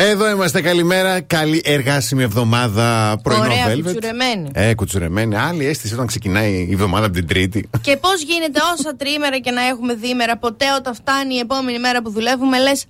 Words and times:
Εδώ 0.00 0.30
είμαστε, 0.30 0.60
καλημέρα. 0.60 1.20
Καλή 1.20 1.62
εργάσιμη 1.64 2.22
εβδομάδα 2.22 3.18
πρωινό 3.22 3.42
Ωραία, 3.44 3.66
Velvet. 3.66 3.82
κουτσουρεμένη. 3.82 4.50
Ε, 4.52 4.74
κουτσουρεμένη. 4.74 5.36
Άλλη 5.36 5.66
αίσθηση 5.66 5.94
όταν 5.94 6.06
ξεκινάει 6.06 6.52
η 6.52 6.72
εβδομάδα 6.72 7.06
από 7.06 7.14
την 7.14 7.26
Τρίτη. 7.26 7.68
Και 7.80 7.96
πώς 7.96 8.22
γίνεται 8.22 8.60
όσα 8.74 8.96
τρίμερα 8.96 9.38
και 9.38 9.50
να 9.50 9.66
έχουμε 9.66 9.94
δίμερα, 9.94 10.36
ποτέ 10.36 10.64
όταν 10.78 10.94
φτάνει 10.94 11.34
η 11.34 11.38
επόμενη 11.38 11.78
μέρα 11.78 12.02
που 12.02 12.10
δουλεύουμε, 12.10 12.58
λες 12.58 12.84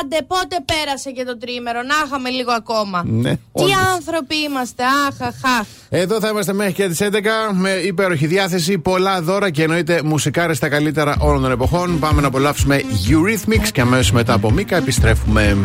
Άντε, 0.00 0.16
πότε 0.26 0.56
πέρασε 0.64 1.10
και 1.10 1.24
το 1.24 1.38
τρίμερο, 1.38 1.82
να 1.82 1.94
είχαμε 2.06 2.30
λίγο 2.30 2.52
ακόμα. 2.52 3.02
Ναι, 3.06 3.30
Τι 3.30 3.38
όντως. 3.52 3.76
άνθρωποι 3.94 4.36
είμαστε, 4.36 4.82
αχ, 5.08 5.20
αχ, 5.20 5.58
αχ. 5.60 5.66
Εδώ 5.88 6.20
θα 6.20 6.28
είμαστε 6.28 6.52
μέχρι 6.52 6.72
και 6.72 6.88
τις 6.88 7.00
11 7.00 7.52
με 7.52 7.70
υπέροχη 7.70 8.26
διάθεση, 8.26 8.78
πολλά 8.78 9.22
δώρα 9.22 9.50
και 9.50 9.62
εννοείται 9.62 10.00
μουσικάρες 10.04 10.56
στα 10.56 10.68
καλύτερα 10.68 11.16
όλων 11.20 11.42
των 11.42 11.50
εποχών. 11.50 11.98
Πάμε 11.98 12.20
να 12.20 12.26
απολαύσουμε 12.26 12.80
Eurythmics 13.08 13.68
και 13.72 13.80
αμέσως 13.80 14.12
μετά 14.12 14.32
από 14.32 14.50
Μίκα 14.50 14.76
επιστρέφουμε. 14.76 15.56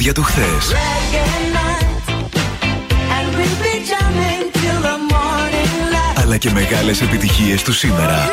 τραγούδια 0.00 0.12
χθες. 0.22 0.74
Αλλά 6.14 6.36
και 6.36 6.50
μεγάλες 6.50 7.00
επιτυχίες 7.00 7.62
του 7.62 7.72
σήμερα. 7.72 8.28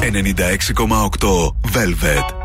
96,8 0.00 1.54
Velvet. 1.72 2.39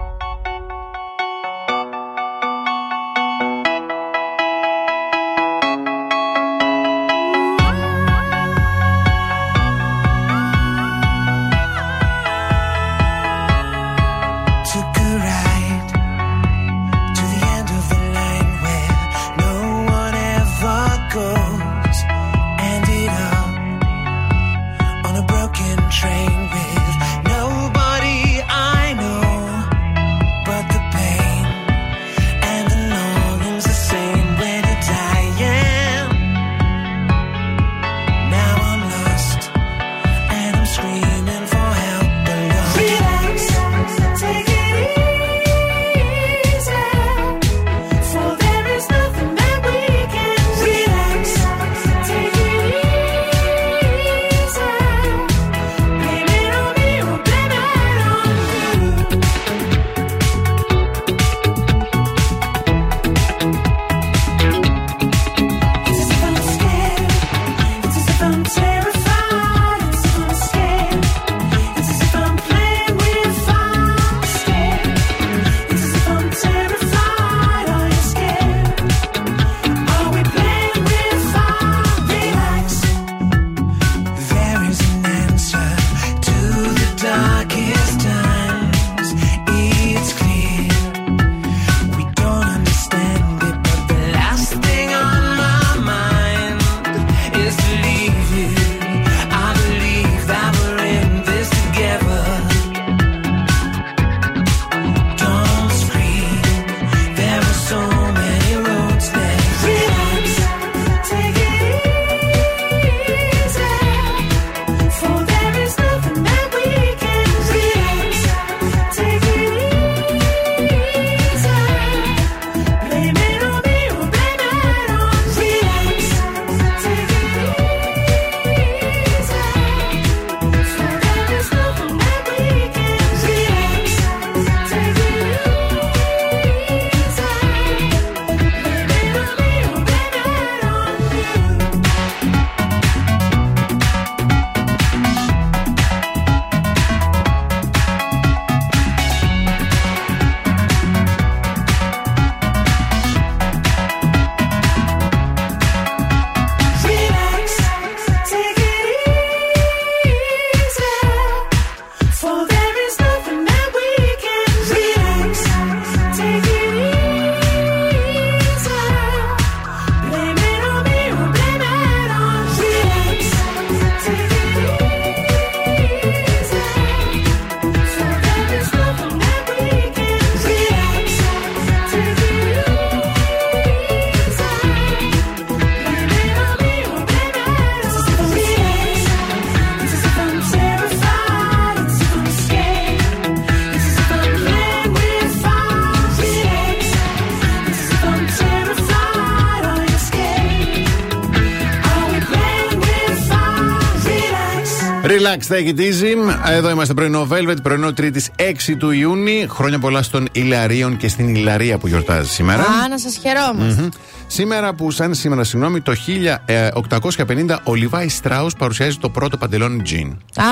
Relax, 205.36 205.48
take 205.48 205.68
it 205.68 205.80
easy. 205.80 206.36
Εδώ 206.51 206.70
είμαστε 206.70 206.94
πρωινό 206.94 207.27
Velvet, 207.32 207.56
πρωινό 207.63 207.94
Τρίτη 207.94 208.24
6 208.36 208.75
του 208.77 208.92
Ιούνιου. 208.92 209.50
Χρόνια 209.50 209.80
πολλά 209.80 210.01
στον 210.01 210.27
Ιλαρίων 210.32 210.98
και 210.98 211.08
στην 211.08 211.36
Ιλαρία 211.36 211.77
που 211.77 211.88
γιορτάζει 211.88 212.30
σήμερα. 212.30 212.62
Α, 212.62 212.88
να 212.89 212.98
σας 213.00 213.18
χαιρόμαστε. 213.18 213.89
Σήμερα 214.27 214.74
που 214.74 214.92
σαν 214.92 215.13
σήμερα, 215.13 215.44
συγγνώμη, 215.44 215.82
το 215.82 215.94
1850 215.96 217.60
ο 217.63 217.74
Λιβάη 217.74 218.10
Στράους 218.10 218.54
παρουσιάζει 218.54 218.98
το 218.98 219.10
πρώτο 219.10 219.38
παντελόνι 219.38 219.82
τζιν. 219.82 220.08
Α, 220.36 220.44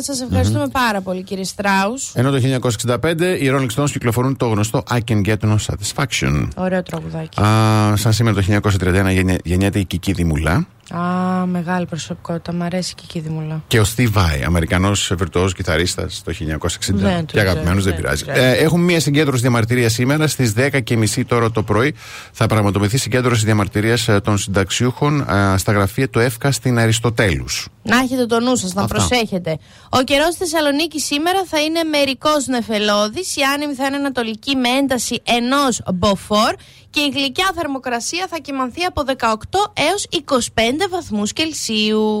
σας 0.00 0.20
ευχαριστούμε 0.20 0.68
πάρα 0.72 1.00
πολύ 1.00 1.22
κύριε 1.22 1.44
Στράους. 1.44 2.10
Ενώ 2.14 2.30
το 2.30 2.36
1965 2.36 3.36
οι 3.40 3.50
Rolling 3.54 3.74
Stones 3.82 3.90
κυκλοφορούν 3.90 4.36
το 4.36 4.46
γνωστό 4.46 4.82
I 4.90 4.98
Can 5.08 5.20
Get 5.26 5.36
No 5.40 5.56
Satisfaction. 5.66 6.48
Ωραίο 6.56 6.82
τραγουδάκι. 6.82 7.40
Α, 7.42 7.96
σαν 7.96 8.12
σήμερα 8.12 8.36
το 8.36 8.42
1931 8.42 9.10
γεννιέ- 9.12 9.40
γεννιέται 9.44 9.78
η 9.78 9.84
Κική 9.84 10.12
Δημουλά. 10.12 10.66
Α, 10.90 11.46
μεγάλη 11.46 11.86
προσωπικότητα. 11.86 12.52
Μ' 12.52 12.62
αρέσει 12.62 12.94
και 12.94 13.02
η 13.04 13.08
Κίδη 13.08 13.62
Και 13.66 13.80
ο 13.80 13.84
Steve 13.96 14.12
Vai, 14.12 14.42
Αμερικανός 14.46 15.12
βιρτουόζο 15.16 15.54
κιθαρίστας 15.54 16.22
το 16.24 16.32
1960. 16.32 16.94
Δεν 16.94 17.26
το 17.26 17.32
και 17.32 17.40
αγαπημένος, 17.40 17.82
ξέρω, 17.82 17.82
δεν 17.82 17.82
δεν 17.82 17.94
πειράζει. 17.96 18.24
πειράζει. 18.24 18.40
Ε, 18.40 18.64
έχουμε 18.64 18.82
μία 18.84 19.00
συγκέντρωση 19.00 19.40
διαμαρτυρίας 19.42 19.92
σήμερα 19.92 20.26
στις 20.26 20.52
10.30 20.56 21.24
τώρα 21.26 21.50
το 21.50 21.62
πρωί. 21.62 21.94
Θα 22.32 22.46
πραγματοποιηθεί 22.46 22.98
συγκέντρωση 22.98 23.44
διαμαρτυρίας 23.44 24.08
ε, 24.08 24.20
των 24.20 24.38
συνταξιούχων 24.38 25.20
ε, 25.20 25.56
στα 25.56 25.72
γραφεία 25.72 26.08
του 26.08 26.18
ΕΦΚΑ 26.18 26.50
στην 26.52 26.78
Αριστοτέλους. 26.78 27.68
Να 27.82 27.96
έχετε 27.98 28.26
το 28.26 28.40
νου 28.40 28.56
σας, 28.56 28.74
να 28.74 28.82
Αυτά. 28.82 28.94
προσέχετε. 28.96 29.58
Ο 29.88 30.02
καιρός 30.02 30.34
στη 30.34 30.36
Θεσσαλονίκης 30.38 31.04
σήμερα 31.04 31.44
θα 31.46 31.60
είναι 31.60 31.82
μερικώ 31.82 32.30
νεφελώδης. 32.46 33.36
Η 33.36 33.40
άνεμη 33.54 33.74
θα 33.74 33.86
είναι 33.86 33.96
ανατολική 33.96 34.56
με 34.56 34.68
ένταση 34.68 35.22
ενός 35.24 35.82
μποφόρ 35.94 36.54
και 36.96 37.02
η 37.02 37.08
γλυκιά 37.08 37.52
θερμοκρασία 37.54 38.26
θα 38.26 38.38
κυμανθεί 38.38 38.84
από 38.84 39.02
18 39.06 39.36
έως 39.74 40.06
25 40.10 40.88
βαθμούς 40.90 41.32
Κελσίου. 41.32 42.20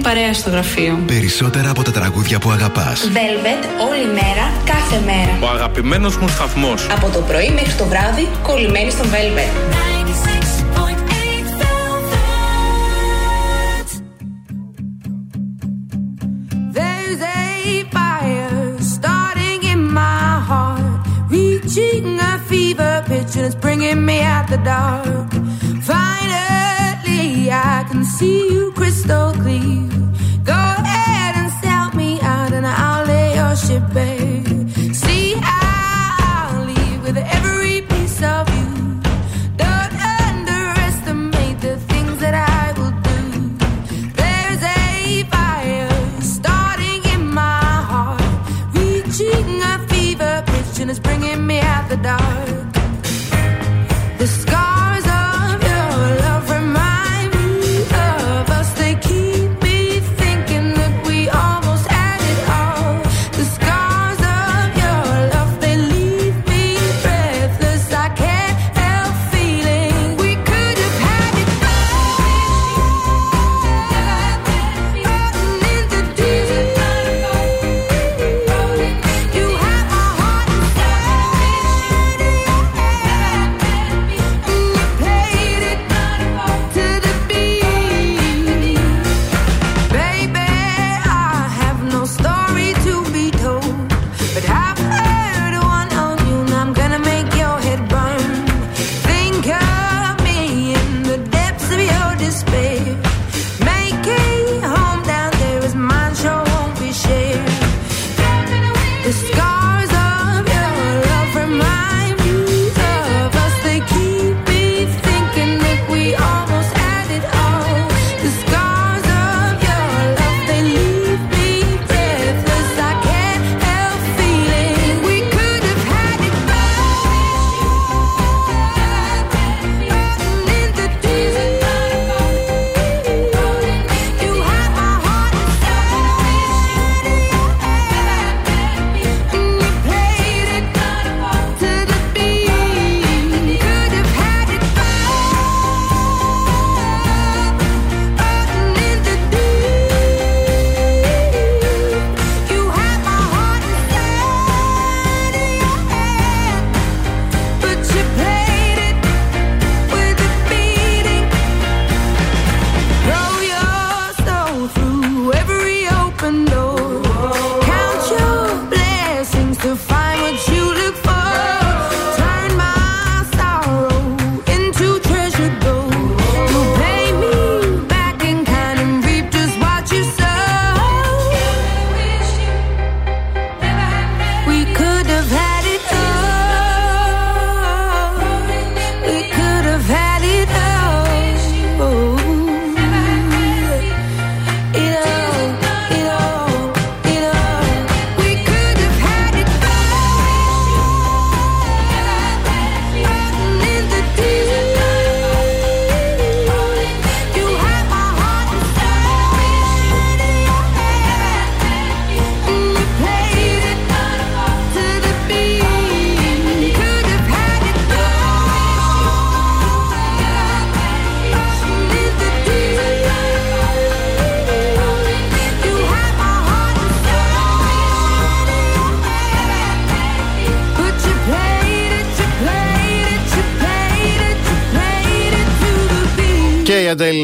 παρέα 0.00 0.32
στο 0.34 0.50
γραφείο. 0.50 0.98
Περισσότερα 1.06 1.70
από 1.70 1.82
τα 1.82 1.90
τραγούδια 1.90 2.38
που 2.38 2.50
αγαπάς. 2.50 3.00
Velvet 3.00 3.88
όλη 3.90 4.06
μέρα, 4.06 4.52
κάθε 4.64 5.02
μέρα. 5.04 5.38
Ο 5.42 5.54
αγαπημένος 5.54 6.16
μου 6.16 6.28
σταθμός. 6.28 6.86
Από 6.90 7.08
το 7.08 7.20
πρωί 7.20 7.50
μέχρι 7.50 7.72
το 7.72 7.84
βράδυ, 7.86 8.28
κολλημένη 8.42 8.90
στο 8.90 9.04
Velvet. 9.04 9.99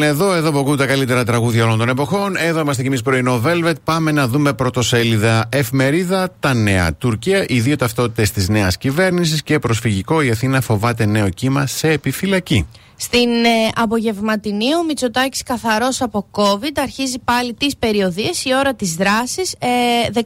εδώ, 0.07 0.35
εδώ 0.35 0.65
που 0.65 0.77
τα 0.77 0.87
καλύτερα 0.87 1.25
τραγούδια 1.25 1.65
όλων 1.65 1.79
των 1.79 1.89
εποχών. 1.89 2.37
Εδώ 2.37 2.61
είμαστε 2.61 2.83
κι 2.83 2.89
εμείς 2.89 3.03
πρωινό 3.03 3.43
Velvet. 3.45 3.75
Πάμε 3.85 4.13
να 4.13 4.29
δούμε 4.29 4.53
πρωτοσέλιδα. 4.53 5.49
Εφημερίδα 5.49 6.29
Τα 6.41 6.55
Νέα. 6.55 6.95
Τουρκία, 6.95 7.45
οι 7.49 7.61
δύο 7.61 7.77
ταυτότητες 7.77 8.31
της 8.31 8.49
νέας 8.49 8.77
κυβέρνησης 8.77 9.43
και 9.43 9.59
προσφυγικό. 9.59 10.23
Η 10.23 10.31
Αθήνα 10.31 10.61
φοβάται 10.61 11.07
νέο 11.07 11.29
κύμα 11.29 11.67
σε 11.67 11.89
επιφυλακή. 11.89 12.67
Στην 12.97 13.45
ε, 13.45 13.71
απογευματινή 13.75 14.75
ο 14.75 14.85
Μητσοτάκης 14.85 15.43
καθαρός 15.43 16.01
από 16.03 16.27
COVID 16.31 16.73
αρχίζει 16.77 17.19
πάλι 17.25 17.55
τις 17.55 17.77
περιοδίες 17.77 18.45
η 18.45 18.55
ώρα 18.55 18.75
της 18.75 18.95
δράσης 18.95 19.55
ε, 19.59 19.69
19 20.15 20.21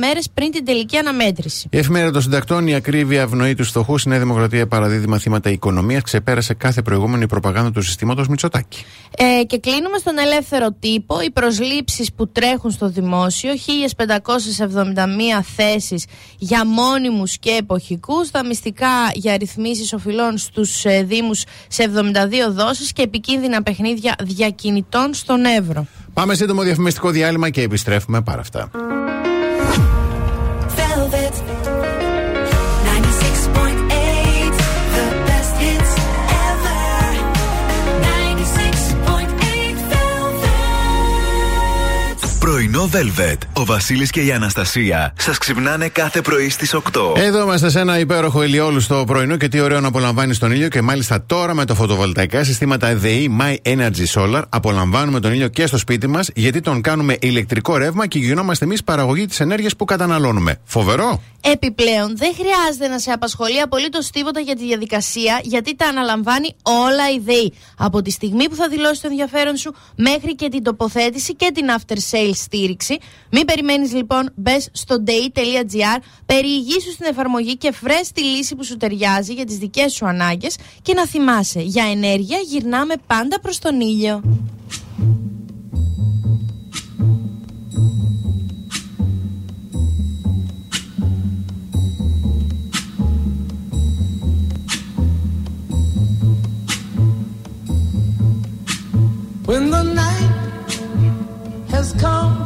μέρες 0.00 0.30
πριν 0.34 0.50
την 0.50 0.64
τελική 0.64 0.96
αναμέτρηση. 0.96 1.68
Η 1.70 1.78
εφημερίδα 1.78 2.12
των 2.12 2.22
συντακτών, 2.22 2.66
η 2.66 2.74
ακρίβεια 2.74 3.20
ευνοή 3.20 3.54
τους 3.54 3.68
φτωχούς, 3.68 4.04
η 4.04 4.08
Νέα 4.08 4.18
Δημοκρατία 4.18 4.66
παραδίδει 4.66 5.06
μαθήματα 5.06 5.50
οικονομία, 5.50 6.00
ξεπέρασε 6.00 6.54
κάθε 6.54 6.82
προηγούμενη 6.82 7.26
προπαγάνδα 7.26 7.70
του 7.70 7.82
συστήματος 7.82 8.28
Μητσοτάκη. 8.28 8.84
Ε, 9.18 9.44
και 9.44 9.58
κλείνουμε 9.58 9.98
στον 9.98 10.18
ελεύθερο 10.18 10.72
τύπο. 10.80 11.20
Οι 11.20 11.30
προσλήψεις 11.30 12.12
που 12.12 12.28
τρέχουν 12.28 12.70
στο 12.70 12.88
δημόσιο, 12.88 13.50
1571 13.56 15.42
θέσεις 15.56 16.04
για 16.38 16.66
μόνιμους 16.66 17.38
και 17.38 17.50
εποχικούς, 17.50 18.30
τα 18.30 18.44
μυστικά 18.44 19.10
για 19.14 19.36
ρυθμίσεις 19.36 19.92
οφειλών 19.92 20.38
στους 20.38 20.84
ε, 20.84 21.02
Δήμους 21.02 21.44
σε 21.68 21.90
70 21.96 22.05
δόσεις 22.52 22.92
και 22.92 23.02
επικίνδυνα 23.02 23.62
παιχνίδια 23.62 24.14
διακινητών 24.22 25.14
στον 25.14 25.44
Εύρο. 25.44 25.86
Πάμε 26.12 26.34
σύντομο 26.34 26.62
διαφημιστικό 26.62 27.10
διάλειμμα 27.10 27.50
και 27.50 27.62
επιστρέφουμε 27.62 28.22
πάρα 28.22 28.40
αυτά. 28.40 28.70
Πρωινό 42.76 42.90
Velvet. 42.94 43.36
Ο 43.52 43.64
Βασίλης 43.64 44.10
και 44.10 44.20
η 44.20 44.32
Αναστασία 44.32 45.12
σας 45.18 45.38
ξυπνάνε 45.38 45.88
κάθε 45.88 46.20
πρωί 46.20 46.48
στις 46.48 46.74
8. 46.74 46.80
Εδώ 47.16 47.42
είμαστε 47.42 47.70
σε 47.70 47.80
ένα 47.80 47.98
υπέροχο 47.98 48.42
ηλιόλου 48.42 48.80
στο 48.80 49.04
πρωινό 49.06 49.36
και 49.36 49.48
τι 49.48 49.60
ωραίο 49.60 49.80
να 49.80 49.88
απολαμβάνει 49.88 50.36
τον 50.36 50.50
ήλιο. 50.50 50.68
Και 50.68 50.82
μάλιστα 50.82 51.24
τώρα 51.26 51.54
με 51.54 51.64
τα 51.64 51.74
φωτοβολταϊκά 51.74 52.44
συστήματα 52.44 52.86
ΕΔΕΗ 52.86 53.36
My 53.40 53.56
Energy 53.62 54.06
Solar 54.14 54.42
απολαμβάνουμε 54.48 55.20
τον 55.20 55.32
ήλιο 55.32 55.48
και 55.48 55.66
στο 55.66 55.78
σπίτι 55.78 56.06
μας 56.06 56.30
γιατί 56.34 56.60
τον 56.60 56.80
κάνουμε 56.80 57.16
ηλεκτρικό 57.20 57.76
ρεύμα 57.76 58.06
και 58.06 58.18
γινόμαστε 58.18 58.64
εμείς 58.64 58.84
παραγωγή 58.84 59.26
της 59.26 59.40
ενέργειας 59.40 59.76
που 59.76 59.84
καταναλώνουμε. 59.84 60.60
Φοβερό! 60.64 61.22
Επιπλέον, 61.40 62.16
δεν 62.16 62.34
χρειάζεται 62.34 62.88
να 62.88 62.98
σε 62.98 63.10
απασχολεί 63.10 63.60
απολύτως 63.60 64.10
τίποτα 64.10 64.40
για 64.40 64.56
τη 64.56 64.64
διαδικασία, 64.64 65.40
γιατί 65.42 65.76
τα 65.76 65.86
αναλαμβάνει 65.86 66.54
όλα 66.62 67.10
η 67.10 67.20
ΔΕΗ. 67.24 67.52
Από 67.76 68.02
τη 68.02 68.10
στιγμή 68.10 68.48
που 68.48 68.54
θα 68.54 68.68
δηλώσει 68.68 69.00
το 69.00 69.08
ενδιαφέρον 69.10 69.56
σου 69.56 69.74
μέχρι 69.96 70.34
και 70.34 70.48
την 70.48 70.62
τοποθέτηση 70.62 71.34
και 71.34 71.50
την 71.54 71.66
after 71.78 71.96
sale 72.10 72.34
στήριξη. 72.34 72.65
Μην 73.30 73.44
περιμένεις 73.44 73.92
λοιπόν, 73.92 74.32
μπες 74.34 74.68
στο 74.72 75.02
day.gr, 75.06 76.00
περιηγήσου 76.26 76.92
στην 76.92 77.06
εφαρμογή 77.06 77.56
και 77.56 77.72
φρε 77.72 78.00
τη 78.14 78.22
λύση 78.22 78.54
που 78.54 78.64
σου 78.64 78.76
ταιριάζει 78.76 79.32
για 79.32 79.44
τις 79.44 79.58
δικές 79.58 79.92
σου 79.92 80.06
ανάγκες 80.06 80.56
και 80.82 80.94
να 80.94 81.06
θυμάσαι, 81.06 81.60
για 81.60 81.84
ενέργεια 81.84 82.38
γυρνάμε 82.38 82.94
πάντα 83.06 83.40
προς 83.40 83.58
τον 83.58 83.80
ήλιο. 83.80 84.22
When 99.46 99.70
the 99.70 99.84
night 99.84 100.32
has 101.70 101.92
come 101.92 102.45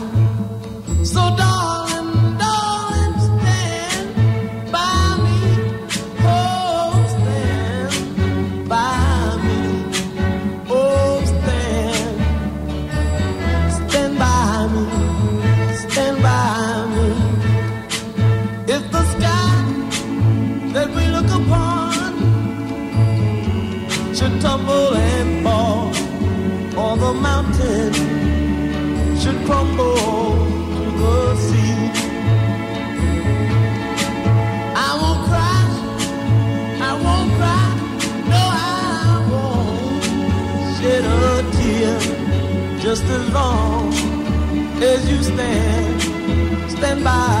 As 44.83 45.09
you 45.09 45.21
stand, 45.21 46.01
stand 46.71 47.03
by 47.03 47.40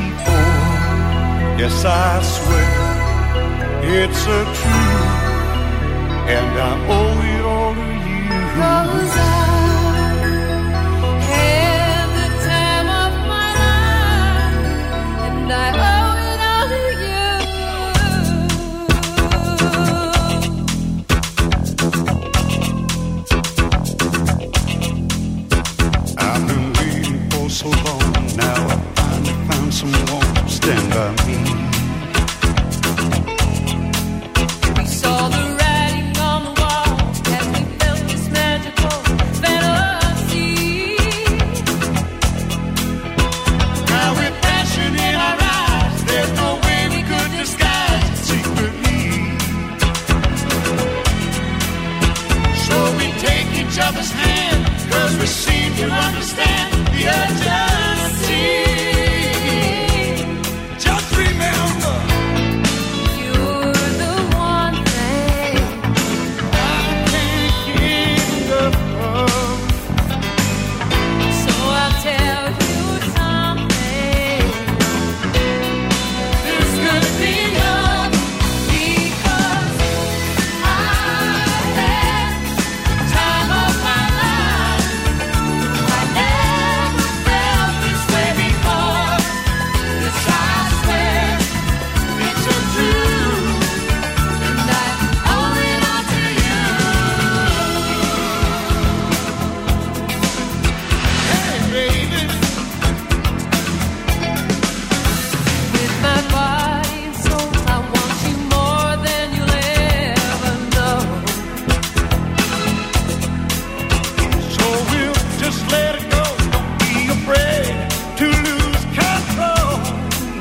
Yes, 1.61 1.85
I 1.85 2.19
swear 2.23 2.71
it's 3.83 4.23
a 4.25 4.41
truth, 4.57 5.13
and 6.35 6.51
I 6.59 6.71
owe 6.89 7.21
it 7.35 7.45
all 7.45 7.75
to 7.75 9.35
you. 9.35 9.40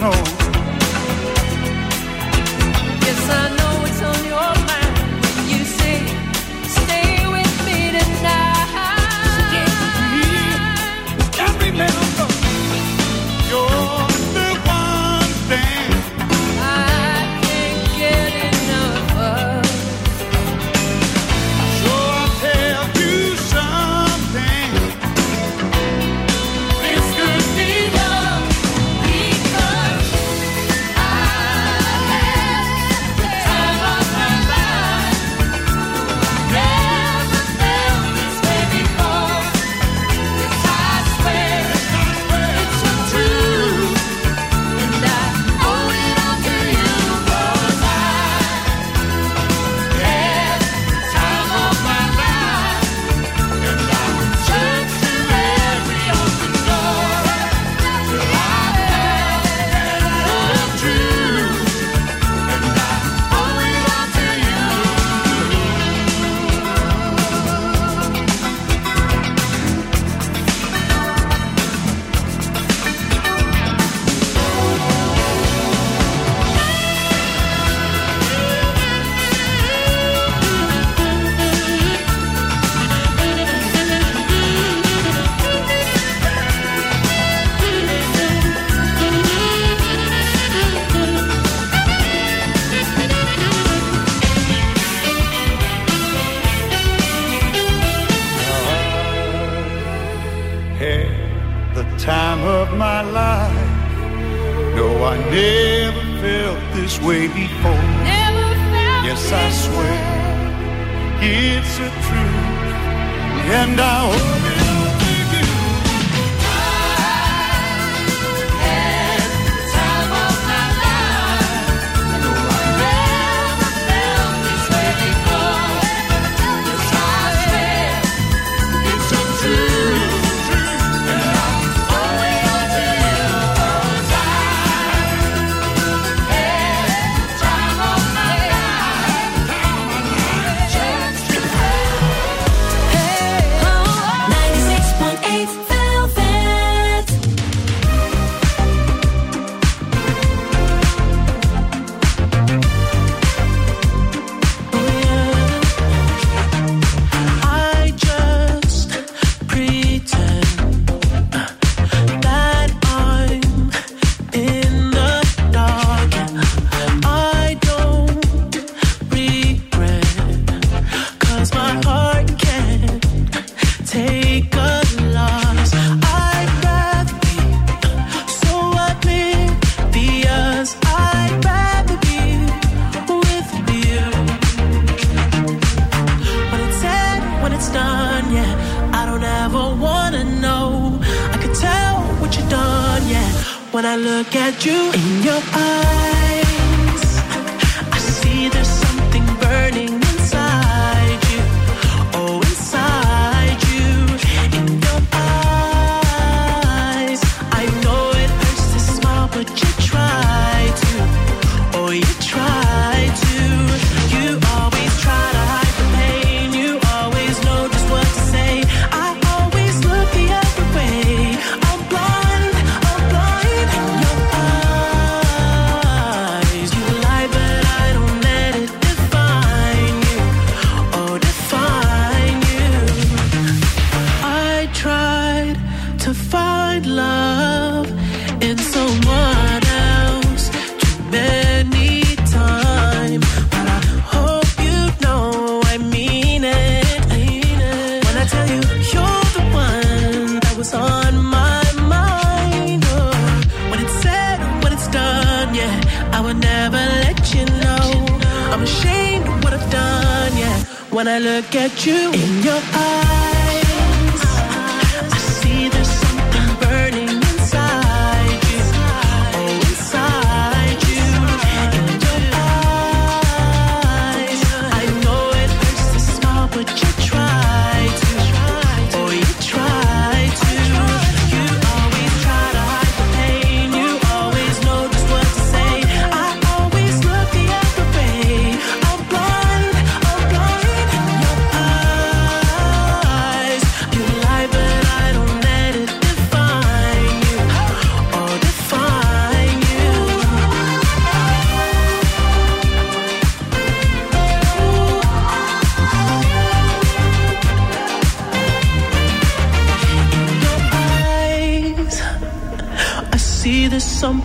know 0.01 0.40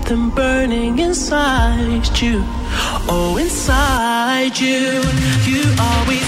something 0.06 0.30
burning 0.30 1.00
inside 1.00 2.22
you. 2.22 2.44
Oh, 3.10 3.38
inside 3.40 4.60
you. 4.60 5.02
You 5.46 5.64
always 5.80 6.25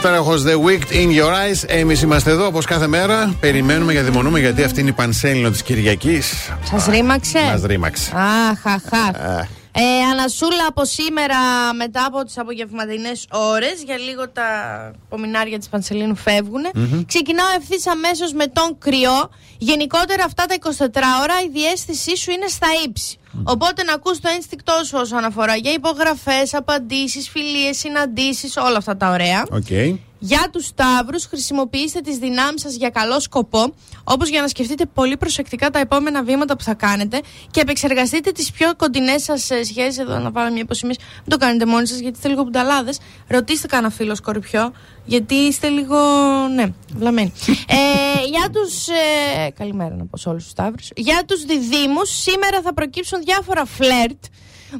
Υπέροχο 0.00 0.34
The 0.34 0.66
Wicked 0.66 0.92
in 0.92 1.08
Your 1.18 1.30
Eyes. 1.32 1.64
Εμείς 1.66 2.02
είμαστε 2.02 2.30
εδώ 2.30 2.46
όπως 2.46 2.64
κάθε 2.64 2.86
μέρα. 2.86 3.34
Περιμένουμε 3.40 3.92
γιατί 3.92 4.10
αδημονούμε 4.10 4.38
γιατί 4.40 4.62
αυτή 4.62 4.80
είναι 4.80 4.88
η 4.88 4.92
πανσέληνο 4.92 5.50
της 5.50 5.62
Κυριακής. 5.62 6.32
Σας 6.70 6.86
ρήμαξε. 6.86 7.38
Μας 7.42 7.62
ρήμαξε. 7.62 8.12
Αχ, 8.14 8.66
αχ, 8.66 8.82
αχ. 8.92 9.38
Ε, 9.38 9.48
Ε, 9.72 9.82
Αναστασούλα 10.12 10.66
από 10.68 10.84
σήμερα 10.84 11.36
μετά 11.76 12.04
από 12.04 12.24
τις 12.24 12.38
απογευματινές 12.38 13.26
ώρες 13.30 13.82
για 13.84 13.96
λίγο 13.96 14.28
τα 14.28 14.42
απομεινάρια 15.08 15.58
της 15.58 15.68
Πανσελίνου 15.68 16.16
φεύγουν. 16.16 16.62
Μμμ. 16.74 17.04
Ξεκινάω 17.06 17.46
ευθύς 17.60 17.86
αμέσως 17.86 18.32
με 18.32 18.46
τον 18.46 18.78
κριό. 18.78 19.30
Γενικότερα 19.58 20.24
αυτά 20.24 20.44
τα 20.46 20.54
24 20.54 21.20
ώρα 21.22 21.34
η 21.46 21.48
διαίσθησή 21.52 22.16
σου 22.16 22.30
είναι 22.30 22.46
στα 22.48 22.66
ύψη. 22.86 23.18
Οπότε 23.42 23.82
να 23.82 23.92
ακούς 23.92 24.20
το 24.20 24.28
ένστικτό 24.34 24.72
σου 24.84 24.98
όσον 25.00 25.24
αφορά 25.24 25.56
για 25.56 25.72
υπογραφές, 25.72 26.54
απαντήσεις, 26.54 27.28
φιλίες, 27.28 27.78
συναντήσεις, 27.78 28.56
όλα 28.56 28.76
αυτά 28.76 28.96
τα 28.96 29.10
ωραία. 29.10 29.44
Οκ. 29.50 30.00
Για 30.22 30.48
τους 30.52 30.66
Ταύρους 30.66 31.24
χρησιμοποιήστε 31.24 32.00
τις 32.00 32.16
δυνάμεις 32.18 32.60
σας 32.60 32.74
για 32.74 32.90
καλό 32.90 33.20
σκοπό, 33.20 33.74
όπως 34.04 34.28
για 34.28 34.40
να 34.40 34.48
σκεφτείτε 34.48 34.86
πολύ 34.86 35.16
προσεκτικά 35.16 35.70
τα 35.70 35.78
επόμενα 35.78 36.22
βήματα 36.22 36.56
που 36.56 36.62
θα 36.62 36.74
κάνετε 36.74 37.20
και 37.50 37.60
επεξεργαστείτε 37.60 38.30
τις 38.32 38.50
πιο 38.50 38.74
κοντινές 38.76 39.22
σας 39.22 39.50
ε, 39.50 39.64
σχέσεις. 39.64 39.98
Εδώ 39.98 40.18
να 40.18 40.30
βάλω 40.30 40.52
μια 40.52 40.62
υποσημείωση. 40.62 41.00
Μην 41.16 41.28
το 41.28 41.36
κάνετε 41.36 41.66
μόνοι 41.66 41.86
σας 41.86 41.98
γιατί 41.98 42.16
είστε 42.16 42.28
λίγο 42.28 42.42
μπουνταλάδες. 42.42 42.98
Ρωτήστε 43.28 43.66
κανένα 43.66 43.90
φίλο 43.90 44.14
σκορπιό, 44.14 44.72
γιατί 45.04 45.34
είστε 45.34 45.68
λίγο, 45.68 45.98
ναι, 46.54 46.72
βλαμμένοι. 46.96 47.32
ε, 47.46 48.26
για 48.28 48.50
τους, 48.52 48.88
ε, 48.88 49.50
καλημέρα 49.50 49.94
να 49.94 50.06
πω 50.06 50.16
σε 50.16 50.28
όλους 50.28 50.42
τους 50.42 50.52
Σταύρους. 50.52 50.90
Για 50.96 51.24
τους 51.26 51.44
διδήμους, 51.44 52.22
σήμερα 52.22 52.60
θα 52.62 52.74
προκύψουν 52.74 53.20
διάφορα 53.24 53.64
φλερτ 53.64 54.24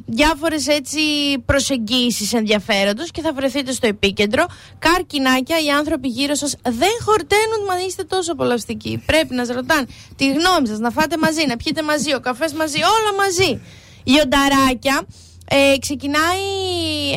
διάφορες 0.05 0.67
έτσι 0.67 0.99
προσεγγίσεις 1.45 2.33
ενδιαφέροντος 2.33 3.11
και 3.11 3.21
θα 3.21 3.33
βρεθείτε 3.33 3.71
στο 3.71 3.87
επίκεντρο. 3.87 4.45
Καρκινάκια, 4.79 5.63
οι 5.63 5.69
άνθρωποι 5.69 6.07
γύρω 6.07 6.35
σας 6.35 6.55
δεν 6.63 6.95
χορταίνουν, 7.03 7.61
μα 7.67 7.79
είστε 7.87 8.03
τόσο 8.03 8.31
απολαυστικοί. 8.31 9.03
Πρέπει 9.05 9.35
να 9.35 9.45
σας 9.45 9.55
ρωτάνε 9.55 9.85
τη 10.15 10.27
γνώμη 10.27 10.67
σας, 10.67 10.79
να 10.79 10.89
φάτε 10.89 11.17
μαζί, 11.17 11.45
να 11.47 11.57
πιείτε 11.57 11.83
μαζί, 11.83 12.13
ο 12.13 12.19
καφές 12.19 12.53
μαζί, 12.53 12.77
όλα 12.77 13.13
μαζί. 13.17 13.61
Λιονταράκια, 14.03 15.05
ε, 15.49 15.77
ξεκινάει 15.79 16.41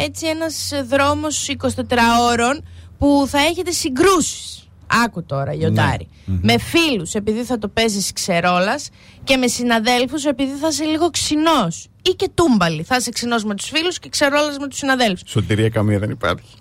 έτσι 0.04 0.26
ένας 0.26 0.70
δρόμος 0.84 1.48
24 1.48 2.20
ώρων 2.20 2.64
που 2.98 3.24
θα 3.28 3.38
έχετε 3.38 3.70
συγκρούσεις. 3.70 4.63
Άκου 5.04 5.24
τώρα, 5.24 5.54
Λιοντάρι. 5.54 6.08
Με 6.24 6.58
φίλους 6.58 7.14
επειδή 7.14 7.44
θα 7.44 7.58
το 7.58 7.68
παίζεις 7.68 8.12
ξερόλας 8.12 8.88
και 9.24 9.36
με 9.36 9.46
συναδέλφους 9.46 10.24
επειδή 10.24 10.52
θα 10.52 10.68
είσαι 10.68 10.84
λίγο 10.84 11.10
ξινός. 11.10 11.88
Ή 12.02 12.10
και 12.10 12.30
τούμπαλι. 12.34 12.82
Θα 12.82 12.96
είσαι 12.96 13.10
ξινός 13.10 13.44
με 13.44 13.54
τους 13.54 13.68
φίλους 13.68 13.98
και 13.98 14.08
ξερόλας 14.08 14.58
με 14.58 14.68
τους 14.68 14.78
συναδέλφους. 14.78 15.30
Σωτηρία 15.30 15.68
καμία 15.68 15.98
δεν 15.98 16.10
υπάρχει. 16.10 16.54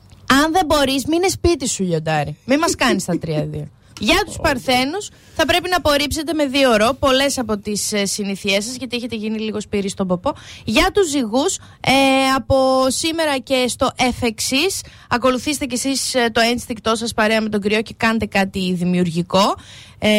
Αν 0.43 0.51
δεν 0.51 0.65
μπορείς, 0.65 1.05
μείνε 1.05 1.27
σπίτι 1.27 1.67
σου, 1.67 1.83
Λιοντάρι. 1.83 2.37
Μην 2.45 2.59
μας 2.59 2.75
κάνεις 2.75 3.05
τα 3.05 3.17
τρία-δύο. 3.17 3.69
Για 4.03 4.21
τους 4.25 4.37
Παρθένους, 4.41 5.09
θα 5.35 5.45
πρέπει 5.45 5.69
να 5.69 5.77
απορρίψετε 5.77 6.33
με 6.33 6.45
δύο 6.45 6.71
ώρο 6.71 6.93
πολλές 6.99 7.37
από 7.37 7.57
τις 7.57 7.93
ε, 7.93 8.05
συνήθειέ 8.05 8.61
σας, 8.61 8.75
γιατί 8.75 8.95
έχετε 8.95 9.15
γίνει 9.15 9.39
λίγο 9.39 9.61
σπύρι 9.61 9.89
στον 9.89 10.07
ποπό. 10.07 10.33
Για 10.65 10.91
τους 10.93 11.09
ζυγούς, 11.09 11.57
ε, 11.79 11.91
από 12.35 12.55
σήμερα 12.89 13.37
και 13.37 13.65
στο 13.67 13.91
εφ' 13.95 14.21
εξής, 14.23 14.81
ακολουθήστε 15.09 15.65
κι 15.65 15.73
εσείς 15.73 16.15
το 16.31 16.41
ένστικτό 16.41 16.95
σας 16.95 17.13
παρέα 17.13 17.41
με 17.41 17.49
τον 17.49 17.61
κρυό 17.61 17.81
και 17.81 17.93
κάντε 17.97 18.25
κάτι 18.25 18.73
δημιουργικό. 18.73 19.55
Ε, 19.99 20.09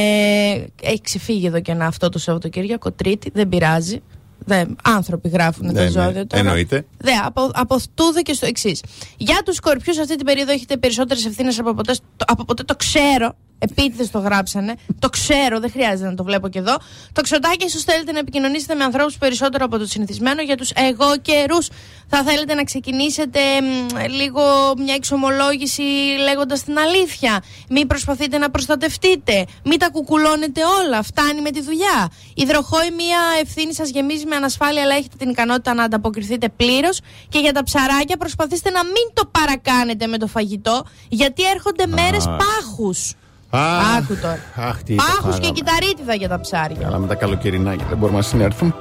έχει 0.82 1.00
ξεφύγει 1.02 1.46
εδώ 1.46 1.60
και 1.60 1.72
ένα 1.72 1.86
αυτό 1.86 2.08
το 2.08 2.18
Σαββατοκύριακο, 2.18 2.92
Τρίτη, 2.92 3.30
δεν 3.34 3.48
πειράζει. 3.48 4.02
Δεν, 4.46 4.76
άνθρωποι 4.84 5.28
γράφουν 5.28 5.66
Ναι, 5.66 5.72
τα 5.72 5.82
ναι, 5.82 5.88
ζώδια 5.88 6.26
τώρα. 6.26 6.42
εννοείται. 6.42 6.86
Δε, 6.98 7.10
από, 7.24 7.50
από 7.54 7.76
τούδε 7.94 8.20
και 8.20 8.32
στο 8.32 8.46
εξής. 8.46 8.82
Για 9.16 9.42
τους 9.44 9.54
σκορπιούς, 9.56 9.98
αυτή 9.98 10.16
την 10.16 10.26
περίοδο 10.26 10.52
έχετε 10.52 10.76
περισσότερες 10.76 11.26
ευθύνες 11.26 11.58
από 11.58 11.74
ποτέ. 11.74 11.94
Το, 12.16 12.24
από 12.28 12.44
ποτέ 12.44 12.62
το 12.62 12.76
ξέρω. 12.76 13.36
Επίτηδες 13.58 14.10
το 14.10 14.18
γράψανε. 14.18 14.74
Το 14.98 15.08
ξέρω, 15.08 15.60
δεν 15.60 15.70
χρειάζεται 15.70 16.08
να 16.08 16.14
το 16.14 16.24
βλέπω 16.24 16.48
και 16.48 16.58
εδώ. 16.58 16.76
Το 17.12 17.20
ξωτάκι, 17.22 17.64
ίσως 17.64 17.82
θέλετε 17.82 18.12
να 18.12 18.18
επικοινωνήσετε 18.18 18.74
με 18.74 18.84
ανθρώπους 18.84 19.18
περισσότερο 19.18 19.64
από 19.64 19.78
το 19.78 19.86
συνηθισμένο 19.86 20.42
για 20.42 20.56
τους 20.56 20.70
εγώ 20.74 21.18
καιρούς. 21.22 21.68
Θα 22.08 22.22
θέλετε 22.22 22.54
να 22.54 22.64
ξεκινήσετε 22.64 23.40
μ, 23.60 23.96
λίγο 24.10 24.42
μια 24.78 24.94
εξομολόγηση 24.94 25.82
λέγοντας 26.22 26.64
την 26.64 26.78
αλήθεια. 26.78 27.42
Μην 27.68 27.86
προσπαθείτε 27.86 28.38
να 28.38 28.50
προστατευτείτε. 28.50 29.46
Μην 29.64 29.78
τα 29.78 29.88
κουκουλώνετε 29.90 30.60
όλα. 30.64 31.02
Φτάνει 31.02 31.40
με 31.40 31.50
τη 31.50 31.62
δουλειά. 31.62 32.10
Υδροχόη, 32.34 32.90
μια 32.90 33.18
ευθύνη 33.42 33.74
σας 33.74 33.88
γεμίζει 33.88 34.26
με 34.26 34.36
ανασφάλεια, 34.36 34.82
αλλά 34.82 34.94
έχετε 34.94 35.16
την 35.18 35.30
ικανότητα 35.30 35.74
να 35.74 35.82
ανταποκριθείτε 35.82 36.48
πλήρως. 36.48 37.00
Και 37.28 37.38
για 37.38 37.52
τα 37.52 37.62
ψαράκια, 37.62 38.16
προσπαθήστε 38.16 38.70
να 38.70 38.84
μην 38.84 39.06
το 39.12 39.26
παρακάνετε 39.26 40.06
με 40.06 40.18
το 40.18 40.26
φαγητό, 40.26 40.84
γιατί 41.08 41.42
έρχονται 41.44 41.86
μέρες 41.86 42.24
πάχους. 42.24 43.14
Αχ, 43.56 43.96
Άκου 43.96 44.16
τώρα. 44.20 44.38
Αχ, 44.68 44.82
τι 44.82 44.94
Πάχου 44.94 45.22
τα 45.22 45.28
και 45.28 45.32
φάγαμε. 45.32 45.50
κυταρίτιδα 45.52 46.14
για 46.14 46.28
τα 46.28 46.40
ψάρια. 46.40 46.86
Αλλά 46.86 46.98
με 46.98 47.06
τα 47.06 47.14
καλοκαιρινάκια 47.14 47.86
δεν 47.88 47.98
μπορούμε 47.98 48.18
να 48.18 48.24
συνέρθουν. 48.24 48.74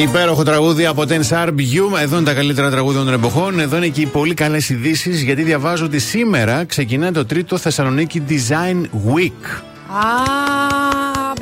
Υπέροχο 0.00 0.42
τραγούδι 0.42 0.86
από 0.86 1.04
Ten 1.08 1.20
Sharp 1.28 1.48
You. 1.48 2.00
Εδώ 2.02 2.16
είναι 2.16 2.24
τα 2.24 2.34
καλύτερα 2.34 2.70
τραγούδια 2.70 3.00
των 3.00 3.12
εποχών. 3.12 3.60
Εδώ 3.60 3.76
είναι 3.76 3.88
και 3.88 4.00
οι 4.00 4.06
πολύ 4.06 4.34
καλές 4.34 4.68
ειδήσεις 4.68 5.22
γιατί 5.22 5.42
διαβάζω 5.42 5.84
ότι 5.84 5.98
σήμερα 5.98 6.64
ξεκινάει 6.64 7.10
το 7.10 7.24
τρίτο 7.24 7.58
Θεσσαλονίκη 7.58 8.22
Design 8.28 8.82
Week. 8.82 9.62
Α, 9.88 10.02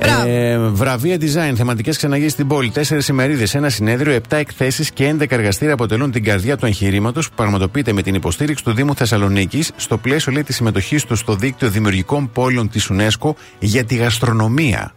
μπράβο. 0.00 0.28
Ε, 0.28 0.58
βραβεία 0.58 1.16
design, 1.20 1.52
θεματικές 1.56 1.96
ξεναγίε 1.96 2.28
στην 2.28 2.46
πόλη. 2.46 2.70
Τέσσερις 2.70 3.08
ημερίδες, 3.08 3.54
ένα 3.54 3.68
συνέδριο, 3.68 4.12
επτά 4.12 4.36
εκθέσεις 4.36 4.90
και 4.90 5.14
11 5.18 5.30
εργαστήρια 5.36 5.74
αποτελούν 5.74 6.10
την 6.10 6.24
καρδιά 6.24 6.56
του 6.56 6.66
εγχειρήματος 6.66 7.28
που 7.28 7.34
πραγματοποιείται 7.34 7.92
με 7.92 8.02
την 8.02 8.14
υποστήριξη 8.14 8.64
του 8.64 8.72
Δήμου 8.72 8.94
Θεσσαλονίκης 8.94 9.70
στο 9.76 9.96
πλαίσιο 9.98 10.32
λέει 10.32 10.42
της 10.42 10.56
συμμετοχής 10.56 11.04
του 11.04 11.16
στο 11.16 11.34
δίκτυο 11.34 11.68
δημιουργικών 11.68 12.30
πόλεων 12.32 12.68
της 12.68 12.90
UNESCO 12.92 13.30
για 13.58 13.84
τη 13.84 13.94
γαστρονομία. 13.94 14.92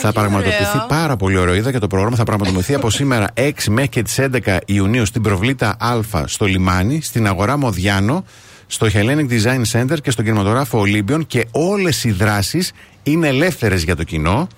Θα 0.00 0.12
πραγματοποιηθεί 0.12 0.64
ωραίο. 0.74 0.86
πάρα 0.88 1.16
πολύ 1.16 1.36
ωραίο. 1.36 1.54
Είδα 1.54 1.72
και 1.72 1.78
το 1.78 1.86
πρόγραμμα 1.86 2.16
θα 2.16 2.24
πραγματοποιηθεί 2.24 2.74
από 2.74 2.90
σήμερα 3.00 3.28
6 3.34 3.50
μέχρι 3.68 3.88
και 3.88 4.02
τις 4.02 4.18
11 4.44 4.58
Ιουνίου 4.66 5.06
στην 5.06 5.22
Προβλήτα 5.22 5.76
Α 5.78 6.00
στο 6.26 6.46
λιμάνι, 6.46 7.00
στην 7.02 7.26
αγορά 7.26 7.56
Μοδιάνο, 7.56 8.24
στο 8.66 8.86
Hellenic 8.92 9.28
Design 9.30 9.62
Center 9.72 9.96
και 10.02 10.10
στον 10.10 10.24
κινηματογράφο 10.24 10.82
Olympion 10.82 11.26
και 11.26 11.46
όλες 11.50 12.04
οι 12.04 12.10
δράσεις 12.10 12.72
είναι 13.02 13.28
ελεύθερες 13.28 13.82
για 13.82 13.96
το 13.96 14.04
κοινό. 14.04 14.48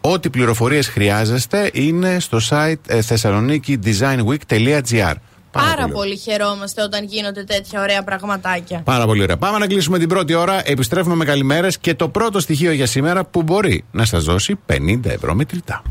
Ό,τι 0.00 0.30
πληροφορίες 0.30 0.88
χρειάζεστε 0.88 1.70
είναι 1.72 2.20
στο 2.20 2.38
site 2.48 2.74
ε, 2.86 2.98
thessalonikiDesignWeek.gr. 3.08 5.14
Πάρα, 5.50 5.88
πολύ. 5.88 6.16
χαιρόμαστε 6.16 6.82
όταν 6.82 7.04
γίνονται 7.04 7.44
τέτοια 7.44 7.80
ωραία 7.80 8.02
πραγματάκια. 8.02 8.80
Πάρα 8.84 9.06
πολύ 9.06 9.22
ωραία. 9.22 9.36
Πάμε 9.36 9.58
να 9.58 9.66
κλείσουμε 9.66 9.98
την 9.98 10.08
πρώτη 10.08 10.34
ώρα. 10.34 10.62
Επιστρέφουμε 10.64 11.14
με 11.14 11.24
καλημέρες 11.24 11.78
και 11.78 11.94
το 11.94 12.08
πρώτο 12.08 12.40
στοιχείο 12.40 12.72
για 12.72 12.86
σήμερα 12.86 13.24
που 13.24 13.42
μπορεί 13.42 13.84
να 13.90 14.04
σας 14.04 14.24
δώσει 14.24 14.58
50 14.66 15.00
ευρώ 15.04 15.34
μετρητά. 15.34 15.82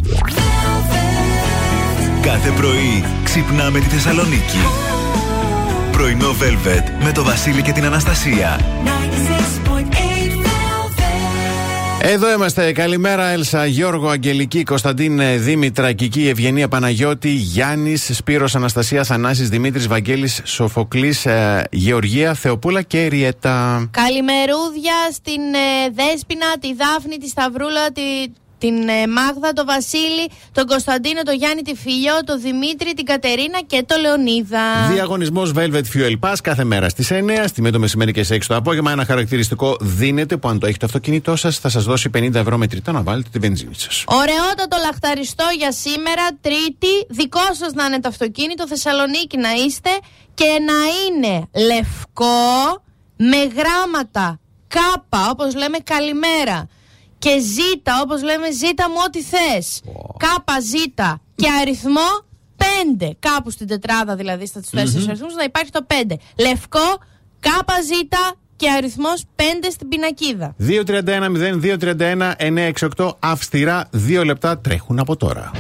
Κάθε 2.22 2.52
πρωί 2.52 3.04
ξυπνάμε 3.24 3.80
τη 3.80 3.86
Θεσσαλονίκη. 3.86 4.58
Πρωινό 5.92 6.30
Velvet 6.30 7.04
με 7.04 7.12
το 7.12 7.24
Βασίλη 7.24 7.62
και 7.62 7.72
την 7.72 7.86
Αναστασία. 7.86 8.60
Εδώ 12.10 12.32
είμαστε. 12.32 12.72
Καλημέρα, 12.72 13.28
Έλσα, 13.28 13.66
Γιώργο, 13.66 14.10
Αγγελική, 14.10 14.64
Κωνσταντίν, 14.64 15.20
ε, 15.20 15.36
Δήμητρα, 15.36 15.94
Κική, 15.94 16.28
Ευγενία, 16.28 16.68
Παναγιώτη, 16.68 17.30
Γιάννης, 17.30 18.10
Σπύρος, 18.14 18.56
Αναστασίας, 18.56 19.08
Θανάση, 19.08 19.44
Δημήτρης, 19.44 19.88
Βαγγέλης, 19.88 20.42
Σοφοκλής, 20.44 21.28
Γεωργία, 21.72 22.34
Θεοπούλα 22.34 22.82
και 22.82 23.06
Ριέτα. 23.06 23.88
Καλημερούδια 23.92 24.94
στην 25.12 25.42
ε, 25.42 25.90
Δέσποινα, 25.94 26.58
τη 26.60 26.74
Δάφνη, 26.74 27.18
τη 27.18 27.28
Σταυρούλα, 27.28 27.92
τη, 27.92 28.02
την 28.58 28.88
ε, 28.88 29.08
Μάγδα, 29.08 29.54
τον 29.54 29.66
Βασίλη, 29.66 30.30
τον 30.52 30.66
Κωνσταντίνο, 30.66 31.22
τον 31.24 31.36
Γιάννη, 31.36 31.62
τη 31.62 31.76
Φιλιό, 31.76 32.24
τον 32.26 32.42
Δημήτρη, 32.42 32.94
την 32.94 33.06
Κατερίνα 33.06 33.60
και 33.68 33.84
τον 33.86 34.02
Λεωνίδα. 34.02 34.62
Διαγωνισμός 34.92 35.52
Velvet 35.56 35.84
Fuel 35.94 36.20
Pass 36.20 36.36
κάθε 36.44 36.64
μέρα 36.64 36.90
στις 36.90 37.12
9, 37.12 37.48
στη 37.48 37.62
μία 37.62 37.72
το 37.72 37.80
μεσημέρι 37.80 38.12
και 38.12 38.24
σε 38.24 38.36
6 38.36 38.48
το 38.48 38.56
απόγευμα. 38.56 38.92
Ένα 38.92 39.06
χαρακτηριστικό 39.06 39.78
δίνεται 39.82 40.38
που 40.38 40.48
αν 40.48 40.60
το 40.60 40.68
έχει 40.68 40.78
το 40.78 40.86
αυτοκίνητό 40.86 41.36
σας 41.36 41.60
θα 41.60 41.70
σας 41.70 41.84
δώσει 41.84 42.10
50 42.18 42.34
ευρώ 42.34 42.58
μετρητά 42.58 42.92
να 42.92 43.02
βάλετε 43.02 43.30
τη 43.32 43.40
βενζίνη 43.40 43.76
σας. 43.76 44.04
Ωραιότατο 44.08 44.78
λαχταριστό 44.86 45.46
για 45.58 45.72
σήμερα, 45.72 46.28
Τρίτη. 46.42 46.94
Δικό 47.10 47.54
σας 47.60 47.74
να 47.74 47.86
είναι 47.86 48.00
το 48.00 48.08
αυτοκίνητο, 48.08 48.68
Θεσσαλονίκη 48.68 49.38
να 49.38 49.52
είστε 49.54 49.90
και 50.34 50.46
να 50.46 50.74
είναι 51.06 51.48
λευκό 51.66 52.84
με 53.18 53.38
γράμματα 53.38 54.40
κάπα, 54.68 55.30
όπως 55.30 55.56
λέμε 55.56 55.78
καλημέρα. 55.78 56.68
Και 57.20 57.40
ζήτα, 57.40 58.02
όπως 58.04 58.24
λέμε 58.24 58.52
ζήτα 58.52 58.90
μου 58.90 58.96
ό,τι 59.08 59.22
θες. 59.22 59.82
Κάπα 60.18 60.60
ζήτα 60.60 61.22
και 61.36 61.48
αριθμό 61.62 62.26
5. 62.58 63.10
Κάπου 63.20 63.50
στην 63.52 63.68
τετράδα 63.68 64.16
δηλαδή 64.16 64.46
στα 64.46 64.60
τους 64.60 64.70
τέσσερις 64.70 65.04
Μμμ. 65.04 65.10
αριθμούς 65.10 65.34
να 65.34 65.44
υπάρχει 65.44 65.72
το 65.72 65.86
5. 65.88 65.94
Λευκό, 66.40 67.00
κάπα 67.40 67.82
ζήτα 67.82 68.34
και 68.56 68.70
αριθμός 68.70 69.24
5 69.36 69.42
στην 69.72 69.88
πινακίδα. 69.88 70.56
231-0231-968 72.98 73.12
αυστηρά 73.20 73.90
2 74.08 74.26
λεπτά 74.26 74.60
τρέχουν 74.60 75.00
από 75.00 75.16
τώρα. 75.16 75.52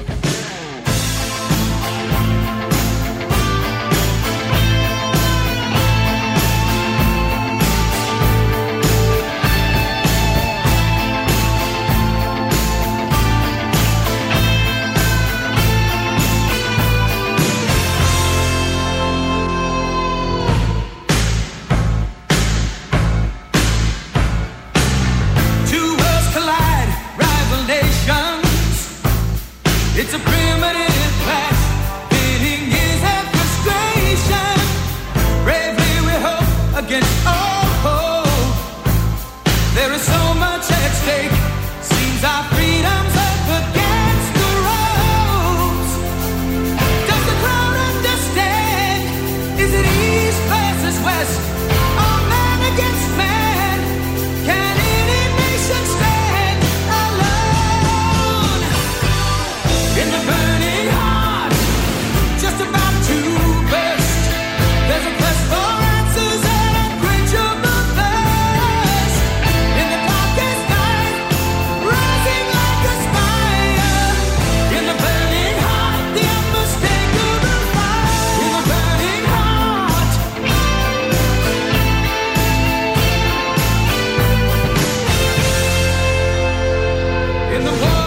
In 87.58 87.64
the 87.64 87.72
warrior's 87.72 88.07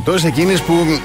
Περιπτώσεις 0.00 0.24
εκείνης 0.24 0.60
που 0.60 1.00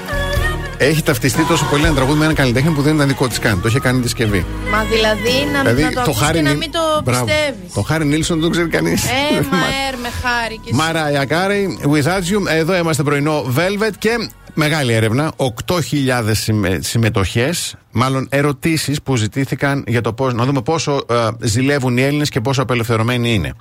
έχει 0.78 1.02
ταυτιστεί 1.02 1.42
τόσο 1.44 1.64
πολύ 1.70 1.84
ένα 1.84 1.94
τραγούδι 1.94 2.18
με 2.18 2.24
έναν 2.24 2.36
καλλιτέχνη 2.36 2.70
που 2.70 2.82
δεν 2.82 2.94
ήταν 2.94 3.08
δικό 3.08 3.28
της 3.28 3.38
καν. 3.38 3.60
Το 3.60 3.68
είχε 3.68 3.78
κάνει 3.78 4.00
τη 4.00 4.04
συσκευή. 4.08 4.46
Μα 4.70 4.84
δηλαδή 4.84 5.50
να, 5.52 5.60
Δηλαδή, 5.60 5.82
να 5.82 5.88
το, 5.88 5.94
το 5.94 6.00
ακούς 6.00 6.18
Χάρη 6.18 6.36
και 6.36 6.42
να 6.42 6.50
Νι- 6.50 6.58
μην 6.58 6.70
το 6.70 6.78
Μπράβο. 7.04 7.24
πιστεύεις. 7.24 7.72
Το 7.74 7.82
Χάρη 7.82 8.04
Νίλσον 8.04 8.36
δεν 8.36 8.44
το 8.44 8.50
ξέρει 8.50 8.68
κανείς. 8.68 9.04
Ε, 9.04 9.08
μα 9.52 9.56
έρ, 9.88 9.98
με 9.98 10.08
χάρη 10.22 10.54
και 10.54 10.60
εσύ. 10.68 10.74
Μαράια 10.74 11.24
Κάρι, 11.24 11.78
Without 11.82 12.32
You. 12.32 12.46
Εδώ 12.48 12.76
είμαστε 12.76 13.02
πρωινό 13.02 13.44
Velvet 13.56 13.92
και 13.98 14.28
μεγάλη 14.54 14.92
έρευνα. 14.92 15.32
8.000 15.36 15.78
συμμετοχές, 16.80 17.74
μάλλον 17.92 18.26
ερωτήσεις 18.30 19.02
που 19.02 19.16
ζητήθηκαν 19.16 19.84
για 19.86 20.00
το 20.00 20.12
πώ. 20.12 20.30
Να 20.30 20.44
δούμε 20.44 20.62
πόσο 20.62 21.00
ε, 21.10 21.14
ζηλεύουν 21.40 21.96
οι 21.96 22.02
Έλληνες 22.02 22.28
και 22.28 22.40
πόσο 22.40 22.62
απελευθερωμένοι 22.62 23.34
είναι. 23.34 23.52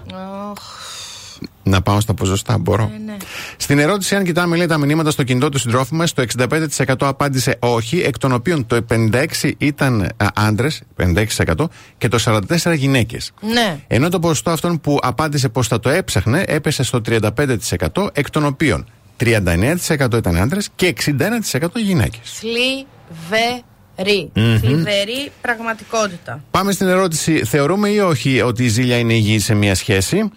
Να 1.64 1.82
πάω 1.82 2.00
στα 2.00 2.14
ποσοστά, 2.14 2.58
μπορώ. 2.58 2.92
ναι. 3.06 3.18
Στην 3.58 3.80
ερώτηση, 3.80 4.16
αν 4.16 4.24
κοιτάμε 4.24 4.56
λέει, 4.56 4.66
τα 4.66 4.78
μηνύματα 4.78 5.12
στο 5.12 5.24
κινητό 5.24 5.50
του 5.50 5.58
συντρόφου 5.60 5.96
μας, 5.96 6.14
το 6.14 6.22
65% 6.22 6.94
απάντησε 7.00 7.56
όχι, 7.60 8.00
εκ 8.00 8.18
των 8.18 8.32
οποίων 8.32 8.66
το 8.66 8.86
56% 8.90 9.52
ήταν 9.58 10.10
άντρες, 10.34 10.82
56% 10.98 11.70
και 11.98 12.08
το 12.08 12.18
44% 12.20 12.74
γυναίκες. 12.76 13.32
Ναι. 13.42 13.80
Ενώ 13.88 14.10
το 14.10 14.20
ποσοστό 14.20 14.50
αυτών 14.50 14.82
που 14.82 15.00
απάντησε 15.02 15.50
πως 15.50 15.68
θα 15.68 15.80
το 15.80 15.90
έψαχνε 15.90 16.44
έπεσε 16.48 16.84
στο 16.84 17.02
35%, 17.02 18.08
εκ 18.14 18.30
των 18.30 18.46
οποίων 18.46 18.86
39% 19.18 20.18
ήταν 20.18 20.38
άντρες 20.38 20.70
και 20.76 20.88
61% 20.88 21.80
γυναίκες. 21.84 22.40
Θλιβερή. 22.40 24.32
Μμμ. 24.34 24.58
Θλιβερή 24.60 25.32
πραγματικότητα. 25.42 26.44
Πάμε 26.52 26.72
στην 26.72 26.88
ερώτηση. 26.88 27.46
Θεωρούμε 27.46 27.90
ή 27.90 28.00
όχι 28.00 28.42
ότι 28.42 28.64
η 28.64 28.68
ζήλια 28.68 28.98
είναι 28.98 29.14
υγιής 29.14 29.44
σε 29.44 29.54
μια 29.54 29.76
σχέση; 29.76 30.32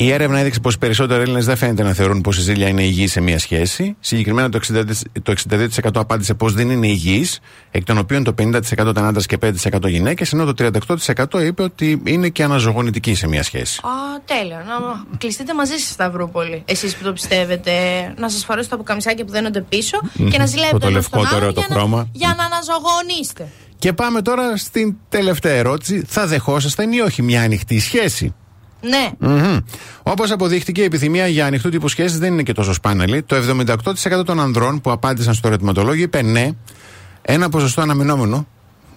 Η 0.00 0.10
έρευνα 0.12 0.38
έδειξε 0.38 0.60
πως 0.60 0.74
οι 0.74 0.78
περισσότεροι 0.78 1.22
Έλληνες 1.22 1.44
δεν 1.46 1.56
φαίνεται 1.56 1.82
να 1.82 1.92
θεωρούν 1.92 2.20
πως 2.20 2.38
η 2.38 2.40
ζήλια 2.40 2.68
είναι 2.68 2.82
υγιής 2.82 3.12
σε 3.12 3.20
μια 3.20 3.38
σχέση. 3.38 3.96
Συγκεκριμένα 4.00 4.48
το 4.48 4.58
60%, 4.74 4.82
το 5.22 5.32
62% 5.50 5.90
απάντησε 5.94 6.34
πως 6.34 6.52
δεν 6.54 6.70
είναι 6.70 6.86
υγιής, 6.86 7.40
εκ 7.70 7.84
των 7.84 7.98
οποίων 7.98 8.24
το 8.24 8.34
50% 8.38 8.60
ήταν 8.90 9.04
άντρες 9.04 9.26
και 9.26 9.38
5% 9.42 9.88
γυναίκες, 9.88 10.32
ενώ 10.32 10.44
το 10.44 10.54
38% 10.54 11.40
είπε 11.46 11.62
ότι 11.62 12.02
είναι 12.04 12.28
και 12.28 12.42
αναζωογονητική 12.42 13.14
σε 13.14 13.28
μια 13.28 13.42
σχέση. 13.42 13.80
Α, 13.84 13.88
τέλεια. 14.24 14.64
Να 14.66 15.16
κλειστείτε 15.18 15.54
μαζί 15.54 15.72
στη 15.76 15.92
Σταυρούπολη. 15.92 16.62
Εσείς 16.64 16.96
που 16.96 17.04
το 17.04 17.12
πιστεύετε. 17.12 17.72
Να 18.18 18.28
σας 18.28 18.44
φορέσω 18.44 18.68
τα 18.68 18.76
πουκαμισάκια 18.76 19.24
που 19.24 19.30
δένονται 19.32 19.60
πίσω 19.60 19.98
Μμμ. 20.14 20.28
και 20.28 20.38
να 20.38 20.44
Το 20.44 20.50
ζηλεύετε 20.50 20.78
το 20.78 20.86
ένας 20.86 20.94
λευκό, 20.94 21.16
τον 21.18 21.28
το 21.28 21.36
άλλον 21.36 21.40
ωραίο 21.40 21.52
το 21.52 21.60
για 21.60 21.68
να- 21.68 21.74
χρώμα. 21.80 22.08
Για 22.12 22.34
να 22.38 22.44
αναζωογονείστε. 22.44 23.48
Και 23.78 23.92
πάμε 23.92 24.22
τώρα 24.22 24.56
στην 24.56 24.96
τελευταία 25.08 25.54
ερώτηση. 25.54 26.02
Θα 26.06 26.26
δεχόσασταν 26.26 26.92
ή 26.92 27.00
όχι 27.00 27.22
μια 27.22 27.42
ανοιχτή 27.42 27.80
σχέση; 27.80 28.34
Ναι. 28.80 29.10
Όπως 30.02 30.30
αποδείχτηκε, 30.30 30.80
η 30.80 30.84
επιθυμία 30.84 31.26
για 31.26 31.46
ανοιχτού 31.46 31.68
τύπου 31.68 31.88
σχέσεις 31.88 32.18
δεν 32.18 32.32
είναι 32.32 32.42
και 32.42 32.52
τόσο 32.52 32.72
σπάναλη. 32.72 33.22
Το 33.22 33.36
78% 34.20 34.24
των 34.24 34.40
ανδρών 34.40 34.80
που 34.80 34.90
απάντησαν 34.90 35.34
στο 35.34 35.48
ερωτηματολόγιο 35.48 36.02
είπε 36.02 36.22
ναι. 36.22 36.50
Ένα 37.22 37.48
ποσοστό 37.48 37.80
αναμενόμενο 37.80 38.46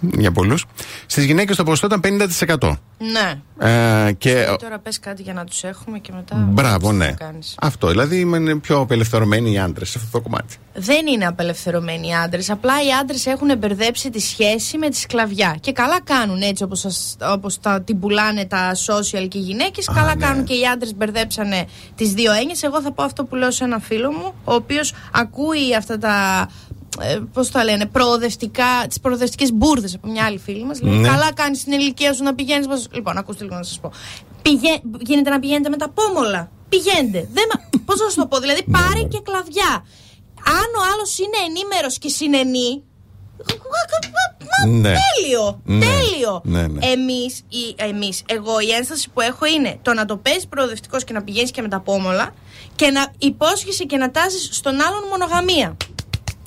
για 0.02 0.32
πολλούς. 0.32 0.66
Στις 1.06 1.26
γυναίκες 1.26 1.56
το 1.56 1.64
ποσοστό 1.64 1.86
ήταν 1.86 2.30
50%. 2.60 2.78
Ναι. 2.98 3.42
Ε, 3.68 4.12
και. 4.12 4.32
Ε, 4.32 4.56
Τώρα 4.60 4.80
πες 4.80 5.00
κάτι 5.00 5.22
για 5.22 5.34
να 5.34 5.44
τους 5.44 5.64
έχουμε 5.64 6.00
και 6.00 6.12
μετά. 6.16 6.36
Μπράβο, 6.36 6.90
τι 6.90 6.96
ναι. 6.96 7.06
θα 7.06 7.12
κάνεις. 7.12 7.56
Αυτό. 7.62 7.88
Δηλαδή 7.88 8.20
είναι 8.20 8.56
πιο 8.56 8.80
απελευθερωμένοι 8.80 9.52
οι 9.52 9.60
άντρες 9.60 9.90
σε 9.90 9.98
αυτό 9.98 10.18
το 10.18 10.24
κομμάτι. 10.24 10.56
Δεν 10.74 11.08
είναι 11.08 11.26
απελευθερωμένοι 11.26 12.08
οι 12.08 12.14
άντρες. 12.14 12.50
Απλά 12.50 12.74
οι 12.74 12.92
άντρες 13.02 13.26
έχουν 13.26 13.58
μπερδέψει 13.58 14.10
τη 14.10 14.20
σχέση 14.20 14.78
με 14.78 14.90
τη 14.90 14.98
σκλαβιά. 14.98 15.58
Και 15.60 15.72
καλά 15.72 16.02
κάνουν 16.02 16.42
έτσι 16.42 16.64
όπως 16.64 16.86
όπως 17.32 17.60
τα, 17.60 17.82
την 17.82 18.00
πουλάνε 18.00 18.46
τα 18.46 18.72
social 18.76 19.28
και 19.28 19.38
οι 19.38 19.42
γυναίκες. 19.42 19.86
Καλά 19.86 20.16
ναι. 20.16 20.26
κάνουν 20.26 20.44
και 20.44 20.54
οι 20.54 20.66
άντρες 20.74 20.96
μπερδέψανε 20.96 21.66
τις 21.96 22.14
δύο 22.14 22.32
έννοιες. 22.32 22.64
Εγώ 22.64 22.82
θα 22.82 22.92
πω 22.92 23.04
αυτό 23.04 23.26
που 23.26 23.36
λέω 23.36 23.52
σε 23.52 23.64
ένα 23.64 23.80
φίλο 23.80 24.12
μου, 24.12 24.34
ο 24.44 24.54
οποίος 24.54 24.94
ακούει 25.12 25.76
αυτά 25.78 25.98
τα. 25.98 26.48
Ε, 27.00 27.20
Πώς 27.34 27.52
τα 27.52 27.64
λένε, 27.64 27.86
προοδευτικά, 27.86 28.86
τις 28.88 29.00
προοδευτικές 29.00 29.54
μπουρδες 29.54 29.94
από 29.96 30.08
μια 30.08 30.26
άλλη 30.26 30.38
φίλη 30.38 30.64
μας. 30.66 30.82
Λέει, 30.82 30.94
Ναι. 30.94 31.08
Καλά 31.08 31.34
κάνεις 31.34 31.60
στην 31.60 31.72
ηλικία 31.74 32.14
σου 32.14 32.24
να 32.24 32.36
πηγαίνεις. 32.36 32.88
Λοιπόν, 32.92 33.18
ακούστε 33.18 33.44
λίγο 33.44 33.56
να 33.56 33.64
σας 33.64 33.80
πω. 33.80 33.92
Πηγα... 34.42 34.80
Γίνεται 35.00 35.30
να 35.30 35.40
πηγαίνετε 35.40 35.70
με 35.70 35.78
τα 35.78 35.90
πόμολα. 35.90 36.52
Πηγαίνετε. 36.70 37.30
Δεν... 37.34 37.44
Πώς 37.86 38.00
να 38.00 38.10
σου 38.10 38.16
το 38.16 38.26
πω, 38.28 38.40
δηλαδή 38.40 38.64
πάρε 38.72 39.02
και 39.04 39.20
κλαδιά. 39.24 39.86
Αν 40.46 40.68
ο 40.80 40.82
άλλος 40.94 41.18
είναι 41.20 41.38
ενήμερος 41.48 41.98
και 41.98 42.10
συνενεί. 42.10 42.84
Μα 44.52 44.72
Ναι. 44.72 44.94
τέλειο! 45.16 45.62
Ναι. 45.66 45.86
Τέλειο! 45.86 46.42
Ναι, 46.44 46.68
ναι. 46.68 46.86
Εμείς, 46.88 47.38
η- 47.50 47.76
εμείς, 47.76 48.22
εγώ 48.26 48.60
η 48.60 48.72
ένσταση 48.72 49.10
που 49.10 49.22
έχω 49.22 49.46
είναι 49.46 49.80
το 49.82 49.94
να 49.94 50.06
το 50.06 50.18
παίζει 50.18 50.48
προοδευτικός 50.48 51.04
και 51.04 51.14
να 51.14 51.24
πηγαίνεις 51.24 51.52
και 51.52 51.62
με 51.62 51.68
τα 51.68 51.80
πόμολα 51.80 52.34
και 52.76 52.90
να 52.90 53.14
υπόσχεσαι 53.18 53.84
και 53.84 53.98
να 53.98 54.12
τάζεις 54.12 54.50
στον 54.52 54.74
άλλον 54.82 55.04
μονογαμία. 55.10 55.78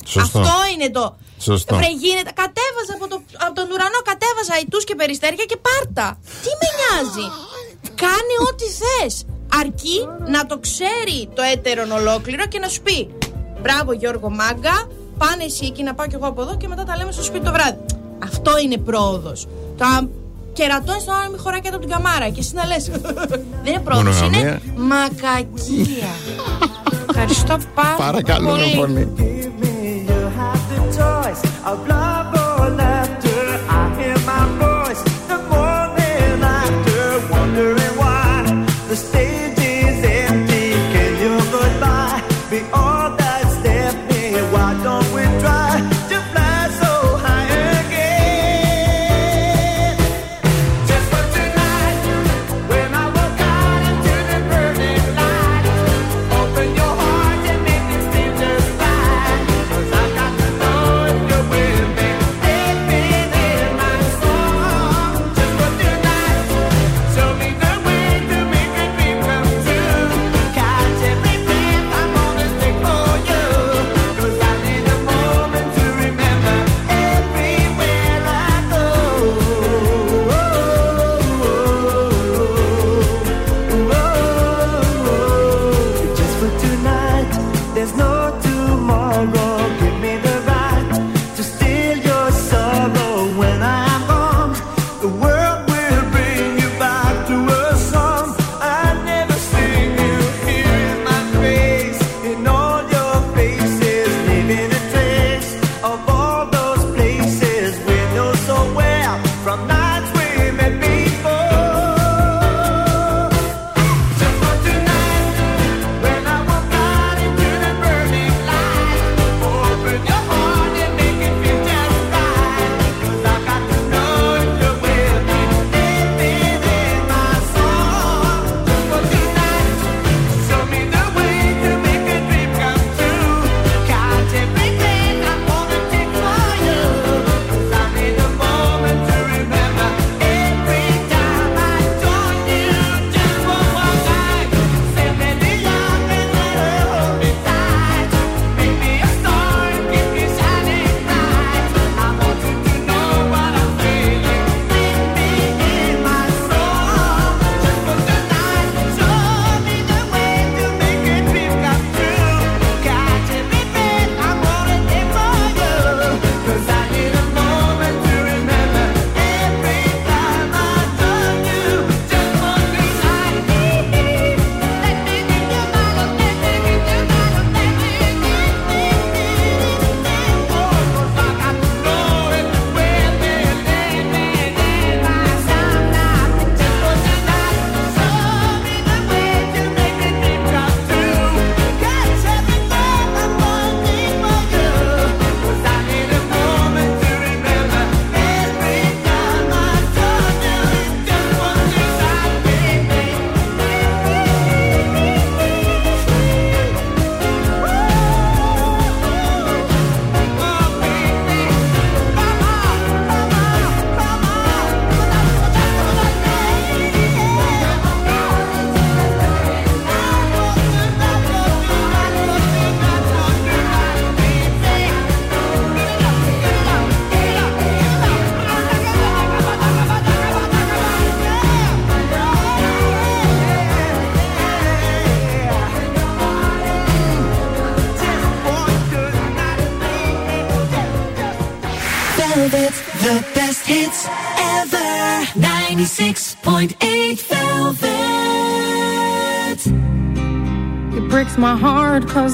Σωστό. 0.05 0.38
Αυτό 0.38 0.55
είναι 0.72 0.88
το. 0.90 1.05
Σωστό. 1.48 1.74
Βρε, 1.76 1.90
γίνεται. 2.05 2.30
Κατέβαζα 2.42 2.92
από, 2.98 3.07
το, 3.12 3.16
από 3.46 3.55
τον 3.59 3.66
ουρανό, 3.72 4.00
κατέβαζα 4.11 4.55
ητούς 4.64 4.84
και 4.88 4.94
περιστέρια 5.00 5.44
και 5.50 5.59
πάρτα. 5.66 6.07
Τι 6.42 6.50
με 6.61 6.68
νοιάζει; 6.78 7.26
Κάνε 8.02 8.34
ό,τι 8.48 8.66
θες. 8.80 9.14
Αρκεί 9.61 9.98
να 10.34 10.46
το 10.46 10.59
ξέρει 10.66 11.18
το 11.36 11.42
έτερον 11.52 11.90
ολόκληρο 12.00 12.44
και 12.46 12.59
να 12.59 12.68
σου 12.68 12.80
πει 12.82 12.98
Μπράβο 13.62 13.92
Γιώργο 13.92 14.30
Μάγκα, 14.30 14.76
πάνε 15.18 15.44
εσύ 15.44 15.64
εκεί 15.66 15.82
να 15.82 15.94
πάω 15.94 16.07
κι 16.07 16.14
εγώ 16.14 16.26
από 16.26 16.42
εδώ 16.42 16.57
και 16.57 16.68
μετά 16.68 16.84
τα 16.84 16.96
λέμε 16.96 17.12
στο 17.12 17.22
σπίτι 17.22 17.44
το 17.44 17.52
βράδυ. 17.52 17.78
Αυτό 18.24 18.59
είναι 18.59 18.76
πρόοδος. 18.76 19.46
Το 19.78 19.84
να 19.84 20.09
κερατώνεις 20.52 21.05
τον 21.05 21.14
άλλο 21.14 21.30
μη 21.32 21.38
χωράει 21.38 21.61
κάτω 21.61 21.76
από 21.76 21.84
την 21.86 21.94
καμάρα 21.94 22.28
και 22.28 22.40
εσύ 22.40 22.55
να 22.55 22.66
λες. 22.66 22.84
Δεν 22.84 23.72
είναι 23.72 23.78
πρόοδος, 23.84 24.20
είναι 24.20 24.26
Μονογαμία. 24.26 24.61
μακακία. 24.76 26.11
Ευχαριστώ 27.09 27.59
πάρα 27.74 27.96
Παρακαλώ 27.96 28.50
με 28.50 28.57
πολύ. 28.59 28.74
φωνή. 28.74 29.34
Choice 31.25 31.64
of 31.64 31.89
love 31.89 32.13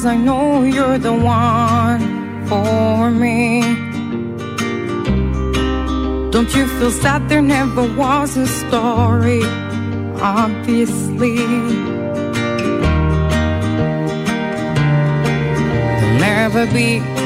Cause 0.00 0.06
I 0.06 0.16
know 0.16 0.62
you're 0.62 0.96
the 0.96 1.12
one 1.12 2.46
for 2.46 3.10
me. 3.10 3.60
Don't 6.30 6.50
you 6.56 6.66
feel 6.78 6.90
sad 6.90 7.28
there 7.28 7.42
never 7.42 7.82
was 7.98 8.34
a 8.38 8.46
story? 8.46 9.42
Obviously. 10.22 11.36
There'll 15.98 16.18
never 16.18 16.64
be 16.72 17.19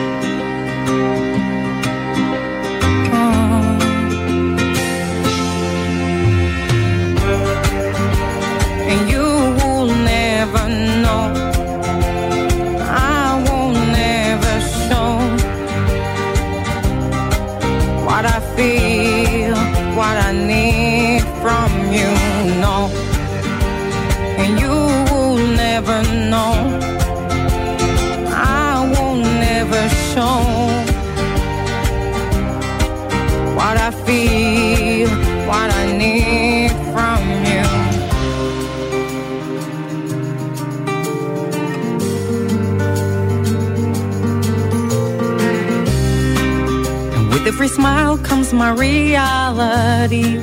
smile 47.74 48.16
comes 48.18 48.52
my 48.52 48.70
reality. 48.72 50.38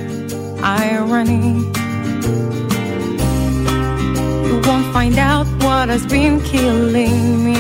Irony. 0.62 1.54
You 4.48 4.56
won't 4.68 4.88
find 4.94 5.18
out 5.18 5.48
what 5.64 5.88
has 5.90 6.06
been 6.06 6.42
killing 6.42 7.46
me. 7.46 7.60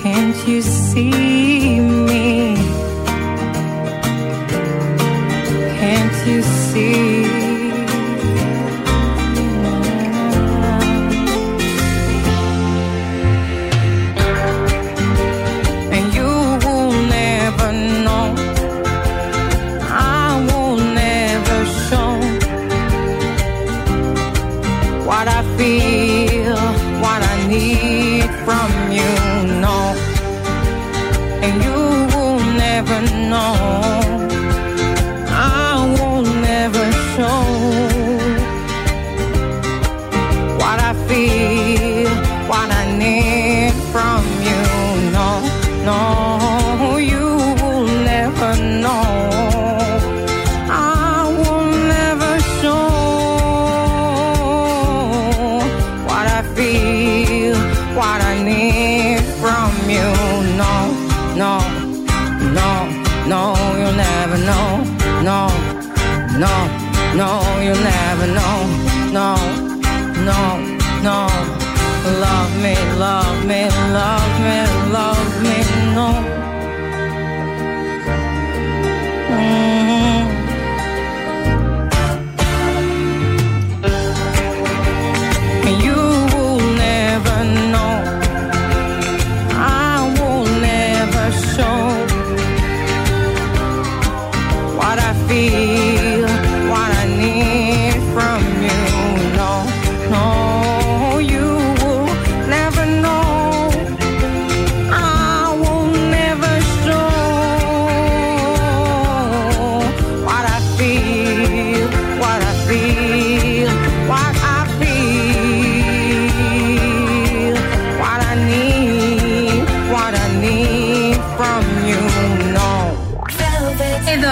Can't 0.00 0.38
you 0.48 0.62
see? 0.62 1.65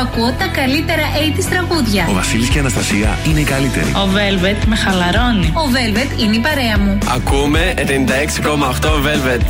ακούω 0.05 0.33
τα 0.39 0.47
καλύτερα 0.47 1.03
80's 1.03 1.47
τραγούδια. 1.51 2.07
Ο 2.11 2.13
Βασίλης 2.13 2.49
και 2.49 2.57
η 2.57 2.61
Αναστασία 2.61 3.19
είναι 3.29 3.41
οι 3.41 3.45
καλύτεροι. 3.45 3.87
Ο 3.87 4.09
Velvet 4.17 4.67
με 4.67 4.77
χαλαρώνει. 4.77 5.53
Ο 5.55 5.67
Velvet 5.75 6.21
είναι 6.21 6.37
η 6.37 6.39
παρέα 6.39 6.79
μου. 6.79 6.99
Ακούμε 7.17 7.75
96,8 7.77 7.83
Velvet. 9.07 9.41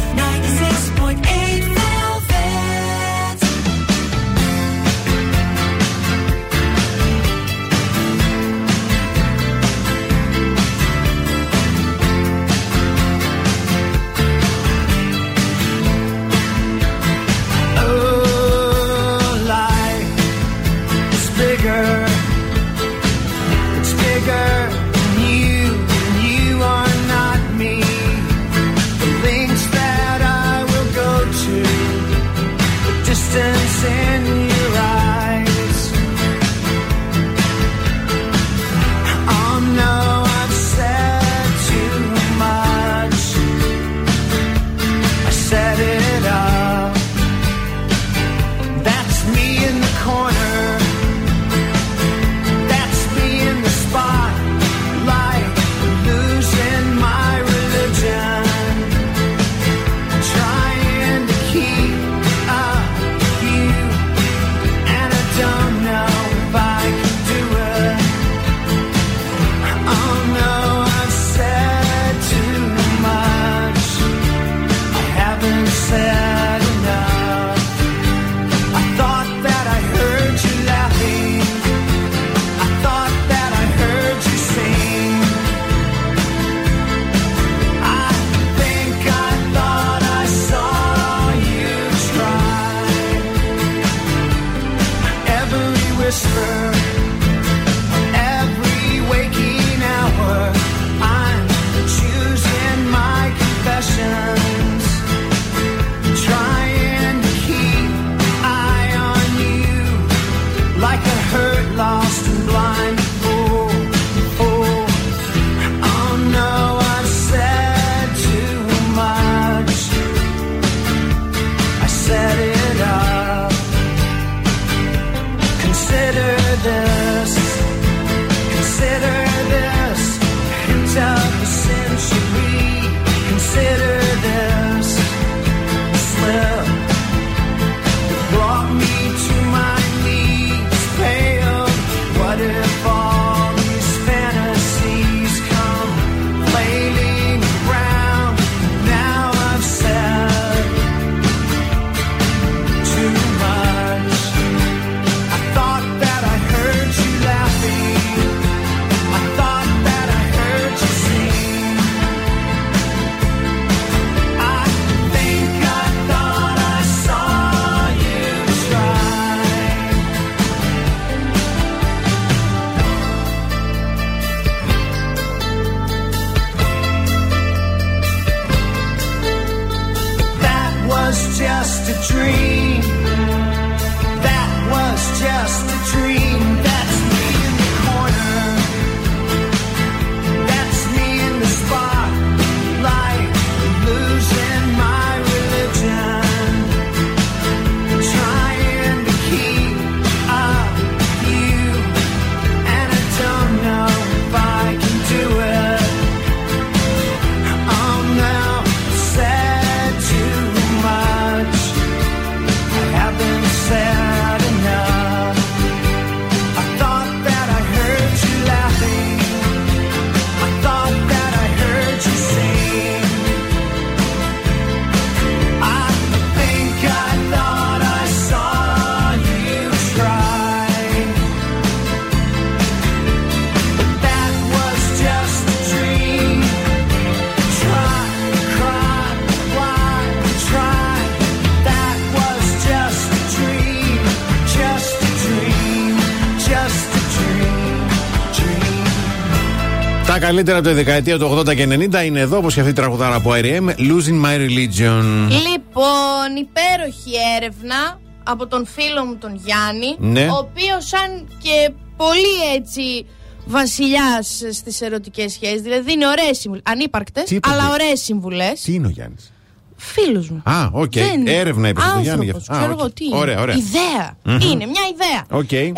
Καλύτερα 250.35 250.59
από 250.59 250.69
τη 250.69 250.74
δεκαετία 250.74 251.19
του 251.19 251.39
80 251.39 251.55
και 251.55 251.66
90 252.01 252.05
είναι 252.05 252.20
εδώ, 252.20 252.36
όπως 252.36 252.55
και 252.55 252.61
αυτή 252.61 252.73
η 252.73 252.74
τραγουδάρα 252.74 253.15
από 253.15 253.31
R.E.M. 253.35 253.69
Losing 253.69 254.24
My 254.24 254.36
Religion. 254.39 255.05
Λοιπόν, 255.51 256.36
υπέροχη 256.39 257.12
έρευνα 257.36 258.01
από 258.24 258.47
τον 258.47 258.66
φίλο 258.66 259.05
μου 259.05 259.16
τον 259.16 259.40
Γιάννη, 259.44 259.97
Ναι. 259.98 260.27
ο 260.31 260.36
οποίος 260.36 260.86
σαν 260.89 261.28
και 261.43 261.73
πολύ 261.97 262.55
έτσι 262.56 263.06
βασιλιάς 263.47 264.43
στις 264.52 264.81
ερωτικές 264.81 265.32
σχέσεις, 265.32 265.61
δηλαδή 265.61 265.82
δίνει 265.90 266.06
ωραίες 266.06 266.39
συμβουλές, 266.39 266.65
ανύπαρκτες, 266.66 267.24
Τι 267.24 267.35
είπε, 267.35 267.48
αλλά 267.51 267.62
τι; 267.66 267.70
ωραίες 267.73 268.01
συμβουλές. 268.01 268.61
Τι 268.61 268.74
είναι 268.74 268.86
ο 268.86 268.90
Γιάννης; 268.90 269.32
Φίλους 269.77 270.28
μου. 270.31 270.43
Α, 270.44 270.69
οκ. 270.73 270.93
Δεν- 270.93 271.27
Έρευνα 271.27 271.69
είπες 271.69 271.82
στο 271.85 271.98
Γιάννη. 272.01 272.24
γι' 272.24 272.31
Άνθρωπος, 272.31 272.48
αυτό. 272.48 272.52
Α, 272.52 272.56
ξέρω 272.59 272.73
οκ. 272.73 272.78
εγώ 272.81 272.90
τι 272.93 273.05
είναι. 273.05 273.16
Ωραία, 273.16 273.40
ωραία. 273.40 273.55
Ιδέα. 273.56 274.16
Μμμ. 274.23 274.39
Είναι 274.51 274.66
μια 274.66 274.82
ιδέα. 274.94 275.39
Οκ. 275.40 275.52
Ε, 275.52 275.73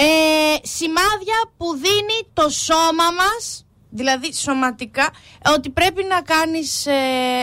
σημάδια 0.63 1.39
που 1.57 1.67
δίνει 1.75 2.19
το 2.33 2.49
σώμα 2.49 3.05
μας 3.21 3.66
Δηλαδή 3.91 4.35
σωματικά 4.35 5.11
ότι 5.55 5.71
πρέπει 5.71 6.05
να 6.09 6.21
κάνεις 6.21 6.87
ε, 6.87 6.93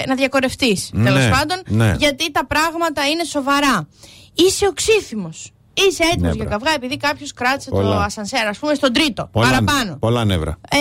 να 0.07 0.15
διακορευτείς 0.15 0.89
Ναι, 0.93 1.03
τέλος 1.03 1.29
πάντων 1.29 1.61
ναι. 1.67 1.95
γιατί 1.99 2.31
τα 2.31 2.45
πράγματα 2.45 3.07
είναι 3.07 3.23
σοβαρά. 3.23 3.87
Είσαι 4.33 4.67
οξύθυμος. 4.67 5.51
Είσαι 5.73 6.03
έτοιμος 6.03 6.21
Ναι, 6.21 6.35
για 6.35 6.43
μπρε. 6.45 6.53
καυγά 6.57 6.71
επειδή 6.75 6.97
κάποιος 6.97 7.33
κράτησε 7.33 7.69
το 7.69 7.75
Πολλά. 7.75 8.03
ασανσέρ 8.03 8.47
ας 8.47 8.57
πούμε 8.57 8.73
στον 8.73 8.93
τρίτο 8.93 9.29
Πολλά, 9.31 9.47
παραπάνω. 9.49 9.97
πολλά 9.99 10.25
νεύρα. 10.25 10.57
Ε, 10.69 10.77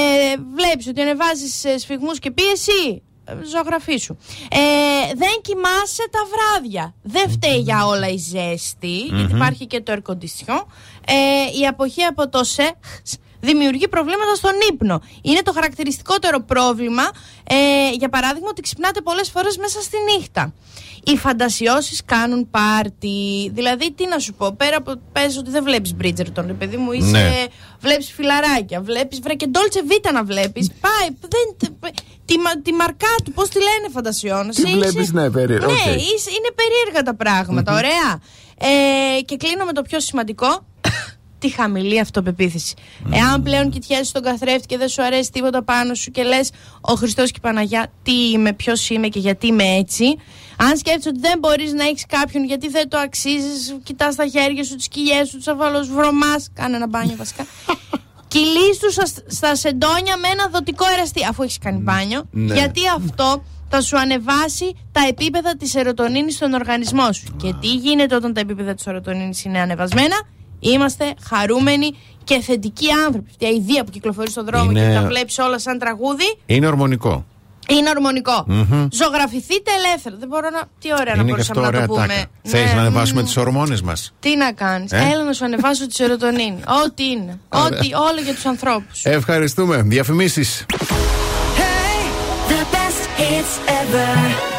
βλέπεις 0.56 0.86
ότι 0.86 1.00
ανεβάζεις 1.00 1.64
ε, 1.64 1.78
σφιγμούς 1.78 2.18
και 2.18 2.30
πίεση, 2.30 3.02
ε, 3.24 3.32
ζωγραφή 3.54 3.96
σου. 3.96 4.18
Ε, 4.50 4.58
δεν 5.14 5.40
κοιμάσαι 5.42 6.08
τα 6.10 6.18
βράδια. 6.32 6.94
Δεν 7.02 7.30
φταίει 7.30 7.58
για 7.58 7.86
όλα 7.86 8.08
η 8.08 8.16
ζέστη, 8.16 8.96
γιατί 8.96 9.22
Μμμ. 9.32 9.36
υπάρχει 9.36 9.66
και 9.66 9.80
το 9.80 9.92
air 9.92 10.10
condition. 10.12 10.62
Ε, 11.06 11.58
η 11.60 11.66
αποχή 11.66 12.02
από 12.02 12.28
το 12.28 12.44
σεξ 12.44 13.16
δημιουργεί 13.42 13.88
προβλήματα 13.88 14.34
στον 14.34 14.52
ύπνο. 14.72 15.02
Είναι 15.22 15.42
το 15.42 15.52
χαρακτηριστικότερο 15.52 16.40
πρόβλημα, 16.40 17.02
ε, 17.44 17.56
για 17.98 18.08
παράδειγμα, 18.08 18.48
ότι 18.50 18.62
ξυπνάτε 18.62 19.00
πολλές 19.00 19.30
φορές 19.30 19.56
μέσα 19.56 19.80
στη 19.80 19.96
νύχτα. 20.16 20.52
Οι 21.04 21.16
φαντασιώσεις 21.16 22.02
κάνουν 22.04 22.50
πάρτι. 22.50 23.50
Δηλαδή, 23.54 23.92
τι 23.92 24.06
να 24.08 24.18
σου 24.18 24.34
πω, 24.34 24.52
πέρα 24.52 24.76
από 24.76 24.92
πες 25.12 25.36
ότι 25.36 25.50
δεν 25.50 25.62
βλέπεις 25.64 25.94
Bridgerton, 26.02 26.44
ρε 26.46 26.52
παιδί 26.52 26.76
μου, 26.76 26.92
είσαι, 26.92 27.10
Ναι. 27.10 27.44
βλέπεις 27.80 28.12
φιλαράκια, 28.12 28.80
βλέπεις 28.80 29.20
βρε 29.20 29.34
και 29.34 29.50
Dolce 29.52 29.78
Vita 29.92 30.12
να 30.12 30.24
βλέπεις. 30.24 30.70
Πάει, 30.80 31.08
δεν, 31.20 31.70
τη, 32.24 32.38
μα- 32.38 32.60
τη 32.62 32.72
μαρκά 32.72 33.14
του, 33.24 33.32
πώς 33.32 33.48
τη 33.48 33.58
λένε 33.58 33.88
φαντασιώνεσαι. 33.92 34.62
Τι 34.62 34.70
βλέπεις, 34.72 35.12
ναι, 35.12 35.30
περίεργα, 35.30 35.66
Ναι, 35.66 35.72
οκ. 35.72 35.86
είσαι- 35.86 36.30
είναι 36.30 36.50
περίεργα 36.54 37.02
τα 37.04 37.14
πράγματα, 37.14 37.74
ωραία. 37.74 38.20
Ε, 38.58 39.20
και 39.20 39.36
κλείνω 39.36 39.64
με 39.64 39.72
το 39.72 39.82
πιο 39.82 40.00
σημαντικό, 40.00 40.66
τη 41.42 41.48
χαμηλή 41.54 42.00
αυτοπεποίθηση. 42.00 42.74
Εάν 43.12 43.42
πλέον 43.42 43.70
κοιτιάζεις 43.70 44.08
στον 44.08 44.22
καθρέφτη 44.22 44.66
και 44.66 44.76
δεν 44.78 44.88
σου 44.88 45.02
αρέσει 45.02 45.30
τίποτα 45.32 45.62
πάνω 45.64 45.94
σου 45.94 46.10
και 46.10 46.22
λες: 46.22 46.50
Ο 46.80 46.94
Χριστός 46.94 47.30
και 47.30 47.36
η 47.38 47.40
Παναγιά, 47.40 47.86
τι 48.02 48.30
είμαι, 48.30 48.52
ποιος 48.52 48.90
είμαι 48.90 49.08
και 49.08 49.18
γιατί 49.18 49.46
είμαι 49.46 49.64
έτσι. 49.64 50.04
Αν 50.56 50.76
σκέφτεσαι 50.76 51.08
ότι 51.08 51.20
δεν 51.20 51.38
μπορείς 51.38 51.72
να 51.72 51.84
έχεις 51.84 52.06
κάποιον 52.08 52.44
γιατί 52.44 52.68
δεν 52.68 52.88
το 52.88 52.98
αξίζεις, 52.98 53.76
κοιτάς 53.82 54.14
τα 54.14 54.26
χέρια 54.26 54.64
σου, 54.64 54.76
τις 54.76 54.88
κοιλιές 54.88 55.28
σου, 55.28 55.36
τους 55.36 55.46
αβαλούς, 55.48 55.88
βρωμάς. 55.88 56.50
Κάνε 56.54 56.76
ένα 56.76 56.88
μπάνιο 56.88 57.14
βασικά. 57.16 57.46
Κυλείς 58.32 58.78
τους 58.80 58.92
στα- 58.92 59.22
στα 59.26 59.54
σεντόνια 59.56 60.16
με 60.16 60.28
ένα 60.28 60.48
δοτικό 60.52 60.84
εραστή, 60.96 61.24
αφού 61.28 61.42
έχεις 61.42 61.58
κάνει 61.58 61.78
μπάνιο. 61.78 62.22
Ναι. 62.30 62.54
Γιατί 62.54 62.80
αυτό 62.96 63.44
θα 63.68 63.80
σου 63.80 63.98
ανεβάσει 63.98 64.74
τα 64.92 65.00
επίπεδα 65.08 65.56
της 65.56 65.70
σερωτονίνης 65.70 66.34
στον 66.34 66.52
οργανισμό 66.52 67.12
σου. 67.12 67.36
Και 67.36 67.54
τι 67.60 67.66
γίνεται 67.66 68.14
όταν 68.14 68.32
τα 68.34 68.40
επίπεδα 68.40 68.74
της 68.74 68.82
σερωτονίνης 68.82 69.44
είναι 69.44 69.58
ανεβασμένα; 69.60 70.16
Είμαστε 70.62 71.14
χαρούμενοι 71.30 71.90
και 72.24 72.40
θετικοί 72.40 72.86
άνθρωποι. 73.06 73.28
Αυτή 73.30 73.46
η 73.46 73.64
ιδέα 73.68 73.84
που 73.84 73.90
κυκλοφορεί 73.90 74.30
στον 74.30 74.44
δρόμο 74.44 74.70
Είναι- 74.70 74.86
και 74.86 74.94
τα 74.94 75.02
βλέπεις 75.06 75.38
όλα 75.38 75.58
σαν 75.58 75.78
τραγούδι 75.78 76.38
Είναι 76.46 76.66
ορμονικό. 76.66 77.24
είναι 77.68 77.88
ορμονικό. 77.88 78.44
Μμμ. 78.46 78.86
Ζωγραφηθείτε 78.92 79.70
ελεύθερα. 79.84 80.16
Δεν 80.18 80.28
μπορώ 80.28 80.50
να. 80.50 80.62
Τι 80.80 80.88
ωραία 80.92 81.04
να 81.04 81.12
Είναι 81.12 81.22
και 81.22 81.28
μπορούσαμε 81.30 81.60
αυτό 81.60 81.60
να 81.60 81.66
ωραία 81.66 81.86
το 81.86 81.92
πούμε. 81.92 82.06
τάκα. 82.06 82.24
Ναι, 82.42 82.50
Θέλει 82.50 82.74
να 82.74 82.80
ανεβάσουμε 82.80 83.20
μμ. 83.20 83.24
τις 83.24 83.36
ορμόνες 83.36 83.82
μας. 83.82 84.12
Τι 84.20 84.36
να 84.36 84.52
κάνεις. 84.52 84.92
Ε; 84.92 85.08
Έλα 85.12 85.24
να 85.24 85.32
σου 85.32 85.44
ανεβάσω 85.44 85.86
τη 85.86 85.94
σερωτονίνη. 85.94 86.60
Ό,τι 86.84 87.04
είναι. 87.04 87.38
Ωραία. 87.48 87.78
Ό,τι, 87.78 87.94
όλο 87.94 88.20
για 88.24 88.34
τους 88.34 88.46
ανθρώπους. 88.46 89.04
Ευχαριστούμε. 89.04 89.82
Διαφημίσεις. 89.82 90.66
The 92.48 92.64
best 92.74 93.02
hits 93.20 93.54
ever. 93.80 94.51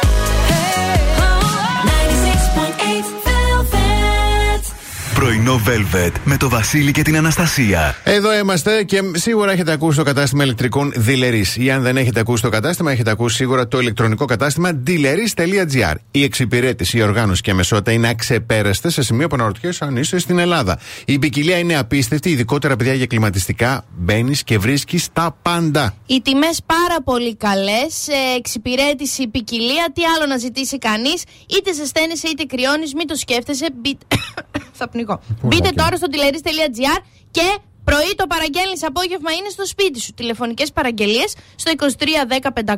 Πρωινό 5.24 5.60
Velvet 5.66 6.12
με 6.24 6.36
το 6.36 6.48
Βασίλη 6.48 6.90
και 6.90 7.02
την 7.02 7.16
Αναστασία. 7.16 7.96
Εδώ 8.04 8.38
είμαστε 8.38 8.82
και 8.82 9.00
σίγουρα 9.12 9.52
έχετε 9.52 9.72
ακούσει 9.72 9.98
το 9.98 10.04
κατάστημα 10.04 10.44
ηλεκτρικών 10.44 10.92
Dealeris. 11.06 11.56
Ή 11.56 11.70
αν 11.70 11.82
δεν 11.82 11.96
έχετε 11.96 12.20
ακούσει 12.20 12.42
το 12.42 12.48
κατάστημα, 12.48 12.92
έχετε 12.92 13.10
ακούσει 13.10 13.36
σίγουρα 13.36 13.68
το 13.68 13.78
ηλεκτρονικό 13.78 14.24
κατάστημα 14.24 14.82
dealeris.gr. 14.86 15.94
Η 16.10 16.22
εξυπηρέτηση, 16.22 16.98
η 16.98 17.02
οργάνωση 17.02 17.42
και 17.42 17.50
η 17.50 17.54
μεσότητα 17.54 17.92
είναι 17.92 18.08
αξεπέραστες 18.08 18.92
σε 18.92 19.02
σημείο 19.02 19.28
που 19.28 19.34
αναρωτιέσαι 19.34 19.84
αν 19.84 19.96
είσαι 19.96 20.18
στην 20.18 20.38
Ελλάδα. 20.38 20.78
Η 21.04 21.18
ποικιλία 21.18 21.58
είναι 21.58 21.78
απίστευτη, 21.78 22.30
ειδικότερα 22.30 22.76
παιδιά 22.76 22.94
για 22.94 23.06
κλιματιστικά. 23.06 23.84
Μπαίνεις 23.96 24.44
και 24.44 24.58
βρίσκεις 24.58 25.08
τα 25.12 25.36
πάντα. 25.42 25.94
Οι 26.06 26.20
τιμές 26.22 26.60
πάρα 26.66 27.02
πολύ 27.04 27.36
καλές. 27.36 28.06
εξυπηρέτηση, 28.36 29.28
ποικιλία. 29.28 29.90
Τι 29.94 30.02
άλλο 30.16 30.26
να 30.26 30.36
ζητήσει 30.38 30.78
κανείς; 30.78 31.22
Είτε 31.46 31.72
ζεσταίνεσαι 31.72 32.28
είτε 32.28 32.44
κρυώνεις. 32.44 32.94
Μην 32.94 33.06
το 33.06 33.14
σκέφτεσαι. 33.14 33.68
Μπείτε, 33.80 34.06
θα 34.78 34.88
πνιγώ. 34.88 35.13
Μπείτε 35.42 35.70
τώρα 35.70 35.96
στο 35.96 36.06
τηλερίς.gr 36.06 37.02
και 37.30 37.58
πρωί 37.84 38.14
το 38.16 38.26
παραγγέλνεις 38.26 38.82
απόγευμα 38.84 39.32
είναι 39.32 39.48
στο 39.48 39.66
σπίτι 39.66 40.00
σου. 40.00 40.12
Τηλεφωνικές 40.12 40.72
παραγγελίες 40.72 41.34
στο 41.56 41.72
23 41.78 41.82
10 42.40 42.48
500 42.64 42.74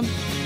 060. 0.00 0.41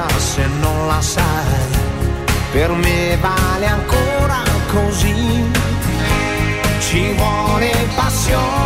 Cosa 0.00 0.18
se 0.18 0.46
non 0.60 0.86
la 0.86 1.00
sai. 1.00 1.78
Per 2.52 2.70
me 2.72 3.18
vale 3.20 3.66
ancora 3.66 4.42
così. 4.72 5.44
Ci 6.78 7.12
vuole 7.12 7.70
passione 7.94 8.59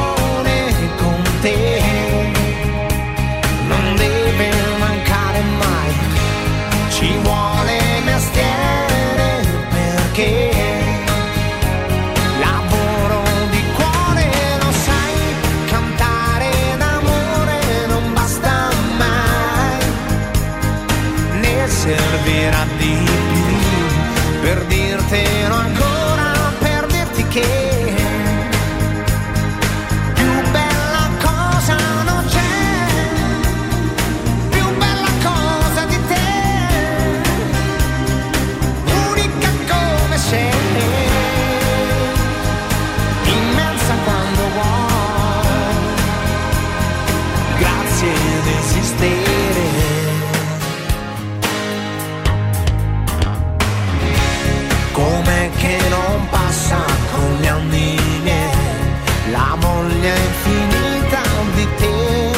di 61.54 61.66
te. 61.76 62.32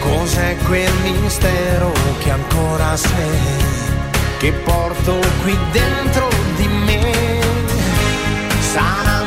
Cos'è 0.00 0.56
quel 0.66 0.92
mistero 1.02 1.92
che 2.18 2.30
ancora 2.30 2.96
sei, 2.96 3.40
che 4.38 4.52
porto 4.52 5.18
qui 5.42 5.56
dentro 5.72 6.28
di 6.56 6.68
me? 6.68 7.40
Sana 8.60 9.17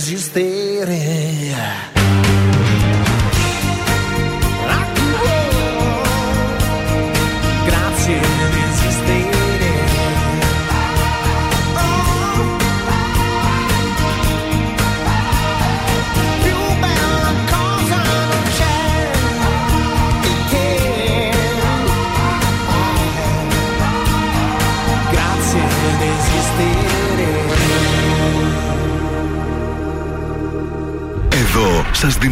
resistir. 0.00 0.49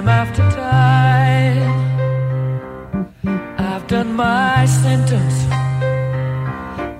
time 0.00 0.08
after 0.08 0.42
time. 0.50 1.72
I've 3.58 3.86
done 3.88 4.12
my 4.14 4.64
sentence, 4.66 5.36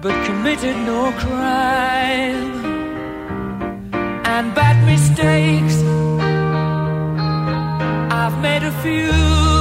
but 0.03 0.15
committed 0.27 0.77
no 0.93 1.13
crime. 1.13 2.49
And 4.35 4.55
bad 4.55 4.77
mistakes, 4.85 5.77
I've 8.21 8.37
made 8.43 8.65
a 8.65 8.73
few. 8.83 9.58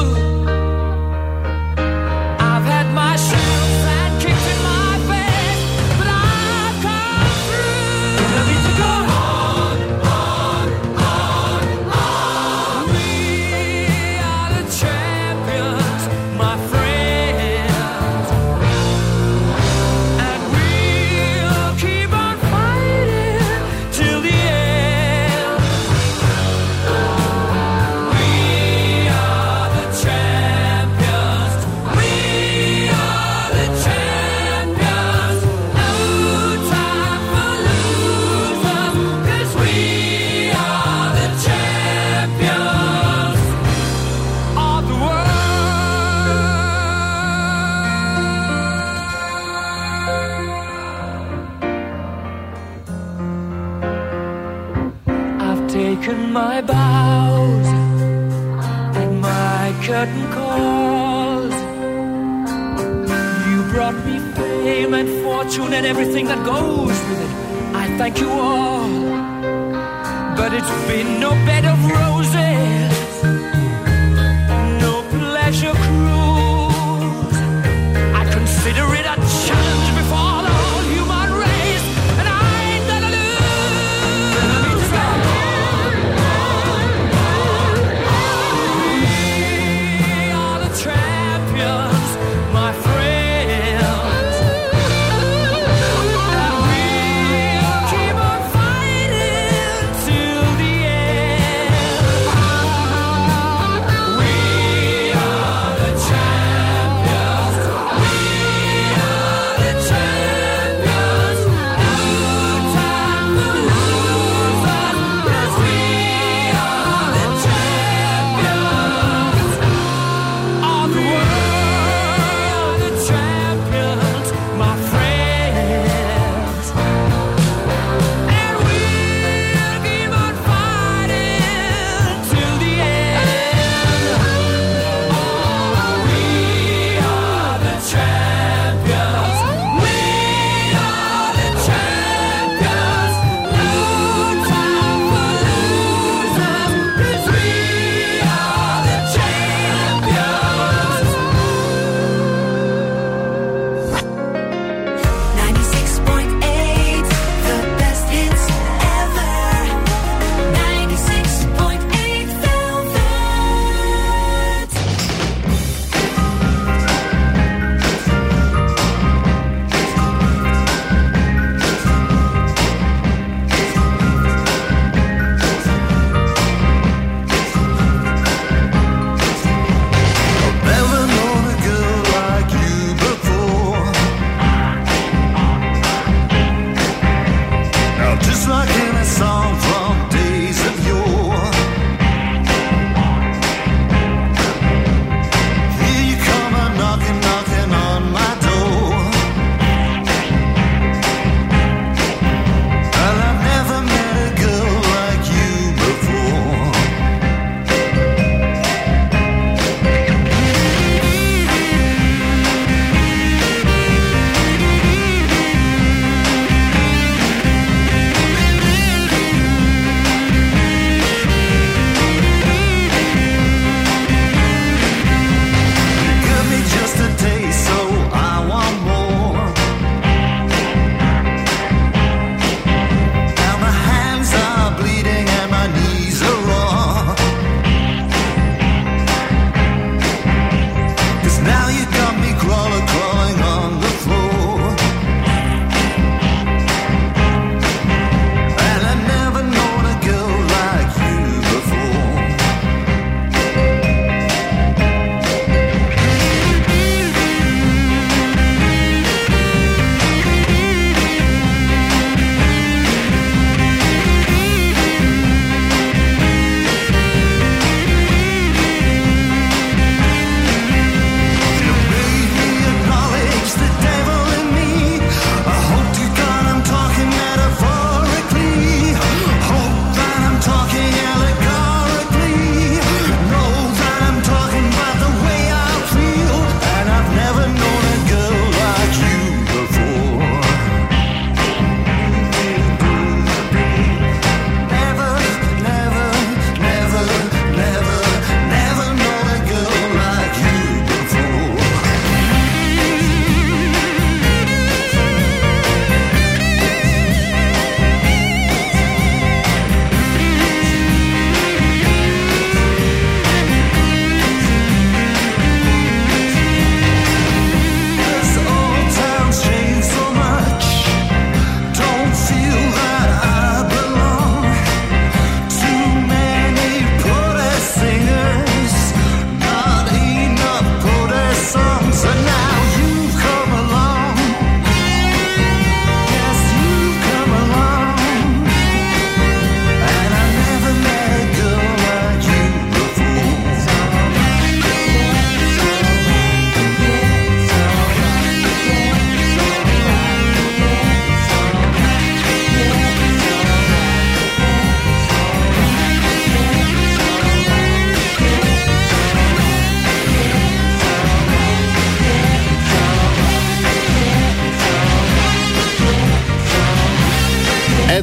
and 64.98 65.24
fortune 65.24 65.74
and 65.74 65.86
everything 65.86 66.26
that 66.26 66.44
goes 66.44 66.98
with 67.08 67.22
it. 67.22 67.32
I 67.76 67.86
thank 68.00 68.20
you 68.20 68.30
all, 68.30 68.90
but 70.36 70.52
it's 70.54 70.76
been 70.88 71.20
no 71.20 71.32
bed 71.46 71.66
of 71.66 71.78
roses, 71.98 72.94
no 74.82 74.94
pleasure 75.18 75.76
cruise. 75.86 77.38
I 78.22 78.24
consider 78.38 78.86
it 79.00 79.06
a 79.06 79.18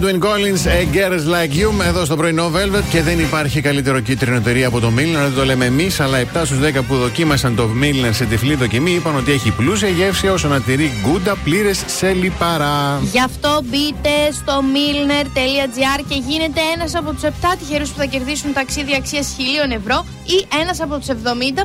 Edwin 0.05 0.21
Collins, 0.21 0.67
A 0.67 0.97
Girls 0.97 1.25
Like 1.35 1.53
You, 1.53 1.87
εδώ 1.87 2.05
στο 2.05 2.17
πρωινό 2.17 2.51
Velvet 2.55 2.83
και 2.91 3.03
δεν 3.03 3.19
υπάρχει 3.19 3.61
καλύτερο 3.61 4.01
κίτρινο 4.01 4.37
εταιρεία 4.37 4.67
από 4.67 4.81
το 4.81 4.93
Milner. 4.97 5.21
Δεν 5.23 5.35
το 5.35 5.45
λέμε 5.45 5.65
εμείς, 5.65 6.01
αλλά 6.01 6.19
7 6.19 6.25
στους 6.45 6.59
10 6.59 6.83
που 6.89 6.97
δοκίμασαν 6.97 7.55
το 7.57 7.69
Milner 7.83 8.11
σε 8.11 8.25
τυφλή 8.25 8.55
δοκιμή 8.55 8.91
είπαν 8.91 9.17
ότι 9.17 9.33
έχει 9.33 9.51
πλούσια 9.51 9.89
γεύση 9.89 10.29
όσο 10.29 10.49
να 10.49 10.61
τηρεί 10.61 10.91
γκούντα 11.03 11.37
πλήρες 11.45 11.83
σε 11.87 12.13
λιπαρά. 12.13 13.01
Γι' 13.13 13.21
αυτό 13.21 13.61
μπείτε 13.65 14.09
στο 14.33 14.53
milner.gr 14.75 16.05
και 16.09 16.23
γίνετε 16.27 16.61
ένας 16.75 16.95
από 16.95 17.13
τους 17.13 17.23
7 17.23 17.29
τυχερούς 17.59 17.91
που 17.91 17.99
θα 17.99 18.05
κερδίσουν 18.05 18.53
ταξίδι 18.53 18.95
αξίας 18.95 19.37
1000 19.71 19.77
ευρώ 19.77 20.07
ή 20.25 20.47
ένας 20.61 20.81
από 20.81 20.99
τους 20.99 21.09
70 21.09 21.13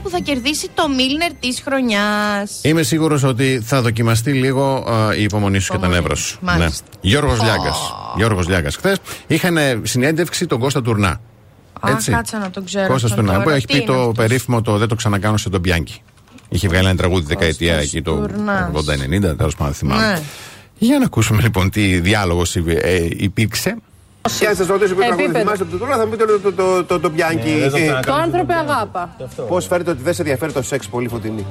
που 0.04 0.10
θα 0.10 0.20
κερδίσει 0.20 0.70
το 0.74 0.84
Milner 0.84 1.34
της 1.40 1.62
χρονιάς. 1.66 2.60
Είμαι 2.62 2.84
σίγουρος 2.84 3.24
ότι 3.24 3.62
θα 3.66 3.82
δοκιμαστεί 3.82 4.32
λίγο 4.32 4.64
α, 4.90 5.16
η 5.16 5.24
υπομονή 5.24 5.60
σου 5.60 5.72
και 5.72 5.78
τα 5.78 5.88
νεύρα 5.88 6.16
σου. 6.16 6.38
Μάλιστα. 6.42 6.86
Γιώργος 7.02 7.42
Λιάγκας. 7.42 7.99
Γιώργος 8.16 8.48
Λιάγκας. 8.48 8.76
Χθες 8.76 8.98
είχαν 9.28 9.58
συνέντευξη 9.84 10.46
τον 10.46 10.60
Κώστα 10.60 10.82
Τουρνά. 10.82 11.22
Α, 11.80 11.92
κάτσε 12.06 12.38
να 12.38 12.50
το 12.50 12.62
ξέρω. 12.62 12.88
Κώστας 12.88 13.12
αυτόν 13.12 13.26
Τουρνά 13.26 13.40
που 13.40 13.44
τώρα. 13.44 13.56
έχει 13.56 13.66
Τι 13.66 13.74
πει 13.74 13.80
είναι 13.80 13.92
το 13.92 14.00
αυτός; 14.00 14.16
περίφημο 14.16 14.62
το 14.62 14.78
Δεν 14.78 14.88
το 14.88 14.96
ξανακάνω 14.96 15.38
σε 15.38 15.50
τον 15.50 15.60
Μπιάνκι. 15.60 16.02
Είχε 16.50 16.68
βγάλει 16.68 16.88
ένα 16.88 16.98
τραγούδι 16.98 17.26
δεκαετία 17.26 17.76
εκεί 17.76 18.02
το 18.02 18.16
Τουρνάς. 18.16 18.72
80-90, 18.74 19.38
τέλος 19.38 19.56
πάντων 19.56 19.56
δεν 19.58 19.74
θυμάμαι. 19.74 20.08
Ναι. 20.08 20.22
Για 20.78 21.00
να 21.00 21.06
ακούσουμε 21.06 21.42
λοιπόν 21.42 21.70
τι 21.70 22.00
διάλογος 22.00 22.56
υπήρξε. 23.10 23.76
Και 24.40 24.48
αν 24.48 24.56
σας 24.56 24.68
ρωτήσω 24.68 24.94
ποιο 24.96 25.04
τραγούδι 25.04 25.24
Επίπεδο. 25.24 25.44
θυμάστε 25.44 25.64
από 25.64 25.72
το 25.72 25.78
τώρα, 25.78 25.96
θα 25.98 26.04
μου 26.06 26.12
πείτε 26.12 26.26
το, 26.26 26.40
το, 26.40 26.52
το, 26.52 26.84
το, 26.84 27.00
το 27.00 27.10
πιάνκι. 27.10 27.54
Το 28.06 28.14
άνθρωπε 28.14 28.54
αγάπα. 28.54 29.16
Πώς 29.48 29.66
φέρετε 29.68 29.90
ότι 29.92 30.02
δεν 30.04 30.14
σε 30.14 30.22
ενδιαφέρει 30.22 30.52
το 30.52 30.62
σεξ 30.62 30.88
πολύ 30.88 31.08
φωτεινή; 31.08 31.46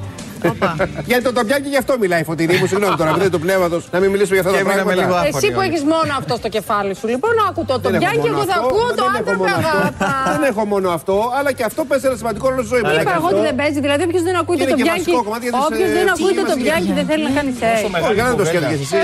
Γιατί 1.09 1.23
το, 1.23 1.33
το 1.33 1.43
πιάνκι 1.45 1.69
γι' 1.69 1.77
αυτό 1.77 1.95
μιλάει 1.99 2.21
η 2.21 2.23
φωτεινή 2.23 2.55
μου. 2.57 2.65
Συγγνώμη 2.67 2.95
τώρα, 2.95 3.17
μην 3.17 3.31
το 3.31 3.39
πνεύματος, 3.39 3.81
να 3.91 3.99
μην 3.99 4.09
μιλήσω 4.11 4.33
για 4.33 4.43
αυτά 4.43 4.53
τα 4.57 4.63
πράγματα. 4.63 5.25
Εσύ 5.33 5.51
που 5.51 5.61
έχεις 5.61 5.83
μόνο 5.83 6.11
αυτό 6.19 6.33
στο 6.35 6.49
κεφάλι 6.49 6.95
σου, 6.95 7.07
λοιπόν, 7.07 7.31
άκου 7.49 7.65
το. 7.65 7.73
Το 7.79 7.89
Δεν 7.89 7.93
έχω 7.93 8.01
πιάνει 8.03 8.17
και 8.23 8.29
μόνο 8.29 8.41
εγώ 8.41 8.51
θα 8.51 8.57
αυτό, 8.59 8.67
ακούω 8.67 8.87
δεν 8.87 8.95
το 8.99 9.03
έχω 9.03 9.17
άνθρωπε 9.17 9.37
μόνο 9.43 9.55
αυτό. 9.55 9.77
αγάπα. 9.77 10.11
Δεν 10.33 10.41
έχω 10.51 10.63
μόνο 10.73 10.87
αυτό, 10.97 11.15
αλλά 11.37 11.51
και 11.57 11.63
αυτό 11.69 11.81
παίζει 11.89 12.05
ένα 12.09 12.17
σημαντικό 12.21 12.45
ρόλο 12.49 12.61
στη 12.65 12.71
ζωή 12.73 12.81
μου. 12.85 12.91
Είπα 13.01 13.13
εγώ 13.19 13.27
ότι 13.33 13.41
δεν 13.49 13.55
παίζει, 13.61 13.79
δηλαδή 13.85 14.01
όποιος 14.07 14.23
δεν 14.29 14.35
ακούει 14.41 14.55
Είναι 14.55 14.69
το 14.71 14.75
και 14.75 14.83
πιάνκι. 14.85 15.03
βασικό 15.11 15.23
κομμάτι 15.27 15.43
για 15.47 15.53
τις, 15.57 15.65
Όποιος 15.67 15.89
ε, 15.89 15.93
δεν 15.99 16.07
ακούει 16.13 16.31
ψυχή 16.33 16.45
το 16.51 16.53
μας 16.55 16.63
πιάνκι 16.65 16.89
υγεία. 16.89 16.97
δεν 16.99 17.05
θέλει 17.09 17.23
να 17.29 17.31
κάνει 17.37 17.51
σεξ. 17.61 17.75
Όχι, 18.05 18.13
για 18.17 18.25
να 18.29 18.33
το 18.41 18.45
σκέφτηκες 18.49 18.79
εσύ. 18.85 18.97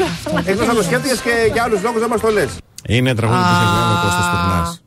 Εκτός 0.51 0.65
να 0.71 0.75
το 0.79 0.83
σκέφτηκες 0.89 1.19
και 1.25 1.33
για 1.55 1.61
άλλους 1.65 1.79
λόγους 1.85 1.99
δεν 2.03 2.09
μας 2.13 2.21
το 2.27 2.31
λες. 2.37 2.51
Είναι 2.87 3.15
τραγούδι 3.15 3.39
που 3.41 3.47
έχει 3.47 3.65
βγάλει 3.71 3.93
ο 3.93 4.01
Κώστας 4.03 4.25
Τουρνάς. 4.29 4.79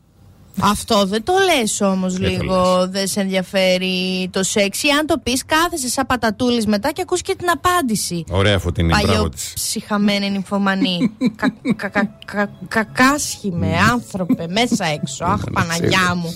Αυτό 0.60 1.04
δεν 1.06 1.24
το 1.24 1.32
λες 1.44 1.80
όμως 1.80 2.12
Δεν 2.18 2.36
το 2.36 2.42
λίγο, 2.42 2.88
δεν 2.88 3.06
σε 3.06 3.20
ενδιαφέρει 3.20 4.28
το 4.32 4.42
σεξ 4.42 4.82
ή 4.82 4.88
αν 4.88 5.06
το 5.06 5.18
πεις 5.22 5.44
κάθεσαι 5.46 5.88
σαν 5.88 6.06
πατατούλης 6.06 6.66
μετά 6.66 6.90
και 6.92 7.02
ακούς 7.02 7.22
και 7.22 7.34
την 7.34 7.46
απάντηση. 7.50 8.24
Ωραία 8.30 8.58
φωτεινή, 8.58 8.88
μπράβο 8.88 9.06
Παλιό 9.06 9.28
της. 9.28 9.52
ψυχαμένη 9.54 10.30
νυμφωμανή. 10.30 11.10
Κα- 11.36 11.52
κα- 11.76 11.90
κα- 11.94 12.10
κα- 12.24 12.50
Κακάσχημε 12.68 13.76
άνθρωπε 13.92 14.46
μέσα 14.48 14.84
έξω. 14.86 15.24
Αχ 15.24 15.40
Παναγιά 15.52 16.14
μου. 16.14 16.34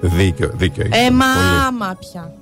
Δίκιο, 0.00 0.50
δίκιο. 0.54 0.84
έχεις. 0.90 1.06
Ε, 1.06 1.10
μα 1.10 1.24
Πολύ. 1.34 1.64
άμα 1.66 1.96
πια. 2.00 2.32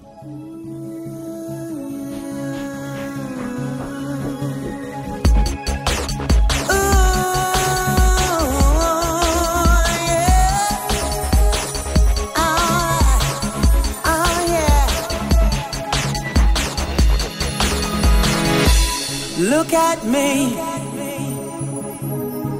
Look 19.50 19.72
at 19.72 20.04
me. 20.04 20.54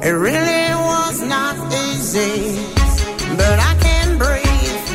It 0.03 0.11
really 0.11 0.75
was 0.75 1.23
not 1.23 1.55
easy, 1.73 2.67
but 3.37 3.57
I 3.71 3.73
can 3.81 4.19
breathe. 4.19 4.87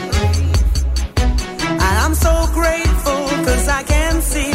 And 1.86 1.96
I'm 2.04 2.16
so 2.16 2.48
grateful 2.54 3.22
because 3.38 3.68
I 3.70 3.84
can 3.84 4.22
see 4.22 4.55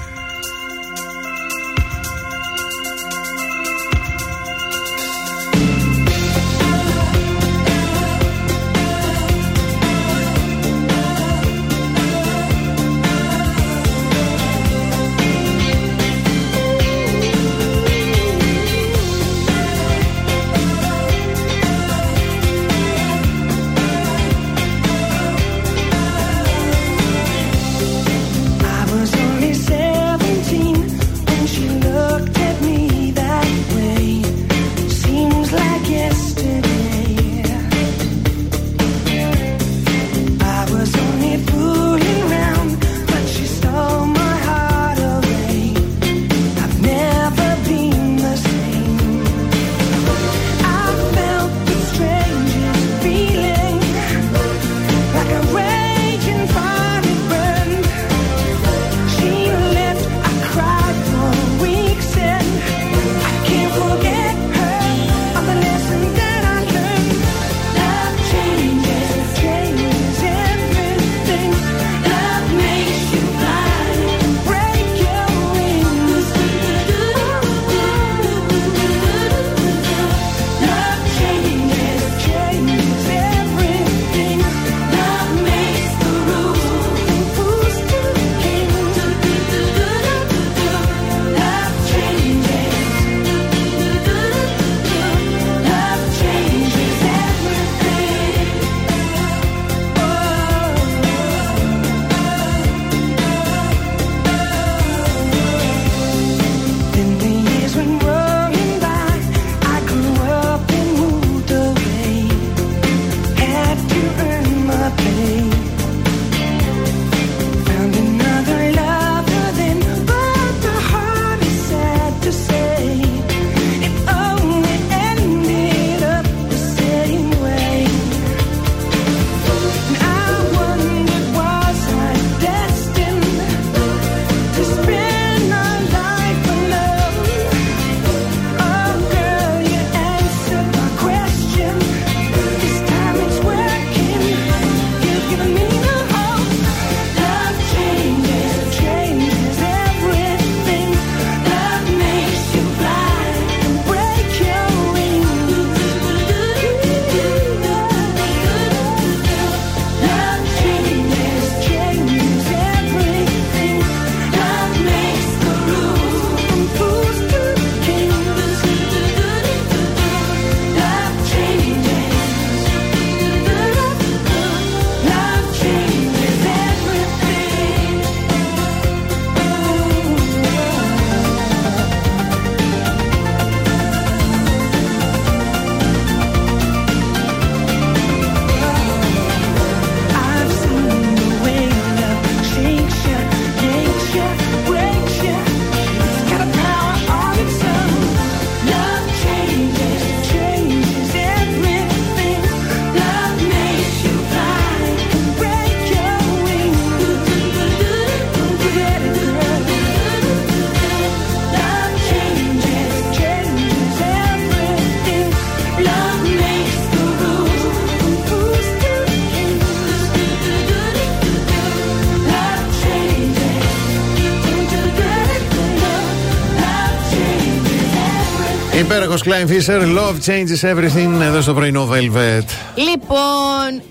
Everything. 228.91 228.95
Υπέροχος 228.95 229.23
Klein 229.25 229.47
Fisher, 229.49 229.97
Love 229.97 230.15
Changes 230.25 230.75
Everything, 230.75 231.21
εδώ 231.21 231.41
στο 231.41 231.53
πρωινό 231.53 231.87
Velvet. 231.91 232.45
Λοιπόν, 232.75 233.81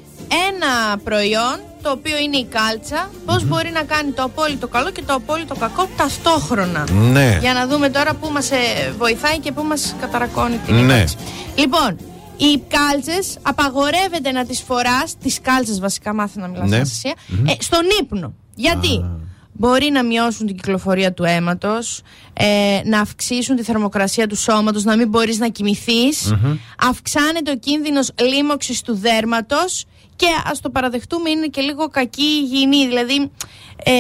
ένα 0.49 0.99
προϊόν 1.05 1.59
το 1.83 1.91
οποίο 1.91 2.19
είναι 2.19 2.37
η 2.37 2.45
κάλτσα, 2.45 3.11
πώς 3.27 3.45
μπορεί 3.45 3.71
να 3.71 3.83
κάνει 3.83 4.11
το 4.11 4.23
απόλυτο 4.23 4.69
καλό 4.69 4.91
και 4.91 5.03
το 5.07 5.15
απόλυτο 5.15 5.55
κακό 5.55 5.89
ταυτόχρονα. 5.97 6.87
Ναι. 7.13 7.39
Για 7.41 7.53
να 7.53 7.67
δούμε 7.67 7.89
τώρα 7.89 8.15
πού 8.15 8.31
μας 8.33 8.51
ε, 8.51 8.57
βοηθάει 8.99 9.39
και 9.39 9.53
πού 9.53 9.63
μας 9.63 9.95
καταρακώνει 10.01 10.57
την 10.67 10.75
Ναι. 10.75 10.81
ύπαρξη. 10.95 11.17
Λοιπόν, 11.55 11.97
οι 12.37 12.63
κάλτσες 12.69 13.39
απαγορεύεται 13.43 14.31
να 14.33 14.45
τις 14.45 14.61
φοράς, 14.67 15.15
τις 15.23 15.39
κάλτσες 15.43 15.81
βασικά 15.81 16.15
μάθε 16.15 16.41
να 16.41 16.49
μιλάς 16.49 16.69
Ναι. 16.69 16.77
ναι. 16.77 17.51
ε, 17.51 17.57
στον 17.59 17.81
ύπνο. 18.01 18.33
Γιατί; 18.55 19.05
Μπορεί 19.61 19.91
να 19.91 20.05
μειώσουν 20.05 20.47
την 20.47 20.57
κυκλοφορία 20.57 21.13
του 21.13 21.25
αίματος, 21.25 22.03
ε, 22.33 22.81
να 22.85 23.01
αυξήσουν 23.01 23.57
τη 23.57 23.63
θερμοκρασία 23.63 24.27
του 24.27 24.37
σώματος, 24.37 24.85
να 24.85 24.97
μην 24.97 25.09
μπορείς 25.09 25.39
να 25.39 25.49
κοιμηθείς, 25.49 26.35
αυξάνεται 26.79 27.51
ο 27.51 27.57
κίνδυνος 27.57 28.11
λίμωξης 28.21 28.83
του 28.83 28.95
δέρματος 28.97 29.85
και 30.17 30.27
ας 30.51 30.61
το 30.61 30.71
παραδεχτούμε 30.71 31.31
είναι 31.31 31.47
και 31.47 31.61
λίγο 31.61 31.89
κακή 31.89 32.23
υγιεινή, 32.23 32.87
δηλαδή 32.87 33.31
ε, 33.85 33.93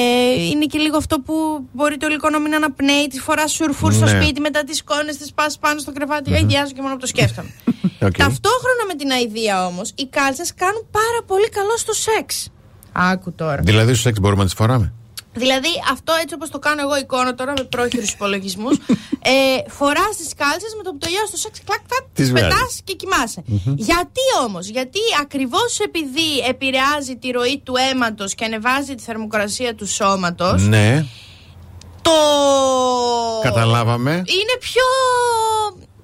είναι 0.50 0.64
και 0.64 0.78
λίγο 0.78 0.96
αυτό 0.96 1.20
που 1.20 1.34
μπορεί 1.72 1.96
το 1.96 2.06
υλικό 2.06 2.30
να 2.30 2.38
μην 2.38 2.54
αναπνέει, 2.54 3.06
τη 3.06 3.18
φοράς 3.20 3.46
σουρ 3.48 3.68
φουρ 3.68 3.92
στο 3.92 4.04
Ναι. 4.04 4.22
σπίτι, 4.22 4.40
μετά 4.40 4.64
τις 4.64 4.84
σκόνες 4.84 5.16
τις 5.16 5.32
πας 5.32 5.58
πάνω 5.58 5.80
στο 5.80 5.92
κρεβάτι, 5.92 6.30
mm 6.34 6.72
και 6.74 6.82
μόνο 6.82 6.94
που 6.94 7.00
το 7.00 7.06
σκέφτομαι. 7.06 7.48
Οκ. 8.08 8.16
Ταυτόχρονα 8.16 8.82
με 8.88 8.94
την 8.94 9.10
αηδία 9.10 9.66
όμως, 9.66 9.92
οι 9.94 10.06
κάλτσες 10.06 10.54
κάνουν 10.54 10.86
πάρα 10.90 11.20
πολύ 11.26 11.48
καλό 11.48 11.76
στο 11.76 11.92
σεξ. 11.92 12.48
Άκου 12.92 13.32
τώρα. 13.32 13.60
Δηλαδή, 13.64 13.92
στο 13.92 14.02
σεξ 14.02 14.18
μπορούμε 14.20 14.40
να 14.40 14.46
τις 14.48 14.54
φοράμε; 14.54 14.92
Δηλαδή, 15.32 15.68
αυτό 15.92 16.12
έτσι 16.22 16.34
όπως 16.34 16.50
το 16.50 16.58
κάνω 16.58 16.80
εγώ 16.80 16.96
εικόνα 16.98 17.34
τώρα 17.34 17.52
με 17.56 17.62
πρόχειρους 17.64 18.10
υπολογισμούς. 18.12 18.76
ε, 19.32 19.70
Φοράς 19.70 20.16
τις 20.16 20.34
κάλτσες 20.36 20.74
με 20.76 20.82
το 20.82 20.90
που 20.90 20.98
τελειώσει 20.98 21.30
το 21.30 21.36
σεξ, 21.36 21.60
κλακ, 21.64 21.80
κλακ, 21.88 22.04
Τις 22.14 22.32
πετάς 22.32 22.54
βγάζεις. 22.54 22.80
και 22.84 22.92
κοιμάσαι. 22.94 23.42
Γιατί 23.76 24.20
όμως, 24.44 24.66
γιατί 24.68 24.98
ακριβώς 25.20 25.78
επειδή 25.78 26.38
επηρεάζει 26.48 27.16
τη 27.16 27.30
ροή 27.30 27.58
του 27.64 27.74
αίματος 27.90 28.34
και 28.34 28.44
ανεβάζει 28.44 28.94
τη 28.94 29.02
θερμοκρασία 29.02 29.74
του 29.74 29.86
σώματος, 29.86 30.62
Ναι, 30.62 31.04
το. 32.02 32.10
καταλάβαμε. 33.42 34.10
Είναι 34.12 34.56
πιο. 34.60 34.82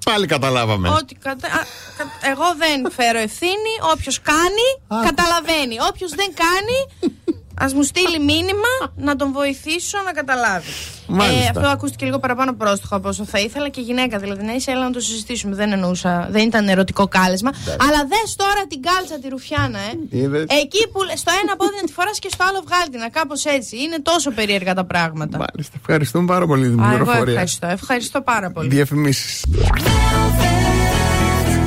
Πάλι 0.05 0.25
καταλάβαμε. 0.25 0.89
Ότι 0.89 1.15
κατα... 1.15 1.47
α, 1.47 1.61
κα- 1.97 2.29
Εγώ 2.31 2.43
δεν 2.57 2.91
φέρω 2.91 3.19
ευθύνη. 3.19 3.73
Όποιος 3.93 4.21
κάνει, 4.21 4.67
καταλαβαίνει. 5.05 5.77
Όποιος 5.89 6.11
δεν 6.11 6.29
κάνει, 6.43 6.77
ας 7.59 7.73
μου 7.73 7.83
στείλει 7.83 8.19
μήνυμα 8.19 8.71
να 8.95 9.15
τον 9.15 9.31
βοηθήσω 9.31 9.97
να 10.05 10.11
καταλάβει. 10.11 10.71
Μάλιστα. 11.07 11.43
Ε, 11.43 11.47
αυτό 11.55 11.67
ακούστηκε 11.67 12.05
λίγο 12.05 12.19
παραπάνω 12.19 12.53
πρόστιχο 12.53 12.95
από 12.95 13.07
όσο 13.09 13.23
θα 13.25 13.39
ήθελα 13.39 13.69
και 13.69 13.81
γυναίκα 13.81 14.17
δηλαδή. 14.17 14.43
Να 14.45 14.53
είσαι, 14.53 14.71
έλα 14.71 14.83
να 14.83 14.91
το 14.91 14.99
συζητήσουμε. 14.99 15.55
Δεν 15.55 15.71
εννοούσα, 15.71 16.27
δεν 16.31 16.43
ήταν 16.47 16.67
ερωτικό 16.69 17.07
κάλεσμα. 17.07 17.51
Αλλά 17.87 17.99
δες 18.11 18.35
τώρα 18.35 18.67
την 18.67 18.81
κάλτσα 18.81 19.19
τη 19.19 19.27
Ρουφιάνα, 19.29 19.79
ε. 19.79 20.17
Είδες. 20.19 20.45
Εκεί 20.63 20.87
που 20.91 20.99
στο 21.15 21.31
ένα 21.43 21.55
πόδι 21.55 21.75
να 21.81 21.85
τη 21.87 21.91
φοράς 21.93 22.19
και 22.19 22.29
στο 22.31 22.43
άλλο 22.49 22.63
βγάλει 22.67 22.89
την. 22.89 22.99
Κάπως 23.11 23.45
έτσι. 23.45 23.77
Είναι 23.77 23.99
τόσο 24.01 24.31
περίεργα 24.31 24.73
τα 24.73 24.85
πράγματα. 24.85 25.37
Μάλιστα. 25.37 25.75
Ευχαριστούμε 25.79 26.25
πάρα 26.25 26.45
πολύ 26.47 26.69
την 26.69 26.79
Α, 26.79 26.83
εγώ 26.87 26.95
πληροφορία. 26.95 27.31
ευχαριστώ. 27.33 27.67
Ευχαριστώ 27.67 28.21
πάρα 28.21 28.51
πολύ. 28.51 28.67
Διαφημίσεις. 28.69 29.45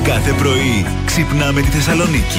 Κάθε 0.04 0.32
πρωί 0.32 0.86
ξυπνάμε 1.06 1.60
τη 1.60 1.66
Θεσσαλονίκη. 1.68 2.38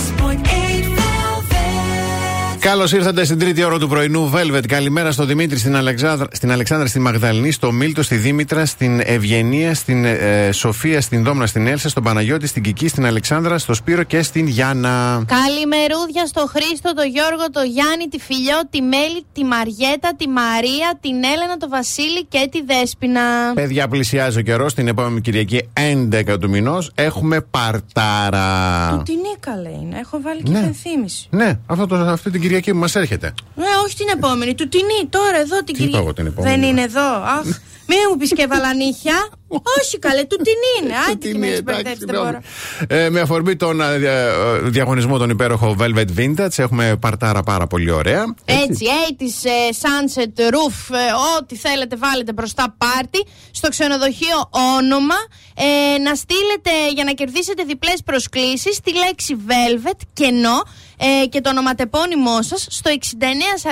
Καλώς 2.61 2.91
ήρθατε 2.91 3.23
στην 3.23 3.39
τρίτη 3.39 3.63
ώρα 3.63 3.77
του 3.79 3.87
πρωινού 3.87 4.31
Velvet. 4.35 4.67
Καλημέρα 4.67 5.11
στο 5.11 5.25
Δημήτρη, 5.25 5.57
στην 5.59 5.75
Αλεξάνδρα, 5.75 6.27
στην, 6.31 6.51
Αλεξάνδρα, 6.51 6.87
στη 6.87 6.99
Μαγδαληνή, 6.99 7.51
στο 7.51 7.71
Μίλτο, 7.71 8.03
στη 8.03 8.15
Δήμητρα, 8.15 8.65
στην 8.65 8.99
Ευγενία, 9.03 9.73
στην 9.75 10.05
ε, 10.05 10.49
Σοφία, 10.51 11.01
στην 11.01 11.23
Δόμνα, 11.23 11.45
στην 11.45 11.67
Έλσα, 11.67 11.89
στον 11.89 12.03
Παναγιώτη, 12.03 12.47
στην 12.47 12.63
Κική, 12.63 12.87
στην 12.87 13.05
Αλεξάνδρα, 13.05 13.57
στο 13.57 13.73
Σπύρο 13.73 14.03
και 14.03 14.21
στην 14.21 14.47
Γιάννα. 14.47 15.23
Καλημερούδια 15.27 16.25
στο 16.25 16.45
Χρήστο, 16.49 16.93
το 16.93 17.01
Γιώργο, 17.01 17.49
το 17.51 17.61
Γιάννη, 17.61 18.07
τη 18.09 18.19
Φιλιό, 18.19 18.59
τη 18.69 18.81
Μέλη, 18.81 19.25
τη 19.33 19.43
Μαριέτα, 19.43 20.15
τη 20.17 20.27
Μαρία, 20.27 20.97
την 21.01 21.15
Έλενα, 21.15 21.57
το 21.57 21.69
Βασίλη 21.69 22.25
και 22.29 22.47
τη 22.51 22.61
Δέσποινα. 22.63 23.21
Παιδιά, 23.53 23.87
πλησιάζει 23.87 24.37
ο 24.39 24.41
καιρός. 24.41 24.73
Την 24.73 24.87
επόμενη 24.87 25.21
Κυριακή 25.21 25.69
11 26.11 26.37
του 26.39 26.49
μηνός 26.49 26.91
έχουμε 26.95 27.41
παρτάρα. 27.41 29.01
Τι 29.05 29.13
νίκαλε 29.29 29.69
είναι, 29.81 29.99
έχω 29.99 30.19
βάλει 30.23 30.41
και 30.43 30.51
Ναι. 30.51 30.57
υπενθύμηση. 30.59 31.27
Ναι, 31.29 31.59
αυτό 31.65 31.87
το, 31.87 31.95
αυτή 31.95 32.23
την 32.23 32.31
Κυριακή 32.31 32.49
που 32.59 32.77
μας 32.77 32.95
έρχεται. 32.95 33.33
Ναι, 33.55 33.65
όχι 33.85 33.95
την 33.95 34.07
επόμενη, 34.15 34.55
του 34.55 34.67
τινή, 34.67 35.07
τώρα 35.09 35.37
εδώ 35.39 35.57
την 35.63 35.65
Τι 35.65 35.71
είπα 35.71 35.83
κυρία. 35.83 35.99
εγώ 35.99 36.13
την 36.13 36.25
επόμενη, 36.25 36.51
Δεν 36.53 36.61
ρε. 36.63 36.67
είναι 36.67 36.81
εδώ. 36.81 37.07
Αχ, 37.15 37.45
μην 37.89 37.99
μου 38.09 38.17
πεις 38.17 38.33
και 38.33 38.47
βαλανίχια. 38.47 39.29
όχι 39.81 39.99
καλέ, 39.99 40.23
του 40.23 40.35
την 40.35 40.53
είναι. 40.83 40.93
Άντε 41.11 41.31
και 41.31 41.37
με 41.37 41.47
έχεις 41.47 41.63
μπερδέψει, 41.63 42.05
δεν 42.05 42.15
μπορώ. 42.23 42.39
Ε, 42.87 43.09
με 43.09 43.19
αφορμή 43.19 43.55
τον 43.55 43.81
ε, 43.81 43.97
δια- 43.97 44.11
ε, 44.11 44.59
διαγωνισμό 44.69 45.17
τον 45.17 45.29
υπέροχο 45.29 45.75
Velvet 45.79 46.05
Vintage 46.17 46.57
έχουμε 46.57 46.95
παρτάρα 46.99 47.43
πάρα 47.43 47.67
πολύ 47.67 47.91
ωραία. 47.91 48.35
Έτσι, 48.45 48.85
80's 49.09 49.49
ε, 49.49 49.73
Sunset 49.81 50.39
Roof, 50.41 50.95
ε, 50.95 51.11
ό,τι 51.39 51.55
θέλετε 51.55 51.95
βάλετε 51.95 52.33
μπροστά 52.33 52.75
πάρτι. 52.77 53.25
Στο 53.51 53.69
ξενοδοχείο 53.69 54.49
όνομα. 54.77 55.15
Ε, 55.55 55.97
να 55.97 56.15
στείλετε 56.15 56.71
για 56.93 57.03
να 57.03 57.11
κερδίσετε 57.11 57.63
διπλές 57.63 58.01
προσκλήσεις 58.05 58.79
τη 58.79 58.91
λέξη 59.05 59.35
Velvet, 59.47 59.99
κενό 60.13 60.61
ε, 61.01 61.25
και 61.25 61.41
το 61.41 61.49
ονοματεπώνυμό 61.49 62.41
σας 62.41 62.67
στο 62.69 62.91
69 62.91 62.95
43 63.63 63.71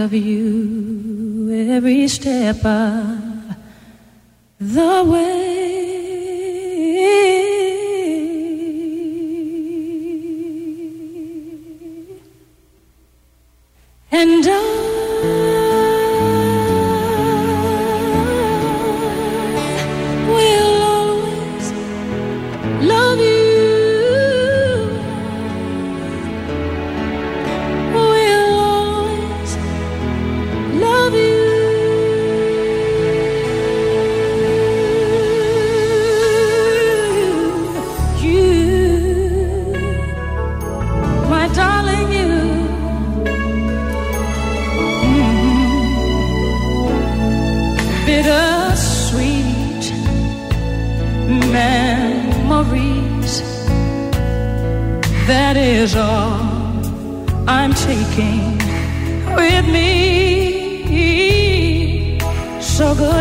of 0.00 0.14
you 0.14 1.68
every 1.70 2.08
step 2.08 2.64
of 2.64 3.56
the 4.58 5.04
way. 5.04 5.60
And 14.10 14.46
I 14.46 14.99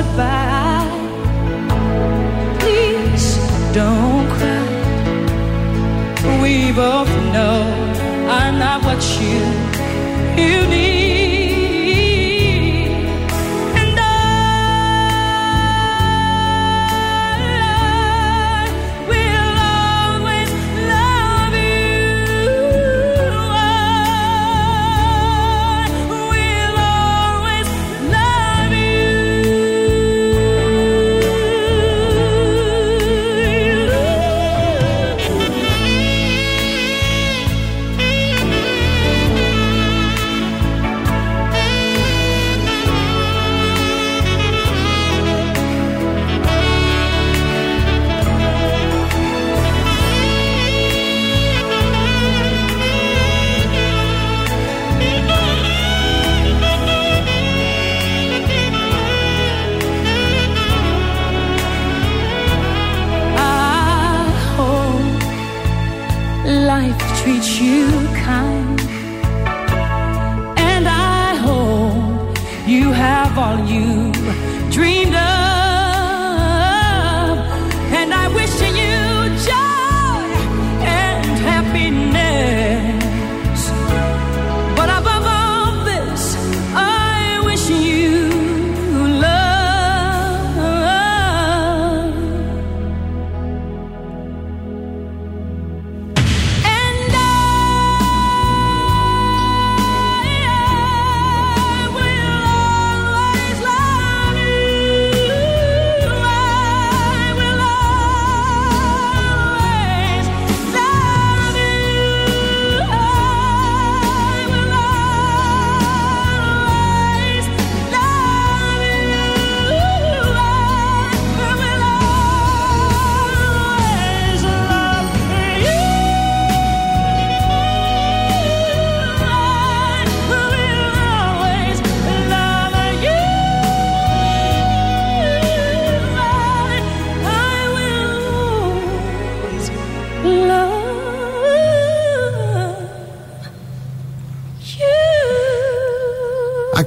goodbye. 0.01 0.38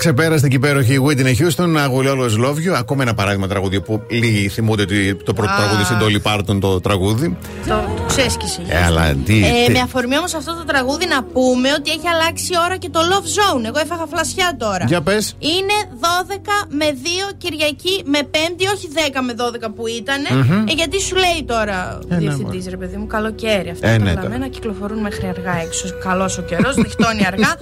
Αξεπέραστη 0.07 0.49
και 0.49 0.57
υπέροχη 0.57 0.97
Whitney 1.07 1.35
Houston, 1.41 1.77
I 1.77 1.87
will 1.95 2.09
always 2.13 2.37
love 2.47 2.57
you. 2.67 2.73
Ακόμα 2.77 3.03
ένα 3.03 3.15
παράδειγμα 3.15 3.47
τραγούδι 3.47 3.81
που 3.81 4.03
λίγοι 4.11 4.49
θυμούνται 4.49 4.83
ότι 4.83 5.15
το 5.25 5.33
πρώτο 5.35 5.53
Α. 5.53 5.57
τραγούδι 5.57 5.85
στην 5.85 5.97
Dolly 6.03 6.21
Parton 6.31 6.61
το 6.61 6.81
τραγούδι. 6.81 7.37
Το 7.67 8.05
ξέσκησε. 8.07 8.63
Ε, 8.69 8.85
αλλά 8.85 9.15
τι. 9.25 9.45
Ε, 9.47 9.67
τι- 9.67 9.73
με 9.73 9.79
αφορμή 9.79 10.17
όμως 10.19 10.35
αυτό 10.35 10.55
το 10.57 10.65
τραγούδι 10.65 11.07
να 11.07 11.23
πούμε 11.25 11.69
ότι 11.79 11.91
έχει 11.91 12.09
αλλάξει 12.15 12.53
η 12.53 12.57
ώρα 12.65 12.77
και 12.77 12.89
το 12.89 13.01
Love 13.11 13.27
Zone. 13.39 13.65
Εγώ 13.65 13.79
έφαγα 13.79 14.07
φλασιά 14.07 14.57
τώρα. 14.59 14.85
Για 14.89 15.01
πες. 15.03 15.37
Είναι 15.39 15.77
12 16.01 16.67
με 16.69 16.87
2 17.03 17.33
Κυριακή 17.39 18.03
με 18.05 18.19
5η, 18.31 18.65
όχι 18.75 18.89
10 18.95 19.21
με 19.27 19.33
12 19.37 19.71
που 19.77 19.87
ήταν. 19.87 20.21
Μμμ. 20.31 20.67
Ε, 20.69 20.73
γιατί 20.73 21.01
σου 21.01 21.15
λέει 21.15 21.41
τώρα 21.47 21.99
ο 22.03 22.07
Ε, 22.09 22.15
ναι, 22.15 22.19
διευθυντής, 22.21 22.67
ρε 22.69 22.77
παιδί 22.77 22.97
μου, 22.97 23.07
καλοκαίρι. 23.07 23.71
Αυτά 23.71 23.89
Ε, 23.89 23.97
τα 23.99 24.05
ναι, 24.05 24.13
λαμμένα 24.13 24.49
κυκλοφορούν 24.49 24.99
μέχρι 24.99 25.27
αργά 25.27 25.55
έξω. 25.67 25.87
Καλός 26.05 26.39
ο 26.39 26.43
καιρός, 26.43 26.77
νυχτώνει 26.83 27.27
αργά. 27.27 27.53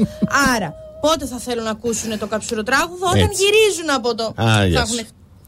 Άρα, 0.57 0.75
πότε 1.01 1.27
θα 1.27 1.39
θέλουν 1.39 1.65
να 1.65 1.71
ακούσουν 1.71 2.19
το 2.19 2.27
καψουροτράγουδο, 2.27 3.07
όταν 3.07 3.21
Έτσι. 3.21 3.43
γυρίζουν 3.43 3.91
από 3.91 4.15
το. 4.15 4.25
Α, 4.25 4.33
θα 4.35 4.65
yes. 4.65 4.75
έχουν 4.75 4.99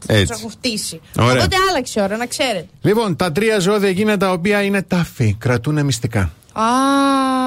Έτσι. 0.07 0.25
τους 0.25 0.37
έχουν 0.37 0.49
φτύσει. 0.49 1.01
Ωραία. 1.19 1.31
Οπότε 1.31 1.55
άλλαξε 1.69 1.99
η 1.99 2.03
ώρα, 2.03 2.17
να 2.17 2.25
ξέρετε. 2.25 2.67
Λοιπόν, 2.81 3.15
τα 3.15 3.31
τρία 3.31 3.59
ζώδια 3.59 3.89
εκείνα 3.89 4.17
τα 4.17 4.31
οποία 4.31 4.61
είναι 4.63 4.81
τάφη, 4.81 5.35
κρατούν 5.39 5.85
μυστικά. 5.85 6.31
Α, 6.53 6.63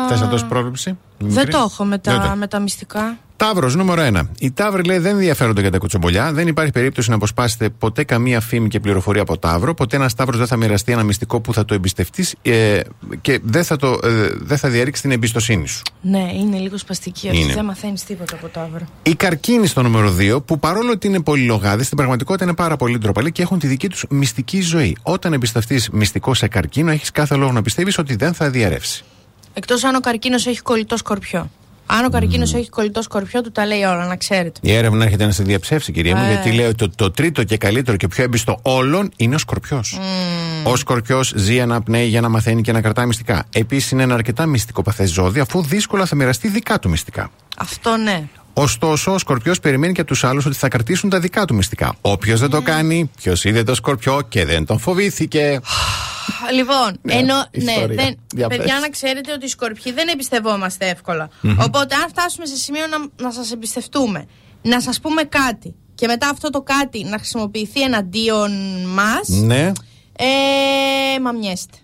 Θες 0.09 0.21
να 0.21 0.27
δώσεις 0.27 0.49
πρόβλεψη; 0.49 0.99
Δεν 1.19 1.29
μικρή; 1.29 1.51
το 1.51 1.59
έχω 1.59 1.85
με 1.85 2.01
Δεν 2.03 2.15
το- 2.15 2.21
τα, 2.21 2.35
με 2.37 2.47
τα 2.47 2.59
μυστικά. 2.61 3.19
Ταύρος, 3.39 3.75
νούμερο 3.77 4.03
1. 4.03 4.21
Οι 4.39 4.51
Ταύροι 4.51 4.83
λέει 4.83 4.99
δεν 4.99 5.13
ενδιαφέρονται 5.15 5.61
για 5.61 5.71
τα 5.71 5.79
κουτσομπολιά. 5.79 6.33
Δεν 6.33 6.47
υπάρχει 6.47 6.73
περίπτωση 6.73 7.09
να 7.11 7.15
αποσπάσετε 7.17 7.69
ποτέ 7.69 8.05
καμία 8.05 8.41
φήμη 8.41 8.69
και 8.69 8.81
πληροφορία 8.81 9.23
από 9.23 9.39
Ταύρο. 9.39 9.75
Ποτέ 9.75 9.97
ένας 9.97 10.15
Ταύρος 10.15 10.39
δεν 10.39 10.47
θα 10.47 10.57
μοιραστεί 10.57 10.93
ένα 10.93 11.03
μυστικό 11.03 11.41
που 11.41 11.53
θα 11.53 11.65
το 11.65 11.75
εμπιστευτείς 11.75 12.35
ε, 12.43 12.81
και 13.21 13.41
δεν 13.43 13.65
θα, 13.65 13.77
το, 13.77 13.99
ε, 14.03 14.29
δεν 14.41 14.59
θα 14.59 14.69
διαρρήξει 14.69 15.03
την 15.03 15.11
εμπιστοσύνη 15.11 15.67
σου. 15.69 15.83
Ναι, 16.01 16.31
είναι 16.35 16.59
λίγο 16.59 16.79
σπαστική 16.79 17.29
αυτή. 17.29 17.41
Είναι. 17.41 17.53
Δεν 17.55 17.65
μαθαίνεις 17.65 18.05
τίποτα 18.05 18.35
από 18.35 18.49
το 18.49 18.61
αύριο. 18.61 18.87
Οι 19.03 19.15
καρκίνοι 19.15 19.67
στο 19.67 19.83
νούμερο 19.83 20.15
2, 20.19 20.45
που 20.45 20.59
παρόλο 20.59 20.91
ότι 20.91 21.07
είναι 21.07 21.21
πολυλογάδες, 21.21 21.85
στην 21.85 21.97
πραγματικότητα 21.97 22.45
είναι 22.45 22.55
πάρα 22.55 22.77
πολύ 22.77 22.99
ντροπαλοί 22.99 23.33
και 23.33 23.43
έχουν 23.43 23.59
τη 23.59 23.67
δική 23.67 23.89
τους 23.89 24.05
μυστική 24.09 24.61
ζωή. 24.61 24.97
Όταν 25.03 25.33
εμπιστευτείς 25.33 25.91
μυστικό 25.91 26.35
σε 26.35 26.49
καρκίνο, 26.49 26.91
έχεις 26.91 27.11
κάθε 27.11 27.35
λόγο 27.37 27.53
να 27.53 27.63
πιστεύεις 27.63 27.99
ότι 27.99 28.17
δεν 28.17 28.35
θα 28.35 28.51
διαρρεύσει. 28.51 29.05
Εκτός 29.59 29.85
αν 29.85 29.95
ο 29.95 30.01
καρκίνος 30.01 30.47
έχει 30.47 30.61
κολλητό 30.61 30.97
σκορπιό. 30.97 31.51
Αν 31.87 32.05
ο 32.05 32.09
καρκίνος 32.09 32.55
έχει 32.55 32.69
κολλητό 32.69 33.03
σκορπιό, 33.03 33.41
του 33.43 33.53
τα 33.53 33.67
λέει 33.67 33.83
όλα, 33.83 34.07
να 34.07 34.17
ξέρετε. 34.17 34.61
Η 34.63 34.73
έρευνα 34.73 35.05
έρχεται 35.05 35.25
να 35.25 35.31
σε 35.31 35.43
διαψεύσει, 35.43 35.93
κυρία 35.93 36.17
μου, 36.17 36.25
Ε. 36.25 36.29
γιατί 36.33 36.53
λέει 36.53 36.67
ότι 36.67 36.77
το, 36.77 36.91
το 36.91 37.11
τρίτο 37.11 37.45
και 37.45 37.57
καλύτερο 37.57 37.97
και 37.97 38.09
πιο 38.09 38.25
έμπιστο 38.25 38.59
όλων 38.63 39.11
είναι 39.17 39.35
ο 39.35 39.39
σκορπιός. 39.39 39.99
Ο 40.65 40.77
σκορπιός 40.77 41.33
ζει 41.37 41.61
αναπνέει 41.61 42.07
για 42.07 42.21
να 42.21 42.29
μαθαίνει 42.29 42.63
και 42.63 42.73
να 42.73 42.81
κρατάει 42.81 43.07
μυστικά. 43.07 43.45
Επίσης 43.53 43.91
είναι 43.91 44.03
ένα 44.03 44.15
αρκετά 44.15 44.47
μυστικοπαθές 44.47 45.11
ζώδιο, 45.11 45.43
αφού 45.43 45.63
δύσκολα 45.63 46.07
θα 46.07 46.17
μοιραστεί 46.17 46.49
δικά 46.49 46.79
του 46.79 46.89
μυστικά. 46.89 47.31
Αυτό 47.57 47.97
ναι. 47.97 48.23
Ωστόσο, 48.53 49.13
ο 49.13 49.19
Σκορπιός 49.19 49.61
περιμένει 49.61 49.93
και 49.93 50.01
από 50.01 50.11
τους 50.11 50.25
άλλους 50.25 50.47
ότι 50.47 50.57
θα 50.57 50.69
κρατήσουν 50.69 51.11
τα 51.11 51.21
δικά 51.21 51.45
του 51.45 51.55
μυστικά. 51.55 51.95
Όποιος 52.01 52.41
δεν 52.41 52.51
το 52.51 52.63
κάνει, 52.63 53.11
ποιος 53.17 53.45
είδε 53.45 53.63
το 53.63 53.75
Σκορπιό 53.75 54.21
και 54.29 54.45
δεν 54.45 54.65
τον 54.67 54.79
φοβήθηκε. 54.79 55.61
Λοιπόν, 56.53 56.99
Ναι, 57.03 57.15
ενώ. 57.15 57.35
Ναι, 57.37 57.73
ιστορία. 57.73 57.97
δεν, 58.05 58.17
Για 58.35 58.49
παιδιά, 58.49 58.65
πες. 58.75 58.81
να 58.81 58.89
ξέρετε 58.89 59.33
ότι 59.33 59.45
οι 59.45 59.49
σκορπιοί 59.49 59.93
δεν 59.93 60.09
εμπιστευόμαστε 60.09 60.89
εύκολα. 60.89 61.29
Μμμ. 61.41 61.57
Οπότε, 61.61 61.95
αν 61.95 62.09
φτάσουμε 62.09 62.47
σε 62.47 62.57
σημείο 62.57 62.87
να, 62.87 63.25
να 63.25 63.33
σας 63.33 63.53
εμπιστευτούμε, 63.53 64.27
να 64.63 64.81
σας 64.81 65.01
πούμε 65.01 65.23
κάτι 65.23 65.75
και 65.95 66.07
μετά 66.07 66.29
αυτό 66.29 66.51
το 66.51 66.63
κάτι 66.63 67.05
να 67.05 67.17
χρησιμοποιηθεί 67.17 67.83
εναντίον 67.83 68.51
μας. 68.87 69.29
Ναι. 69.29 69.73
Ε, 70.19 71.21
μαμιέστε. 71.21 71.77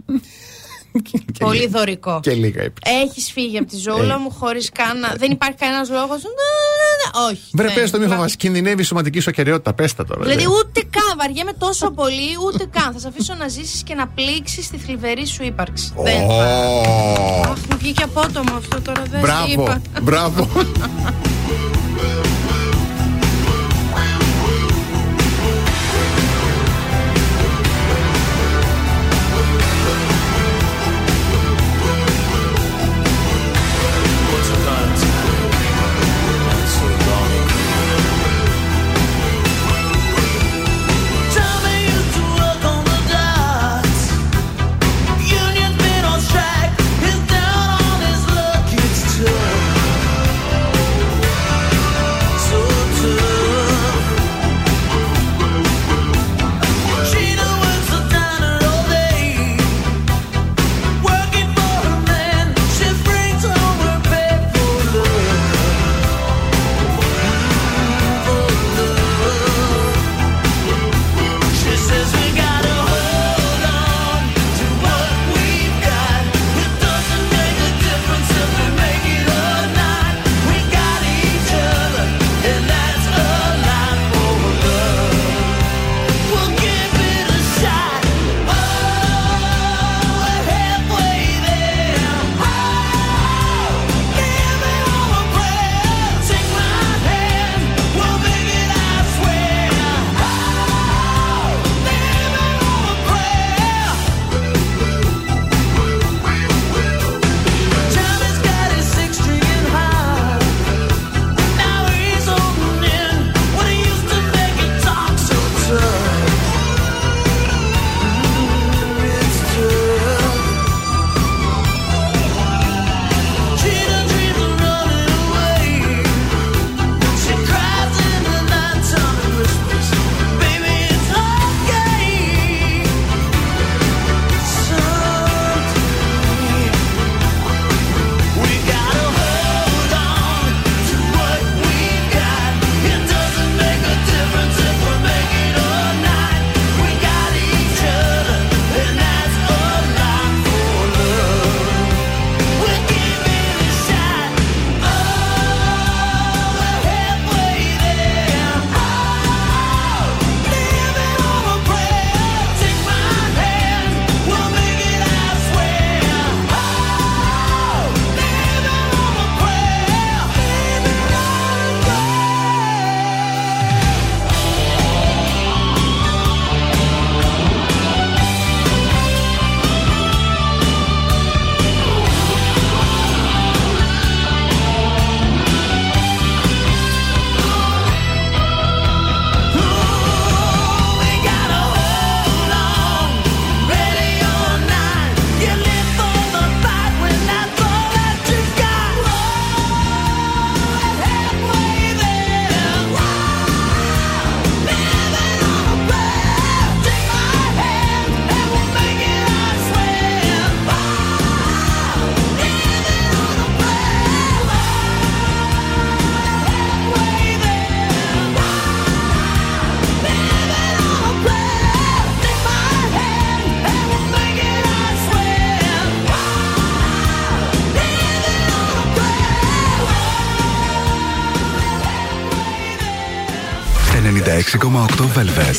Πολύ 1.39 1.67
δωρικό. 1.67 2.21
Και 2.23 2.31
λίγα 2.33 2.63
είπε. 2.63 2.81
Έχεις 3.05 3.31
φύγει 3.33 3.59
από 3.59 3.69
τη 3.69 3.77
ζωούλα 3.77 4.15
Ε. 4.15 4.17
μου 4.17 4.31
χωρίς 4.31 4.71
καν. 4.71 4.99
να- 4.99 5.15
Δεν 5.19 5.31
υπάρχει 5.31 5.57
κανένας 5.59 5.91
λόγος. 5.91 6.23
Όχι. 7.31 7.41
Βρε, 7.53 7.67
δεν. 7.67 7.75
πες 7.75 7.91
το 7.91 7.99
μη 7.99 8.07
φοβάσαι. 8.07 8.37
Κινδυνεύει 8.37 8.81
η 8.83 8.85
σωματική 8.85 9.21
σου 9.21 9.31
ακαιρεότητα. 9.31 9.73
Πες 9.75 9.95
τα 9.95 10.05
τώρα. 10.05 10.21
Δηλαδή 10.23 10.43
δε. 10.43 10.49
ούτε 10.49 10.81
καν 10.91 11.17
βαριέμαι 11.19 11.53
τόσο 11.53 11.91
πολύ, 11.91 12.31
ούτε 12.47 12.67
καν. 12.71 12.93
Θα 12.93 12.99
σε 12.99 13.09
αφήσω 13.09 13.35
να 13.35 13.49
ζήσεις 13.49 13.83
και 13.83 13.95
να 13.95 14.07
πλήξεις 14.07 14.71
τη 14.71 14.79
θλιβερή 14.79 15.27
σου 15.27 15.43
ύπαρξη. 15.45 15.93
Δεν 15.97 16.27
θα. 16.27 16.35
Ω, 16.35 17.51
Αχ, 17.51 17.59
μου 17.71 17.77
βγήκε 17.79 18.03
απότομο 18.03 18.55
αυτό 18.57 18.81
τώρα. 18.81 19.03
Δεν 19.11 19.21
Μπράβο, 19.21 19.53
είπα. 19.53 19.83
μπράβο. 20.03 20.49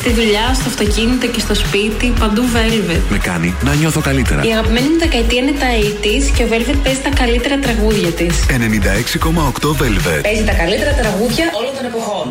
Στη 0.04 0.14
δουλειά, 0.14 0.54
στο 0.54 0.64
αυτοκίνητο 0.68 1.28
και 1.28 1.40
στο 1.40 1.56
σπίτι, 1.56 2.14
παντού 2.20 2.42
Velvet. 2.42 3.02
Με 3.10 3.18
κάνει 3.18 3.56
να 3.64 3.74
νιώθω 3.74 4.02
καλύτερα. 4.02 4.44
Η 4.44 4.52
αγαπημένη 4.52 4.88
μου 4.88 4.98
δεκαετία 5.00 5.42
είναι 5.42 5.52
τα 5.52 5.66
80s 6.02 6.32
και 6.38 6.44
ο 6.44 6.48
Velvet 6.52 6.78
παίζει 6.84 7.00
τα 7.00 7.10
καλύτερα 7.10 7.58
τραγούδια 7.60 8.10
της. 8.10 8.46
96,8 8.48 9.70
Velvet. 9.70 10.22
Παίζει 10.22 10.44
τα 10.44 10.54
καλύτερα 10.54 10.94
τραγούδια 10.94 11.46
όλων 11.54 11.72
των 11.78 11.86
εποχών. 11.86 12.28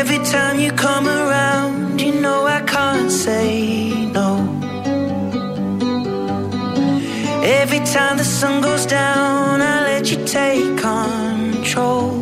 Every 0.00 0.20
time 0.34 0.56
you 0.64 0.72
come 0.86 1.06
around, 1.20 2.00
you 2.04 2.12
know 2.24 2.40
I 2.58 2.60
can't 2.74 3.10
say 3.24 3.48
no. 4.18 4.30
Every 7.60 7.80
time 7.94 8.14
the 8.22 8.28
sun 8.38 8.54
goes 8.60 8.84
down, 8.84 9.62
I 9.62 9.87
you 10.10 10.24
take 10.24 10.78
control? 10.78 12.17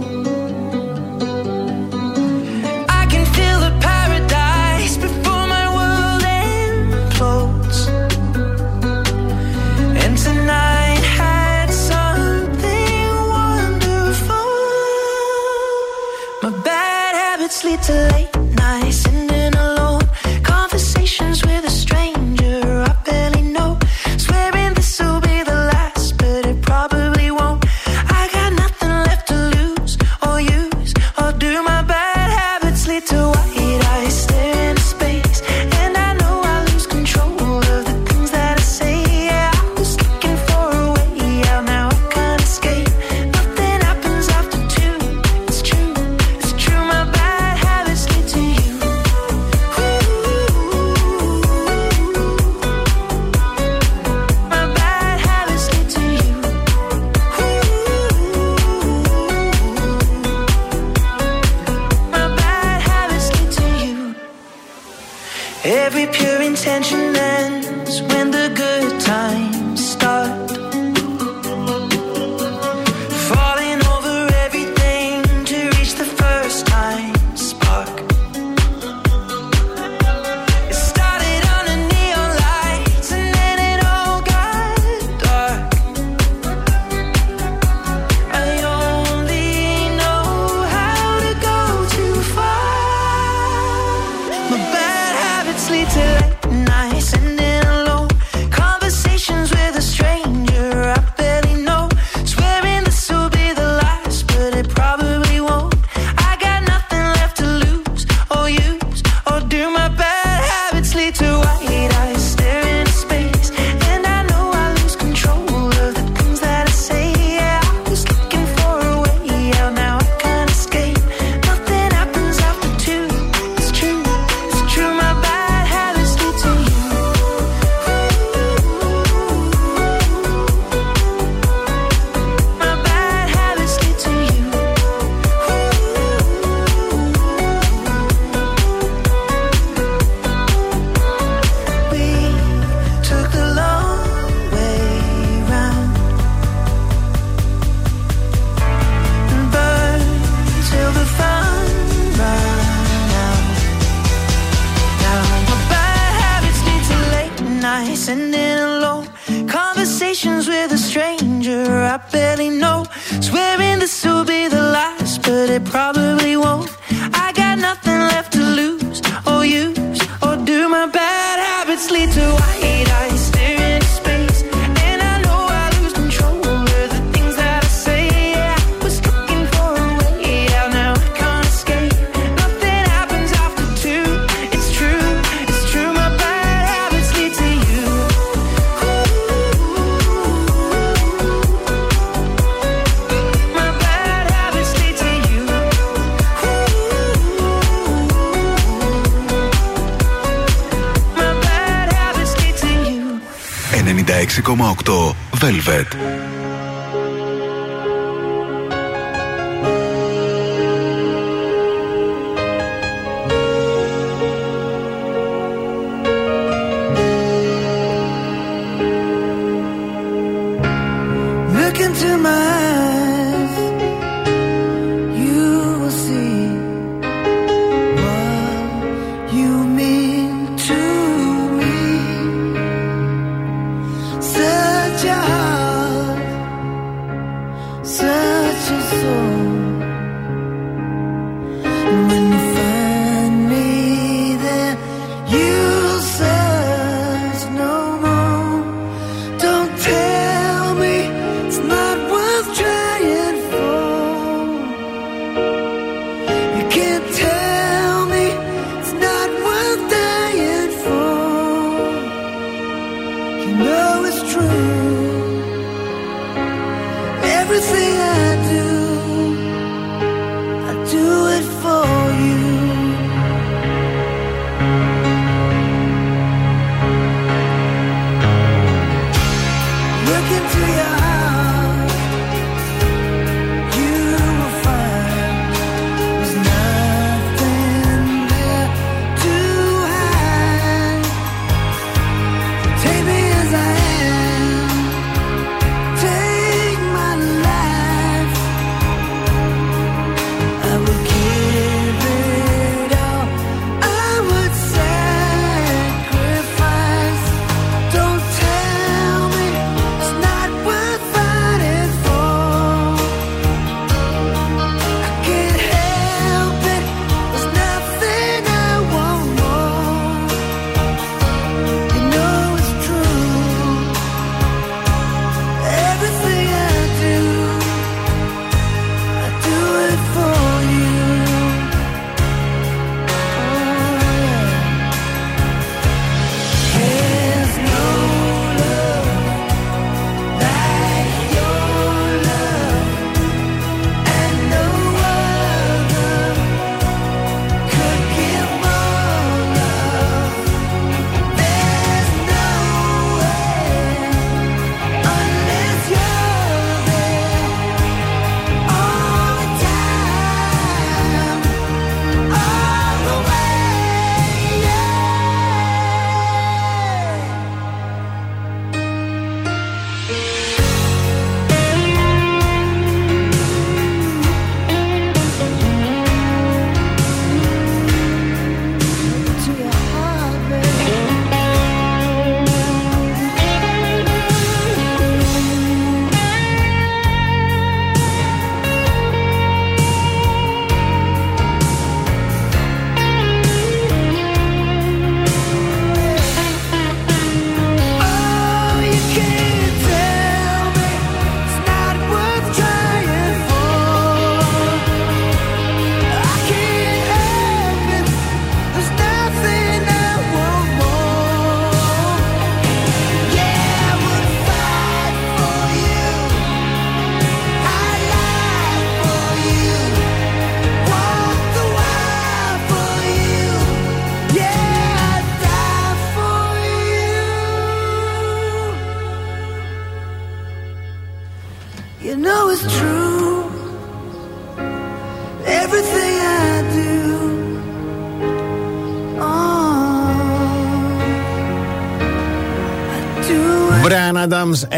6,8 204.30 205.14
Velvet. 205.30 206.15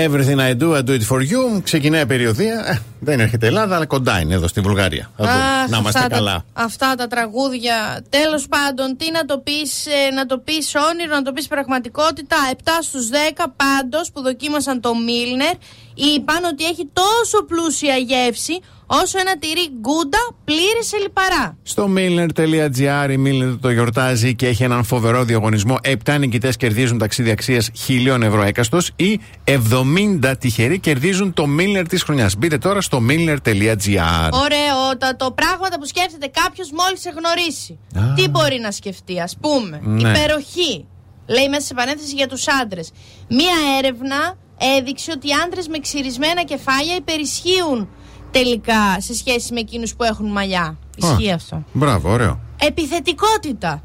Everything 0.09 0.39
I 0.41 0.55
Do, 0.63 0.75
I 0.75 0.83
Do 0.83 0.93
It 0.99 1.07
For 1.11 1.21
You. 1.21 1.63
Ξεκινάει 1.63 2.03
η 2.03 2.07
περιοδία. 2.07 2.65
Ε, 2.67 2.81
δεν 3.01 3.21
έρχεται 3.21 3.47
Ελλάδα, 3.47 3.77
αλλά 3.77 3.87
κοντά 3.87 4.21
είναι 4.21 4.35
εδώ 4.35 4.49
στη 4.49 4.61
Βουλγαρία. 4.61 5.11
Θα 5.17 5.25
δούμε. 5.25 5.45
Αχ, 5.45 5.69
να 5.69 5.77
είμαστε 5.79 5.99
αυτά 5.99 6.15
καλά. 6.15 6.45
Τα, 6.55 6.63
αυτά 6.65 6.95
τα 6.95 7.07
τραγούδια. 7.07 8.05
Τέλος 8.09 8.49
πάντων, 8.49 8.97
τι 8.97 9.11
να 9.11 9.25
το 9.25 9.39
πεις, 9.39 9.87
να 10.15 10.27
το 10.27 10.39
πεις 10.39 10.75
όνειρο, 10.91 11.15
να 11.15 11.23
το 11.23 11.33
πεις 11.33 11.47
πραγματικότητα. 11.47 12.37
7 12.53 12.69
στους 12.83 13.09
10 13.09 13.45
πάντως 13.57 14.11
που 14.13 14.23
δοκίμασαν 14.23 14.81
το 14.81 14.95
Μίλνερ 14.95 15.55
είπαν 15.95 16.45
ότι 16.45 16.65
έχει 16.65 16.91
τόσο 16.93 17.45
πλούσια 17.45 17.97
γεύση 17.97 18.61
όσο 18.87 19.19
ένα 19.19 19.39
τυρί 19.39 19.69
γκούντα 19.81 20.19
πλήρη 20.49 20.85
σε 20.85 20.97
λιπαρά. 20.97 21.57
Στο 21.63 21.89
milner.gr 21.97 23.11
η 23.11 23.23
Milner 23.27 23.59
το 23.61 23.71
γιορτάζει 23.71 24.35
και 24.35 24.47
έχει 24.47 24.63
έναν 24.63 24.85
φοβερό 24.85 25.25
διαγωνισμό. 25.25 25.79
7 26.05 26.17
νικητές 26.19 26.57
κερδίζουν 26.57 26.99
ταξίδι 26.99 27.31
αξίας 27.31 27.71
χιλίων 27.75 28.23
ευρώ 28.23 28.43
έκαστος 28.43 28.91
ή 28.97 29.21
70 29.45 30.35
τυχεροί 30.39 30.79
κερδίζουν 30.79 31.33
το 31.33 31.45
Milner 31.59 31.85
της 31.89 32.03
χρονιάς. 32.03 32.37
Μπείτε 32.37 32.59
τώρα 32.59 32.81
στο 32.81 33.03
milner.gr. 33.09 34.31
Ωραιότατο. 34.33 35.33
Πράγματα 35.35 35.79
που 35.79 35.87
σκέφτεται 35.87 36.31
κάποιος 36.43 36.71
μόλις 36.73 37.01
σε 37.01 37.13
γνωρίσει. 37.17 37.79
Τι 38.17 38.29
μπορεί 38.29 38.59
να 38.63 38.71
σκεφτεί, 38.71 39.21
ας 39.21 39.37
πούμε. 39.41 39.81
Ναι. 39.83 40.09
Υπεροχή. 40.09 40.87
Λέει 41.27 41.49
μέσα 41.49 41.67
σε 41.67 41.75
παρένθεση 41.75 42.15
για 42.15 42.29
τους 42.29 42.49
άντρες. 42.63 42.91
Μία 43.29 43.57
έρευνα 43.79 44.37
έδειξε 44.79 45.11
ότι 45.11 45.29
οι 45.29 45.31
άντρες 45.45 45.69
με 45.69 45.79
ξυρισμένα 45.79 46.43
κεφάλια 46.45 46.95
υπερισχύουν 46.95 47.89
τελικά 48.31 49.01
σε 49.01 49.15
σχέση 49.15 49.53
με 49.53 49.61
εκείνους 49.61 49.95
που 49.95 50.05
έχουν 50.05 50.27
μαλλιά. 50.27 50.77
Ισχύει 50.97 51.31
Α, 51.31 51.35
αυτό. 51.35 51.63
Μπράβο, 51.73 52.11
ωραίο. 52.11 52.41
Επιθετικότητα. 52.61 53.83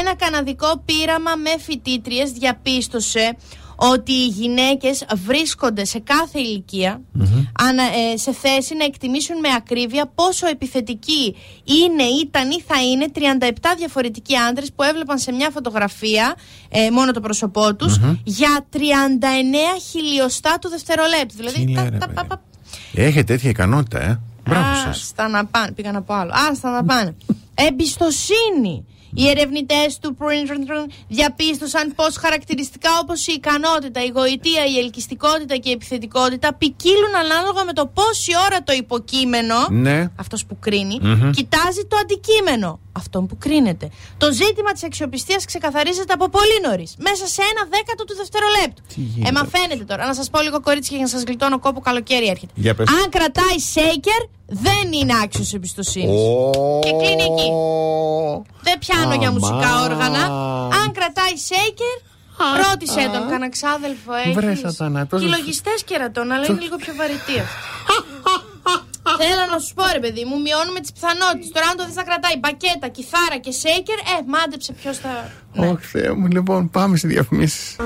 Ένα 0.00 0.14
καναδικό 0.16 0.82
πείραμα 0.84 1.34
με 1.36 1.50
φοιτήτριες 1.58 2.30
διαπίστωσε 2.32 3.36
ότι 3.76 4.12
οι 4.12 4.26
γυναίκες 4.26 5.04
βρίσκονται 5.26 5.84
σε 5.84 5.98
κάθε 5.98 6.38
ηλικία 6.38 7.00
ανα- 7.58 7.82
ε, 8.12 8.16
σε 8.16 8.32
θέση 8.32 8.74
να 8.74 8.84
εκτιμήσουν 8.84 9.38
με 9.38 9.48
ακρίβεια 9.56 10.06
πόσο 10.14 10.46
επιθετικοί 10.46 11.36
είναι, 11.64 12.02
ήταν 12.02 12.50
ή 12.50 12.60
θα 12.60 12.82
είναι 12.82 13.06
37 13.14 13.74
διαφορετικοί 13.76 14.36
άντρες 14.36 14.72
που 14.72 14.82
έβλεπαν 14.82 15.18
σε 15.18 15.32
μια 15.32 15.50
φωτογραφία 15.50 16.34
ε, 16.68 16.90
μόνο 16.90 17.12
το 17.12 17.20
πρόσωπό 17.20 17.74
τους 17.74 17.98
για 18.24 18.66
39 18.72 18.76
χιλιοστά 19.90 20.58
του 20.60 20.68
δευτερολέπτου. 20.68 21.36
Δηλαδή, 21.36 21.64
Τι 21.64 21.72
τα- 21.74 21.80
λέει, 21.80 21.90
ρε, 21.90 21.98
τα- 21.98 22.06
παιδί. 22.06 22.26
πα- 22.28 22.42
Έχετε 22.94 23.22
τέτοια 23.22 23.50
ικανότητα, 23.50 24.02
ε. 24.02 24.20
Μπράβο 24.48 24.74
σας. 24.74 25.00
Άστα 25.02 25.28
να 25.28 25.44
πάνε. 25.46 25.72
Πήγα 25.72 25.92
να 25.92 26.02
πω 26.02 26.14
άλλο. 26.14 26.32
Άστα 26.50 26.70
να 26.70 26.84
πάνε. 26.84 27.16
Εμπιστοσύνη. 27.54 28.84
Οι 29.16 29.28
ερευνητές 29.28 29.98
του 29.98 30.16
Princeton 30.20 30.90
διαπίστωσαν 31.08 31.92
πως 31.94 32.16
χαρακτηριστικά 32.16 32.90
όπως 33.02 33.26
η 33.26 33.32
ικανότητα, 33.32 34.04
η 34.04 34.12
γοητεία, 34.14 34.64
η 34.74 34.78
ελκυστικότητα 34.78 35.56
και 35.56 35.68
η 35.68 35.72
επιθετικότητα 35.72 36.54
ποικίλουν 36.54 37.14
ανάλογα 37.20 37.64
με 37.64 37.72
το 37.72 37.86
πόση 37.86 38.32
ώρα 38.46 38.62
το 38.62 38.72
υποκείμενο, 38.72 39.54
Ναι. 39.70 40.08
αυτός 40.16 40.46
που 40.46 40.56
κρίνει, 40.60 40.98
Μμμ. 41.02 41.30
κοιτάζει 41.30 41.86
το 41.88 41.96
αντικείμενο, 42.02 42.80
αυτό 42.96 43.20
που 43.22 43.38
κρίνεται. 43.38 43.88
Το 44.18 44.32
ζήτημα 44.32 44.72
της 44.72 44.82
αξιοπιστίας 44.84 45.44
ξεκαθαρίζεται 45.44 46.12
από 46.12 46.28
πολύ 46.28 46.56
νωρίς, 46.66 46.94
μέσα 46.98 47.26
σε 47.26 47.42
ένα 47.42 47.62
δέκατο 47.70 48.04
του 48.04 48.14
δευτερολέπτου. 48.16 48.82
γίνεται 48.94 49.28
Ε, 49.28 49.32
μαθαίνετε 49.32 49.84
τώρα. 49.84 50.06
Να 50.06 50.14
σας 50.14 50.30
πω 50.30 50.40
λίγο 50.40 50.60
κορίτσια 50.60 50.96
για 50.96 51.04
να 51.06 51.10
σας 51.10 51.22
γλιτώνω 51.22 51.58
κόπο 51.58 51.80
καλοκαίρι 51.80 52.26
έρχεται. 52.28 52.52
Για 52.54 52.74
πες. 52.74 52.88
Αν 52.88 53.08
κρατάει 53.10 53.56
shaker, 53.74 54.28
δεν 54.46 54.92
είναι 54.92 55.12
άξιος 55.22 55.52
εμπιστοσύνης. 55.52 56.20
Και 56.84 56.90
κλείνει 56.90 57.22
εκεί. 57.22 57.48
Δεν 58.62 58.78
πιάνω 58.78 59.14
για 59.14 59.28
Αμά. 59.28 59.38
μουσικά 59.38 59.70
όργανα. 59.82 60.22
Αν 60.82 60.92
κρατάει 60.92 61.34
shaker, 61.48 61.96
ρώτησε 62.66 63.00
τον. 63.12 63.20
Κανένα 63.20 63.48
ξάδελφο 63.48 64.12
Βρε, 64.34 64.46
έχεις. 64.50 64.60
σατανά, 64.60 65.06
τόσο- 65.06 65.24
Και 65.24 65.30
λογιστές 65.30 65.84
κερατών, 65.84 66.32
αλλά 66.32 66.46
είναι 66.46 66.60
λίγο 66.60 66.76
πιο 66.76 66.94
βαρετή 66.94 67.38
αυτή. 67.38 67.58
Θέλω 69.22 69.44
να 69.52 69.58
σου 69.58 69.74
πω 69.74 69.84
ρε 69.92 69.98
παιδί 70.04 70.24
μου, 70.24 70.40
μειώνουμε 70.40 70.80
τις 70.80 70.92
πιθανότητες. 70.92 71.48
Τώρα, 71.54 71.66
αν 71.70 71.76
το 71.76 71.84
δεις 71.86 71.94
να 71.94 72.04
κρατάει 72.08 72.36
μπακέτα, 72.42 72.88
κιθάρα 72.96 73.36
και 73.44 73.52
shaker, 73.62 73.98
ε, 74.12 74.22
μάντεψε 74.26 74.72
ποιος 74.72 74.96
θα. 74.98 75.12
Όχι, 75.70 75.84
Θεέ 75.92 76.12
μου, 76.12 76.26
λοιπόν, 76.26 76.70
πάμε 76.70 76.96
στη 76.96 77.06
διαφημίσεις. 77.06 77.76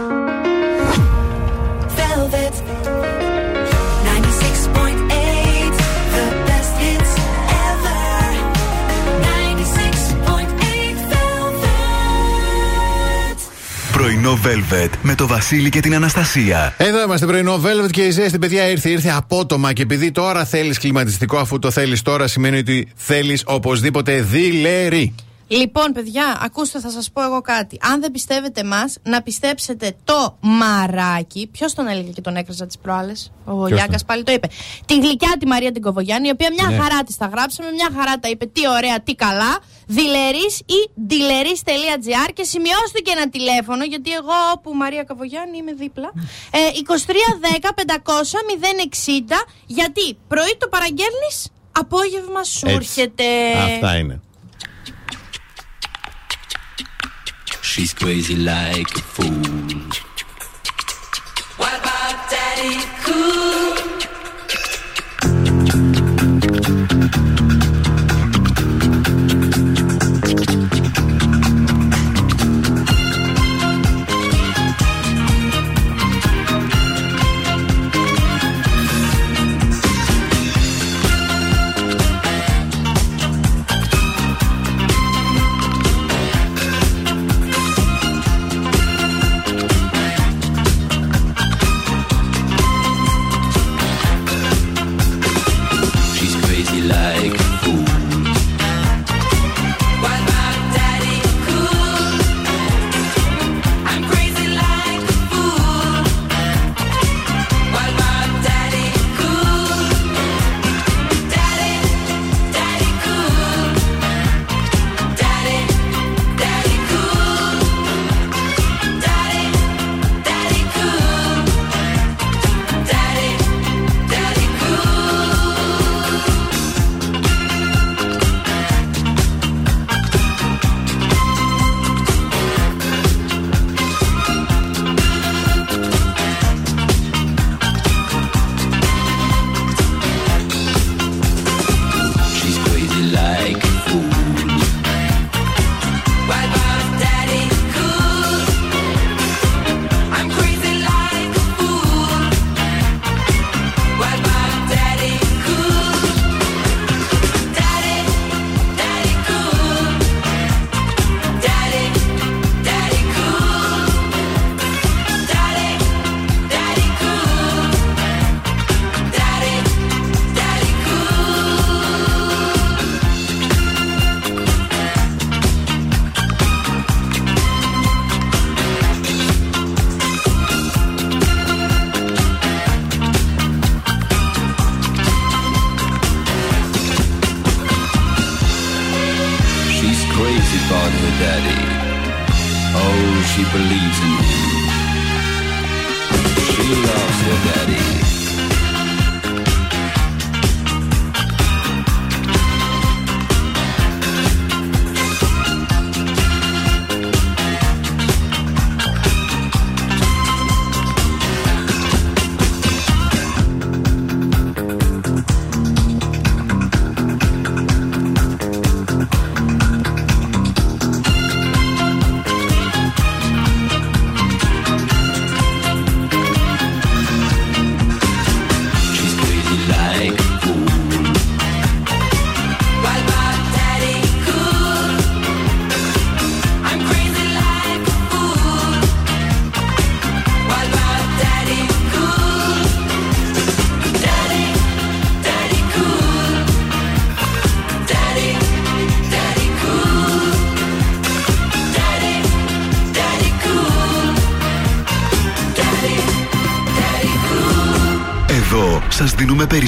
Πρωινό 14.08 14.38
Velvet 14.44 14.90
με 15.02 15.14
το 15.14 15.26
Βασίλη 15.26 15.68
και 15.68 15.80
την 15.80 15.94
Αναστασία. 15.94 16.74
Εδώ 16.76 17.02
είμαστε 17.02 17.26
πρωινό 17.26 17.60
Velvet 17.62 17.90
και 17.90 18.02
η 18.02 18.10
ζέστη, 18.10 18.38
παιδιά, 18.38 18.70
ήρθε, 18.70 18.88
ήρθε 18.88 19.08
απότομα. 19.08 19.72
Και 19.72 19.82
επειδή 19.82 20.10
τώρα 20.10 20.44
θέλεις 20.44 20.78
κλιματιστικό, 20.78 21.36
αφού 21.36 21.58
το 21.58 21.70
θέλεις 21.70 22.02
τώρα, 22.02 22.26
σημαίνει 22.26 22.58
ότι 22.58 22.88
θέλεις 22.94 23.42
οπωσδήποτε 23.46 24.20
διλερή. 24.20 25.14
Λοιπόν, 25.48 25.92
παιδιά, 25.92 26.38
ακούστε, 26.42 26.80
θα 26.80 26.90
σας 26.90 27.10
πω 27.10 27.22
εγώ 27.22 27.40
κάτι. 27.40 27.78
Αν 27.82 28.00
δεν 28.00 28.10
πιστεύετε 28.10 28.60
εμά, 28.60 28.84
να 29.02 29.22
πιστέψετε 29.22 29.96
το 30.04 30.36
μαράκι. 30.40 31.48
Ποιος 31.52 31.74
τον 31.74 31.86
έλεγε 31.88 32.10
και 32.10 32.20
τον 32.20 32.36
έκραζα 32.36 32.66
τις 32.66 32.78
προάλλες, 32.78 33.32
Ο 33.44 33.52
Ποιος 33.52 33.68
Γιάνκα 33.68 33.96
τον; 33.96 34.06
πάλι 34.06 34.22
το 34.22 34.32
είπε. 34.32 34.48
Τη 34.86 34.94
γλυκιά 34.98 35.36
τη 35.38 35.46
Μαρία 35.46 35.72
την 35.72 35.82
Κοβογιάννη, 35.82 36.28
η 36.28 36.30
οποία 36.30 36.48
μια 36.52 36.68
Ναι. 36.68 36.76
χαρά 36.82 37.02
της 37.02 37.16
τα 37.16 37.26
γράψαμε, 37.26 37.70
μια 37.70 37.88
χαρά 37.96 38.18
τα 38.18 38.28
είπε. 38.28 38.46
Τι 38.46 38.68
ωραία, 38.68 39.00
τι 39.00 39.14
καλά. 39.14 39.58
Δηλερής 39.86 40.58
ή 40.58 40.90
dealeris.gr 41.08 42.30
και 42.34 42.44
σημειώστε 42.44 42.98
και 43.04 43.12
ένα 43.16 43.28
τηλέφωνο, 43.28 43.84
γιατί 43.84 44.12
εγώ 44.12 44.32
όπου 44.54 44.74
Μαρία 44.74 45.02
Καβογιάννη 45.04 45.56
είμαι 45.58 45.72
δίπλα. 45.72 46.12
Ε, 46.50 46.58
2310 46.72 47.72
500 47.74 48.38
060, 48.48 49.44
γιατί 49.66 50.18
πρωί 50.28 50.56
το 50.58 50.68
παραγγέλνεις, 50.68 51.48
απόγευμα 51.72 52.44
σου 52.44 52.66
Έτσι. 52.66 52.74
έρχεται. 52.76 53.24
Αυτά 53.74 53.96
είναι. 53.96 54.20
She's 57.68 57.92
crazy 57.92 58.34
like 58.34 58.96
a 58.96 59.00
fool. 59.00 59.28
What 61.58 61.78
about 61.78 62.30
Daddy 62.30 62.82
Cool? 63.04 63.77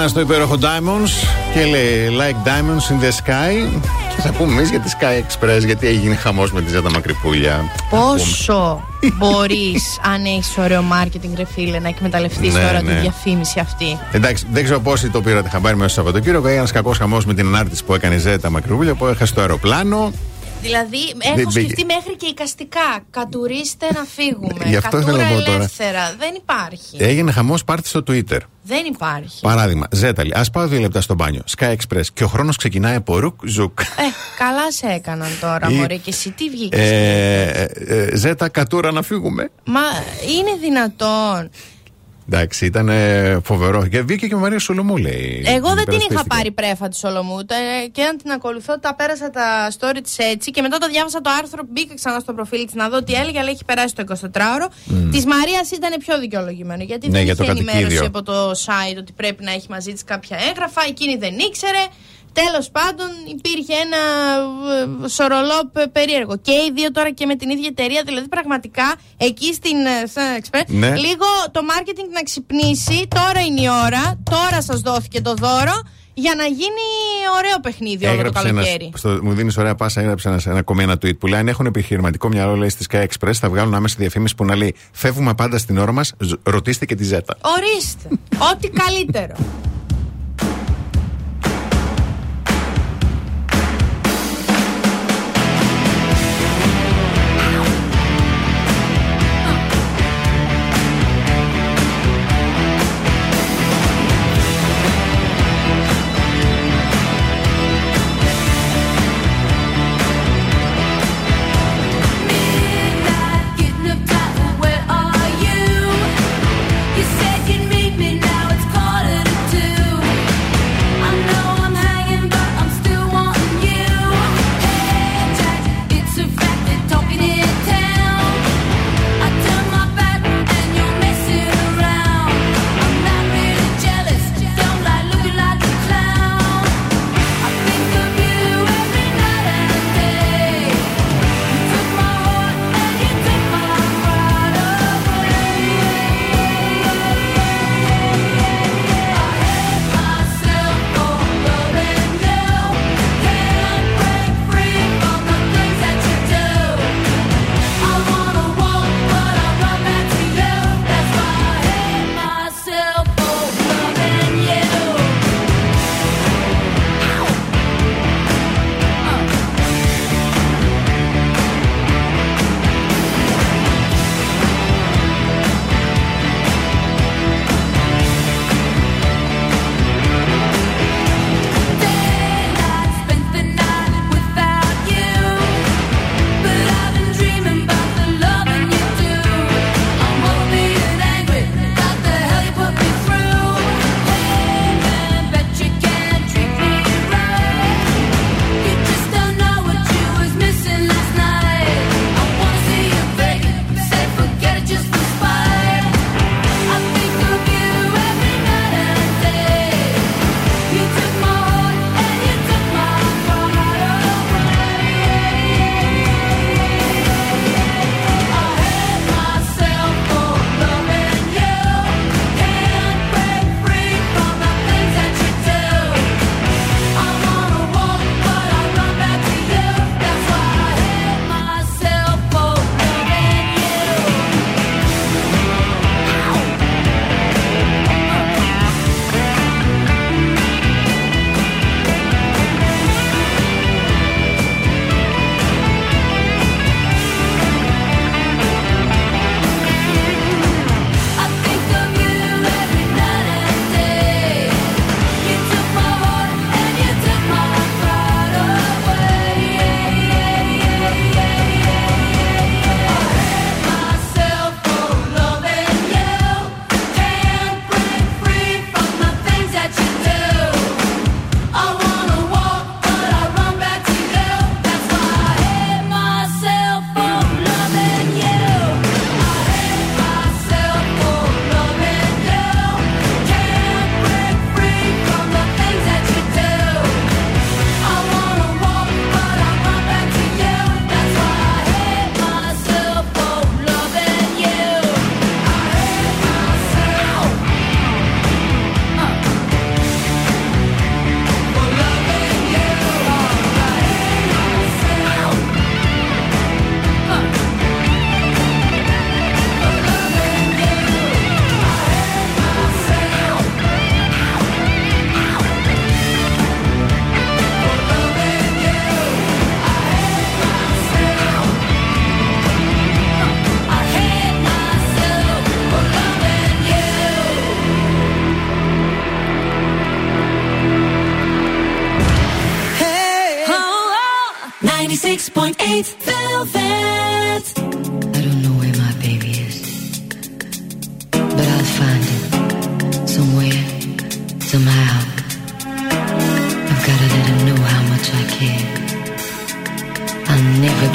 Ριάννα 0.00 0.08
στο 0.08 0.20
υπέροχο 0.32 0.58
Diamonds 0.60 1.10
και 1.54 1.64
λέει 1.64 2.08
Like 2.18 2.46
Diamonds 2.48 2.92
in 2.92 3.04
the 3.04 3.08
Sky. 3.10 3.80
Και 4.16 4.20
θα 4.20 4.32
πούμε 4.32 4.52
εμείς 4.52 4.70
για 4.70 4.80
τη 4.80 4.90
Sky 5.00 5.04
Express, 5.24 5.64
γιατί 5.64 5.86
έγινε 5.86 6.14
χαμός 6.14 6.52
με 6.52 6.62
τη 6.62 6.70
Ζέτα 6.70 6.90
Μακρυπούλια. 6.90 7.64
Πόσο 7.90 8.88
μπορείς, 9.16 9.98
αν 10.04 10.24
έχεις 10.24 10.56
ωραίο 10.58 10.84
marketing, 10.92 11.30
ρε 11.36 11.44
φίλε, 11.44 11.78
να 11.78 11.88
εκμεταλλευτείς 11.88 12.54
Ναι, 12.54 12.60
τώρα 12.60 12.82
ναι. 12.82 12.92
τη 12.94 13.00
διαφήμιση 13.00 13.60
αυτή; 13.60 13.98
Εντάξει, 14.12 14.46
δεν 14.52 14.64
ξέρω 14.64 14.80
πόσοι 14.80 15.08
το 15.10 15.20
πήρατε 15.20 15.48
χαμπάρι 15.48 15.76
μέσα 15.76 15.88
στο 15.88 16.00
Σαββατοκύριακο. 16.02 16.46
Έγινε 16.46 16.62
ένα 16.62 16.72
κακός 16.72 16.98
χαμός 16.98 17.24
με 17.24 17.34
την 17.34 17.46
ανάρτηση 17.46 17.84
που 17.84 17.94
έκανε 17.94 18.14
η 18.14 18.18
Ζέτα 18.18 18.50
Μακρυπούλια 18.50 18.94
που 18.94 19.06
έχασε 19.06 19.34
το 19.34 19.40
αεροπλάνο. 19.40 20.12
Δηλαδή, 20.62 20.98
Δεν 21.16 21.38
έχω 21.38 21.50
πήγε. 21.50 21.64
σκεφτεί 21.66 21.84
μέχρι 21.84 22.16
και 22.16 22.26
εικαστικά. 22.26 22.98
Κατουρίστε 23.10 23.86
να 23.94 24.04
φύγουμε. 24.16 24.64
Γι' 24.68 24.76
αυτό 24.76 24.90
Κατούρα 24.96 25.12
ήθελα 25.16 25.30
να 25.30 25.36
πω 25.36 25.42
τώρα. 25.44 25.56
ελεύθερα. 25.56 26.14
Δεν 26.18 26.30
υπάρχει. 26.36 26.96
Έγινε 26.96 27.32
χαμός, 27.32 27.64
πάρτι 27.64 27.88
στο 27.88 28.02
Twitter. 28.08 28.38
Δεν 28.70 28.84
υπάρχει. 28.84 29.40
Παράδειγμα, 29.40 29.86
Ζέταλη, 29.90 30.32
ας 30.34 30.50
πάω 30.50 30.66
δύο 30.66 30.80
λεπτά 30.80 31.00
στο 31.00 31.14
μπάνιο. 31.14 31.42
Sky 31.58 31.72
Express 31.74 32.04
και 32.14 32.24
ο 32.24 32.26
χρόνος 32.26 32.56
ξεκινάει 32.56 32.94
από 32.94 33.18
ρουκ 33.18 33.40
ζουκ. 33.46 33.80
Ε, 33.80 33.84
καλά 34.38 34.72
σε 34.72 34.86
έκαναν 34.86 35.28
τώρα, 35.40 35.68
Ή- 35.70 35.74
μωρέ. 35.74 35.96
Και 35.96 36.10
εσύ 36.10 36.30
τι 36.30 36.50
βγήκες. 36.50 36.80
Ε, 36.80 37.68
ε, 37.86 37.94
ε, 37.94 38.16
Ζέτα, 38.16 38.48
κατούρα 38.48 38.92
να 38.92 39.02
φύγουμε. 39.02 39.50
Μα 39.64 39.80
είναι 40.36 40.50
δυνατόν. 40.60 41.50
Εντάξει, 42.32 42.66
ήταν 42.66 42.88
ε, 42.88 43.38
φοβερό. 43.44 43.86
Και 43.86 44.02
βγήκε 44.02 44.26
και 44.26 44.34
η 44.34 44.38
Μαρία 44.38 44.58
Σολομού, 44.58 44.96
λέει. 44.96 45.42
Εγώ 45.46 45.68
δεν 45.68 45.84
την 45.84 45.94
είχα 45.94 46.04
υπερασπίστηκε. 46.04 46.22
πάρει 46.28 46.50
πρέφα 46.50 46.88
τη 46.88 46.96
Σολομού 46.96 47.38
ε, 47.38 47.88
και 47.88 48.02
αν 48.02 48.16
την 48.16 48.30
ακολουθώ, 48.30 48.78
τα 48.78 48.94
πέρασα 48.94 49.30
τα 49.30 49.70
story 49.78 49.98
της 50.02 50.18
έτσι 50.18 50.50
και 50.50 50.62
μετά 50.62 50.78
το 50.78 50.88
διάβασα 50.88 51.20
το 51.20 51.30
άρθρο. 51.40 51.62
Μπήκα 51.72 51.94
ξανά 51.94 52.18
στο 52.20 52.32
προφίλ 52.32 52.64
της 52.64 52.74
να 52.74 52.88
δω 52.88 53.02
τι 53.02 53.12
έλεγε, 53.12 53.38
αλλά 53.38 53.50
έχει 53.50 53.64
περάσει 53.64 53.94
το 53.94 54.04
24ωρο. 54.08 54.66
Μμ. 54.84 55.10
Της 55.10 55.24
Μαρίας 55.26 55.70
ήταν 55.70 55.92
πιο 55.98 56.18
δικαιολογημένο 56.18 56.82
γιατί 56.82 57.06
Ναι, 57.06 57.12
δεν 57.12 57.24
για 57.24 57.36
το 57.36 57.42
είχε 57.42 57.52
ενημέρωση 57.52 57.82
κατοικίδιο. 57.82 58.06
από 58.06 58.22
το 58.22 58.50
site 58.50 58.98
ότι 58.98 59.12
πρέπει 59.12 59.44
να 59.44 59.52
έχει 59.52 59.66
μαζί 59.70 59.92
της 59.92 60.04
κάποια 60.04 60.36
έγγραφα. 60.48 60.82
Εκείνη 60.88 61.16
δεν 61.16 61.34
ήξερε. 61.38 61.84
Τέλος 62.32 62.70
πάντων, 62.70 63.06
υπήρχε 63.36 63.72
ένα 63.86 64.02
ε, 65.04 65.08
σορολό 65.08 65.58
πε- 65.72 65.88
περίεργο. 65.88 66.36
Και 66.38 66.52
οι 66.52 66.72
δύο 66.74 66.90
τώρα 66.92 67.10
και 67.10 67.26
με 67.26 67.36
την 67.36 67.50
ίδια 67.50 67.68
εταιρεία, 67.70 68.02
δηλαδή 68.04 68.28
πραγματικά 68.28 68.94
εκεί 69.16 69.54
στην 69.54 69.76
ε, 69.76 70.10
Sun 70.14 70.40
Express, 70.40 70.64
Ναι. 70.66 70.96
λίγο 70.96 71.26
το 71.50 71.60
marketing 71.70 72.08
να 72.12 72.22
ξυπνήσει. 72.22 73.06
Τώρα 73.08 73.40
είναι 73.40 73.60
η 73.60 73.68
ώρα, 73.86 74.20
τώρα 74.30 74.62
σας 74.62 74.80
δόθηκε 74.80 75.20
το 75.20 75.34
δώρο 75.34 75.72
για 76.14 76.34
να 76.36 76.44
γίνει 76.44 76.86
ωραίο 77.38 77.60
παιχνίδι 77.62 78.04
όλο 78.06 78.14
το 78.14 78.18
Έγραψε 78.20 78.48
ένας, 78.48 78.64
καλοκαίρι. 78.64 78.90
στο, 78.94 79.18
μου 79.22 79.32
δίνεις 79.32 79.56
ωραία 79.56 79.74
πάσα, 79.74 80.00
έγραψε 80.00 80.28
ένα, 80.28 80.40
ένα 80.46 80.58
ακόμη 80.58 80.82
ένα 80.82 80.94
tweet 80.94 81.18
που 81.18 81.26
λέει: 81.26 81.40
Αν 81.40 81.48
έχουν 81.48 81.66
επιχειρηματικό 81.66 82.28
μυαλό, 82.28 82.54
λέει 82.56 82.68
στη 82.68 82.84
Sky 82.90 83.02
Express, 83.04 83.32
θα 83.32 83.48
βγάλουν 83.48 83.74
άμεση 83.74 83.94
διαφήμιση 83.98 84.34
που 84.34 84.44
να 84.44 84.56
λέει: 84.56 84.74
Φεύγουμε 84.92 85.34
πάντα 85.34 85.58
στην 85.58 85.78
ώρα 85.78 85.92
μας, 85.92 86.12
ρωτήστε 86.42 86.84
και 86.86 86.94
τη 86.94 87.04
Ζέτα. 87.04 87.36
Ορίστε. 87.40 88.08
Ό,τι 88.52 88.68
καλύτερο. 88.68 89.34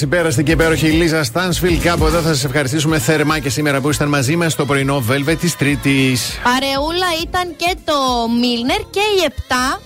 Εξυπέραστη 0.00 0.42
και 0.42 0.52
υπέροχη 0.52 0.86
Λίζα 0.86 1.24
Στάνσφιλ. 1.24 1.80
Κάπου 1.82 2.06
εδώ 2.06 2.20
θα 2.20 2.28
σας 2.28 2.44
ευχαριστήσουμε 2.44 2.98
θερμά 2.98 3.38
και 3.38 3.50
σήμερα 3.50 3.80
που 3.80 3.90
ήταν 3.90 4.08
μαζί 4.08 4.36
μας 4.36 4.52
στο 4.52 4.66
πρωινό 4.66 5.04
Velvet 5.10 5.36
της 5.40 5.56
Τρίτης. 5.56 6.40
Παρεούλα 6.42 7.06
ήταν 7.22 7.56
και 7.56 7.76
το 7.84 7.94
Μίλνερ 8.40 8.80
και 8.90 9.00
η 9.00 9.24
7 9.28 9.80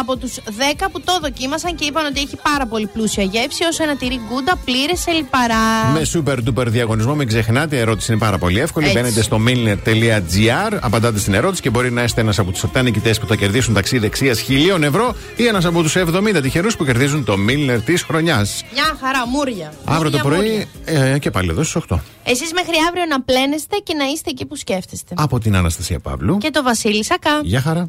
από 0.00 0.16
τους 0.16 0.34
10 0.34 0.86
που 0.92 1.00
το 1.00 1.18
δοκίμασαν 1.22 1.74
και 1.74 1.84
είπαν 1.84 2.06
ότι 2.06 2.20
έχει 2.20 2.36
πάρα 2.42 2.66
πολύ 2.66 2.86
πλούσια 2.86 3.22
γεύση, 3.22 3.64
ω 3.64 3.82
ένα 3.82 3.96
τυρί 3.96 4.20
γκούντα 4.28 4.56
πλήρες 4.64 5.00
σε 5.00 5.10
λιπαρά. 5.10 5.90
Με 5.92 6.02
super 6.14 6.36
duper 6.48 6.66
διαγωνισμό, 6.66 7.14
μην 7.14 7.28
ξεχνάτε, 7.28 7.76
η 7.76 7.78
ερώτηση 7.78 8.12
είναι 8.12 8.20
πάρα 8.20 8.38
πολύ 8.38 8.60
εύκολη. 8.60 8.86
Έτσι. 8.86 8.98
Μπαίνετε 8.98 9.22
στο 9.22 9.40
milner.gr, 9.46 10.78
απαντάτε 10.80 11.18
στην 11.18 11.34
ερώτηση 11.34 11.62
και 11.62 11.70
μπορεί 11.70 11.90
να 11.92 12.02
είστε 12.02 12.20
ένας 12.20 12.38
από 12.38 12.50
τους 12.50 12.64
7 12.74 12.82
νικητές 12.82 13.18
που 13.18 13.26
θα 13.26 13.36
κερδίσουν 13.36 13.74
ταξί 13.74 13.98
δεξία 13.98 14.34
χιλίων 14.34 14.82
ευρώ 14.82 15.14
ή 15.36 15.46
ένας 15.46 15.64
από 15.64 15.82
τους 15.82 15.96
70 15.96 16.38
τυχερούς 16.42 16.76
που 16.76 16.84
κερδίζουν 16.84 17.24
το 17.24 17.34
Milner 17.48 17.78
της 17.84 18.02
χρονιάς. 18.02 18.64
Μια 18.72 18.96
χαρά, 19.00 19.26
μούρια. 19.28 19.72
Αύριο 19.84 20.10
το 20.10 20.18
πρωί 20.18 20.68
ε, 20.84 21.18
και 21.18 21.30
πάλι 21.30 21.50
εδώ 21.50 21.62
στις 21.62 21.82
8. 21.88 21.98
Εσείς 22.24 22.52
μέχρι 22.52 22.74
αύριο 22.88 23.04
να 23.08 23.22
πλένεστε 23.22 23.76
και 23.82 23.94
να 23.94 24.04
είστε 24.04 24.30
εκεί 24.30 24.46
που 24.46 24.56
σκέφτεστε. 24.56 25.14
Από 25.16 25.38
την 25.38 25.56
Αναστασία 25.56 25.98
Παύλου 25.98 26.38
και 26.38 26.50
το 26.50 26.62
Βασίλη 26.62 27.04
Σακά. 27.04 27.40
Γεια 27.42 27.60
χαρά. 27.60 27.88